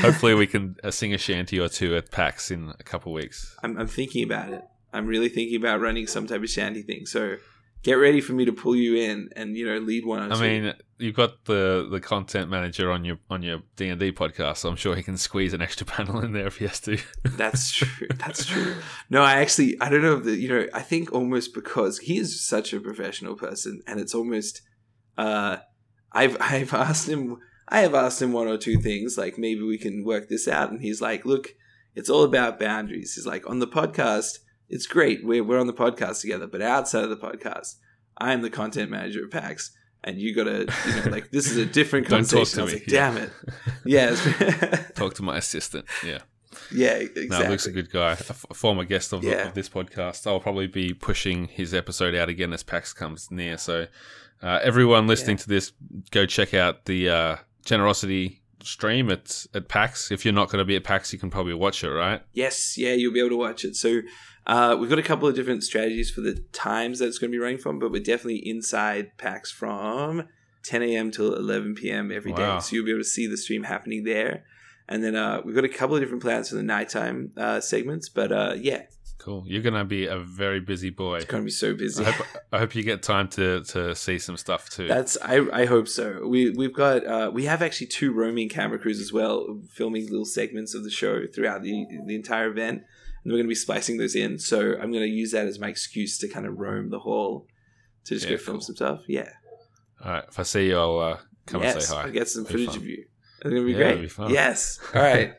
Hopefully, 0.00 0.34
we 0.34 0.46
can 0.46 0.76
uh, 0.84 0.90
sing 0.90 1.12
a 1.12 1.18
shanty 1.18 1.58
or 1.58 1.68
two 1.68 1.96
at 1.96 2.10
PAX 2.10 2.50
in 2.50 2.72
a 2.78 2.82
couple 2.84 3.12
weeks. 3.12 3.56
I'm, 3.62 3.76
I'm 3.78 3.88
thinking 3.88 4.24
about 4.24 4.52
it 4.52 4.62
i'm 4.92 5.06
really 5.06 5.28
thinking 5.28 5.56
about 5.56 5.80
running 5.80 6.06
some 6.06 6.26
type 6.26 6.42
of 6.42 6.48
shanty 6.48 6.82
thing 6.82 7.04
so 7.04 7.36
get 7.84 7.94
ready 7.94 8.20
for 8.20 8.32
me 8.32 8.44
to 8.44 8.52
pull 8.52 8.74
you 8.74 8.96
in 8.96 9.28
and 9.36 9.56
you 9.56 9.66
know 9.66 9.78
lead 9.78 10.04
one 10.04 10.32
or 10.32 10.34
I 10.34 10.40
mean, 10.40 10.72
you've 10.98 11.14
got 11.14 11.44
the 11.44 11.86
the 11.88 12.00
content 12.00 12.50
manager 12.50 12.90
on 12.90 13.04
your 13.04 13.18
on 13.30 13.42
your 13.42 13.60
D 13.76 13.88
and 13.88 14.00
D 14.00 14.10
podcast, 14.10 14.58
so 14.58 14.70
I'm 14.70 14.76
sure 14.76 14.96
he 14.96 15.02
can 15.02 15.16
squeeze 15.16 15.52
an 15.52 15.62
extra 15.62 15.86
panel 15.94 16.20
in 16.24 16.32
there 16.32 16.46
if 16.46 16.56
he 16.56 16.64
has 16.66 16.80
to. 16.80 16.98
That's 17.22 17.70
true. 17.76 18.08
That's 18.16 18.46
true. 18.46 18.74
No, 19.10 19.22
I 19.22 19.34
actually 19.34 19.80
I 19.80 19.88
don't 19.88 20.02
know 20.02 20.16
if 20.16 20.24
the 20.24 20.34
you 20.34 20.48
know 20.48 20.66
I 20.74 20.80
think 20.80 21.12
almost 21.12 21.54
because 21.54 21.98
he 21.98 22.18
is 22.18 22.44
such 22.44 22.72
a 22.72 22.80
professional 22.80 23.36
person, 23.36 23.82
and 23.86 24.00
it's 24.00 24.14
almost 24.14 24.62
uh, 25.16 25.58
I've 26.14 26.36
I've 26.40 26.72
asked 26.72 27.08
him 27.08 27.38
I 27.68 27.80
have 27.80 27.94
asked 27.94 28.22
him 28.22 28.32
one 28.32 28.46
or 28.48 28.56
two 28.56 28.78
things 28.78 29.18
like 29.18 29.36
maybe 29.38 29.62
we 29.62 29.78
can 29.78 30.04
work 30.04 30.28
this 30.28 30.46
out, 30.48 30.70
and 30.70 30.80
he's 30.80 31.00
like, 31.00 31.24
look, 31.24 31.54
it's 31.94 32.08
all 32.10 32.22
about 32.24 32.58
boundaries. 32.60 33.14
He's 33.14 33.26
like 33.26 33.48
on 33.48 33.58
the 33.58 33.66
podcast, 33.66 34.38
it's 34.68 34.86
great 34.86 35.24
we're 35.24 35.44
we're 35.44 35.60
on 35.60 35.66
the 35.66 35.72
podcast 35.74 36.20
together, 36.20 36.46
but 36.46 36.62
outside 36.62 37.04
of 37.04 37.10
the 37.10 37.16
podcast, 37.16 37.76
I 38.16 38.32
am 38.32 38.42
the 38.42 38.50
content 38.50 38.90
manager 38.90 39.24
of 39.24 39.30
PAX. 39.30 39.72
And 40.06 40.18
you 40.18 40.34
gotta, 40.34 40.66
you 40.86 40.96
know, 40.96 41.10
like 41.10 41.30
this 41.30 41.50
is 41.50 41.56
a 41.56 41.64
different 41.64 42.08
Don't 42.08 42.28
talk 42.28 42.46
to 42.48 42.66
me, 42.66 42.72
like, 42.74 42.86
yeah. 42.90 43.10
damn 43.10 43.16
it, 43.16 43.30
yes, 43.86 44.92
Talk 44.94 45.14
to 45.14 45.22
my 45.22 45.38
assistant. 45.38 45.86
Yeah, 46.04 46.18
yeah, 46.70 46.92
exactly. 46.96 47.28
no, 47.28 47.48
Luke's 47.48 47.64
a 47.66 47.72
good 47.72 47.90
guy, 47.90 48.10
a 48.10 48.12
f- 48.12 48.44
former 48.52 48.84
guest 48.84 49.14
of, 49.14 49.22
the- 49.22 49.46
of 49.48 49.54
this 49.54 49.70
podcast. 49.70 50.26
I'll 50.26 50.40
probably 50.40 50.66
be 50.66 50.92
pushing 50.92 51.48
his 51.48 51.72
episode 51.72 52.14
out 52.14 52.28
again 52.28 52.52
as 52.52 52.62
PAX 52.62 52.92
comes 52.92 53.30
near. 53.30 53.56
So, 53.56 53.86
uh, 54.44 54.60
everyone 54.62 55.06
listening 55.06 55.38
to 55.38 55.48
this, 55.48 55.72
go 56.10 56.26
check 56.26 56.52
out 56.52 56.84
the 56.84 57.08
uh, 57.08 57.36
Generosity 57.64 58.42
stream 58.62 59.10
at 59.10 59.46
at 59.54 59.68
PAX. 59.68 60.10
If 60.10 60.24
you're 60.24 60.34
not 60.34 60.48
going 60.48 60.58
to 60.58 60.64
be 60.64 60.76
at 60.76 60.84
PAX, 60.84 61.12
you 61.12 61.18
can 61.18 61.30
probably 61.30 61.54
watch 61.54 61.82
it, 61.82 61.88
right? 61.88 62.22
Yes, 62.32 62.76
yeah, 62.76 62.92
you'll 62.92 63.12
be 63.12 63.20
able 63.20 63.30
to 63.30 63.36
watch 63.36 63.64
it. 63.64 63.74
So 63.74 64.00
uh, 64.46 64.76
we've 64.78 64.90
got 64.90 64.98
a 64.98 65.02
couple 65.02 65.26
of 65.26 65.34
different 65.34 65.62
strategies 65.62 66.10
for 66.10 66.20
the 66.20 66.34
times 66.52 66.98
that 66.98 67.06
it's 67.06 67.18
going 67.18 67.30
to 67.30 67.34
be 67.34 67.40
running 67.40 67.58
from, 67.58 67.78
but 67.78 67.90
we're 67.90 68.02
definitely 68.02 68.46
inside 68.46 69.16
PAX 69.16 69.50
from 69.50 70.28
10 70.64 70.82
a.m. 70.82 71.10
till 71.10 71.34
11 71.34 71.74
p.m. 71.76 72.12
every 72.12 72.32
day. 72.32 72.42
Wow. 72.42 72.58
So 72.58 72.76
you'll 72.76 72.84
be 72.84 72.90
able 72.90 73.00
to 73.00 73.08
see 73.08 73.26
the 73.26 73.38
stream 73.38 73.64
happening 73.64 74.04
there. 74.04 74.44
And 74.88 75.02
then 75.02 75.16
uh, 75.16 75.40
we've 75.42 75.54
got 75.54 75.64
a 75.64 75.68
couple 75.70 75.96
of 75.96 76.02
different 76.02 76.22
plans 76.22 76.50
for 76.50 76.56
the 76.56 76.62
nighttime 76.62 77.32
uh, 77.38 77.60
segments, 77.60 78.10
but 78.10 78.30
uh, 78.30 78.54
yeah, 78.58 78.82
Cool. 79.24 79.42
You're 79.46 79.62
going 79.62 79.72
to 79.74 79.84
be 79.86 80.04
a 80.06 80.18
very 80.18 80.60
busy 80.60 80.90
boy. 80.90 81.16
it's 81.16 81.24
going 81.24 81.42
to 81.42 81.46
be 81.46 81.50
so 81.50 81.72
busy. 81.74 82.04
I 82.04 82.10
hope, 82.10 82.26
I 82.52 82.58
hope 82.58 82.74
you 82.74 82.82
get 82.82 83.02
time 83.02 83.26
to, 83.28 83.64
to 83.64 83.94
see 83.94 84.18
some 84.18 84.36
stuff 84.36 84.68
too. 84.68 84.86
That's 84.86 85.16
I, 85.22 85.36
I 85.50 85.64
hope 85.64 85.88
so. 85.88 86.26
We 86.26 86.50
we've 86.50 86.74
got 86.74 87.06
uh, 87.06 87.30
we 87.32 87.46
have 87.46 87.62
actually 87.62 87.86
two 87.86 88.12
roaming 88.12 88.50
camera 88.50 88.78
crews 88.78 89.00
as 89.00 89.14
well, 89.14 89.60
filming 89.72 90.04
little 90.10 90.26
segments 90.26 90.74
of 90.74 90.84
the 90.84 90.90
show 90.90 91.26
throughout 91.34 91.62
the 91.62 91.86
the 92.06 92.14
entire 92.14 92.48
event, 92.50 92.82
and 93.22 93.32
we're 93.32 93.38
going 93.38 93.46
to 93.46 93.48
be 93.48 93.54
splicing 93.54 93.96
those 93.96 94.14
in. 94.14 94.38
So 94.38 94.72
I'm 94.74 94.92
going 94.92 95.04
to 95.04 95.08
use 95.08 95.30
that 95.32 95.46
as 95.46 95.58
my 95.58 95.68
excuse 95.68 96.18
to 96.18 96.28
kind 96.28 96.44
of 96.44 96.58
roam 96.58 96.90
the 96.90 96.98
hall 96.98 97.46
to 98.04 98.14
just 98.14 98.26
Yeah, 98.26 98.32
go 98.32 98.36
film 98.36 98.56
cool. 98.58 98.60
some 98.60 98.76
stuff. 98.76 99.00
Yeah, 99.08 99.30
All 100.04 100.12
right. 100.12 100.24
If 100.28 100.38
I 100.38 100.42
see 100.42 100.66
you, 100.68 100.76
I'll 100.78 100.98
uh, 100.98 101.16
come 101.46 101.62
and 101.62 101.80
say 101.82 101.94
hi. 101.94 102.02
I'll 102.02 102.10
get 102.10 102.28
some 102.28 102.44
footage 102.44 102.66
fun. 102.66 102.76
of 102.76 102.84
you. 102.84 103.06
It's 103.40 103.50
going 103.50 103.56
to 103.56 103.64
be 103.64 103.72
Yeah, 103.72 103.78
great. 103.78 104.00
be 104.02 104.08
fun. 104.08 104.30
Yes. 104.30 104.78
All 104.94 105.00
right. 105.00 105.32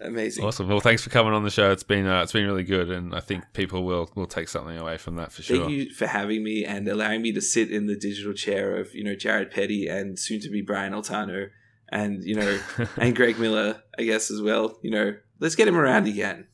Amazing. 0.00 0.44
Awesome. 0.44 0.68
Well, 0.68 0.78
thanks 0.80 1.02
for 1.02 1.10
coming 1.10 1.32
on 1.32 1.42
the 1.42 1.50
show. 1.50 1.72
It's 1.72 1.82
been 1.82 2.06
uh, 2.06 2.22
it's 2.22 2.32
been 2.32 2.46
really 2.46 2.62
good, 2.62 2.88
and 2.90 3.14
I 3.14 3.20
think 3.20 3.44
people 3.52 3.84
will 3.84 4.08
will 4.14 4.26
take 4.26 4.48
something 4.48 4.76
away 4.78 4.96
from 4.96 5.16
that 5.16 5.32
for 5.32 5.42
sure. 5.42 5.58
Thank 5.58 5.70
you 5.70 5.90
for 5.92 6.06
having 6.06 6.44
me 6.44 6.64
and 6.64 6.86
allowing 6.86 7.20
me 7.22 7.32
to 7.32 7.40
sit 7.40 7.70
in 7.72 7.86
the 7.86 7.96
digital 7.96 8.32
chair 8.32 8.76
of 8.76 8.94
you 8.94 9.02
know 9.02 9.16
Jared 9.16 9.50
Petty 9.50 9.88
and 9.88 10.16
soon 10.18 10.40
to 10.40 10.50
be 10.50 10.62
Brian 10.62 10.92
Altano 10.92 11.48
and 11.90 12.22
you 12.22 12.36
know 12.36 12.60
and 12.96 13.16
Greg 13.16 13.38
Miller, 13.40 13.82
I 13.98 14.04
guess 14.04 14.30
as 14.30 14.40
well. 14.40 14.78
You 14.82 14.90
know, 14.92 15.16
let's 15.40 15.56
get 15.56 15.66
him 15.66 15.76
around 15.76 16.06
again. 16.06 16.46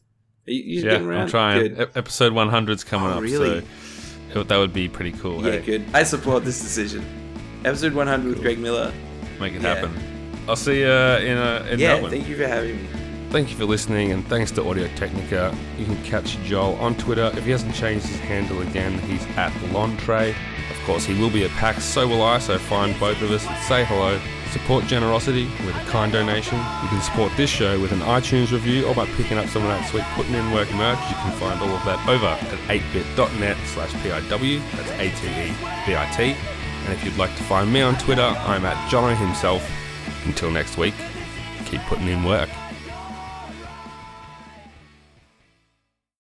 You, 0.47 0.83
you 0.83 0.91
yeah? 0.91 0.97
I'm 1.21 1.29
trying. 1.29 1.75
Good. 1.75 1.91
Episode 1.97 2.33
100's 2.33 2.83
coming 2.85 3.09
Oh, 3.09 3.17
up, 3.19 3.23
really? 3.23 3.61
so 4.33 4.41
it- 4.41 4.49
that 4.49 4.57
would 4.57 4.73
be 4.73 4.89
pretty 4.89 5.13
cool. 5.13 5.45
Yeah, 5.45 5.53
hey? 5.53 5.61
good. 5.61 5.85
I 5.95 6.03
support 6.03 6.45
this 6.45 6.61
decision. 6.61 7.05
Episode 7.65 7.93
100 7.95 8.27
with 8.29 8.41
Greg 8.43 8.59
Miller. 8.59 8.93
Make 9.39 9.53
it 9.55 9.63
Yeah. 9.63 9.75
happen. 9.75 9.95
I'll 10.49 10.57
see 10.57 10.81
you 10.81 10.87
in 10.91 11.37
uh, 11.39 11.67
in 11.71 11.79
yeah, 11.79 11.95
Melbourne. 11.95 12.11
thank 12.11 12.29
you 12.29 12.37
for 12.37 12.47
having 12.47 12.77
me. 12.83 12.89
Thank 13.35 13.51
you 13.51 13.57
for 13.57 13.65
listening, 13.65 14.13
and 14.13 14.25
thanks 14.29 14.53
to 14.53 14.65
Audio 14.65 14.87
Technica. 14.95 15.53
You 15.77 15.87
can 15.87 16.01
catch 16.05 16.39
Joel 16.45 16.77
on 16.77 16.95
Twitter. 16.95 17.33
If 17.35 17.45
he 17.45 17.51
hasn't 17.51 17.75
changed 17.75 18.07
his 18.07 18.21
handle 18.21 18.63
again, 18.63 18.97
he's 19.01 19.27
at 19.37 19.51
Lontre. 19.73 20.31
Of 20.71 20.87
course, 20.87 21.05
he 21.05 21.21
will 21.21 21.31
be 21.31 21.43
at 21.43 21.51
PAX, 21.51 21.83
so 21.83 22.07
will 22.07 22.23
I, 22.23 22.39
so 22.39 22.59
find 22.59 22.97
both 23.01 23.21
of 23.23 23.33
us 23.33 23.45
and 23.45 23.61
say 23.65 23.85
hello. 23.87 24.21
Support 24.53 24.85
generosity 24.85 25.47
with 25.67 25.75
a 25.75 25.85
kind 25.91 26.13
donation. 26.13 26.59
You 26.59 26.89
can 26.89 27.03
support 27.03 27.33
this 27.37 27.51
show 27.51 27.81
with 27.81 27.91
an 27.91 27.99
iTunes 28.03 28.53
review 28.53 28.87
or 28.87 28.95
by 28.95 29.05
picking 29.17 29.37
up 29.37 29.49
some 29.49 29.63
of 29.63 29.69
that 29.69 29.91
sweet 29.91 30.05
putting 30.15 30.35
in 30.35 30.53
work 30.53 30.73
merch. 30.75 31.01
You 31.09 31.17
can 31.17 31.33
find 31.33 31.61
all 31.61 31.75
of 31.75 31.85
that 31.87 32.09
over 32.09 32.27
at 32.27 32.59
8bit.net 32.69 33.57
slash 33.67 33.91
PIW. 33.95 34.61
That's 34.77 34.91
A-T-E-B-I-T. 34.93 36.23
And 36.23 36.93
if 36.93 37.05
you'd 37.05 37.17
like 37.17 37.35
to 37.35 37.43
find 37.43 37.73
me 37.73 37.81
on 37.81 37.99
Twitter, 37.99 38.23
I'm 38.23 38.65
at 38.65 38.77
Jono 38.89 39.17
himself. 39.17 39.69
Until 40.25 40.53
next 40.53 40.79
week, 40.79 40.95
keep 41.65 41.81
putting 41.81 42.07
in 42.07 42.23
work. 42.23 42.49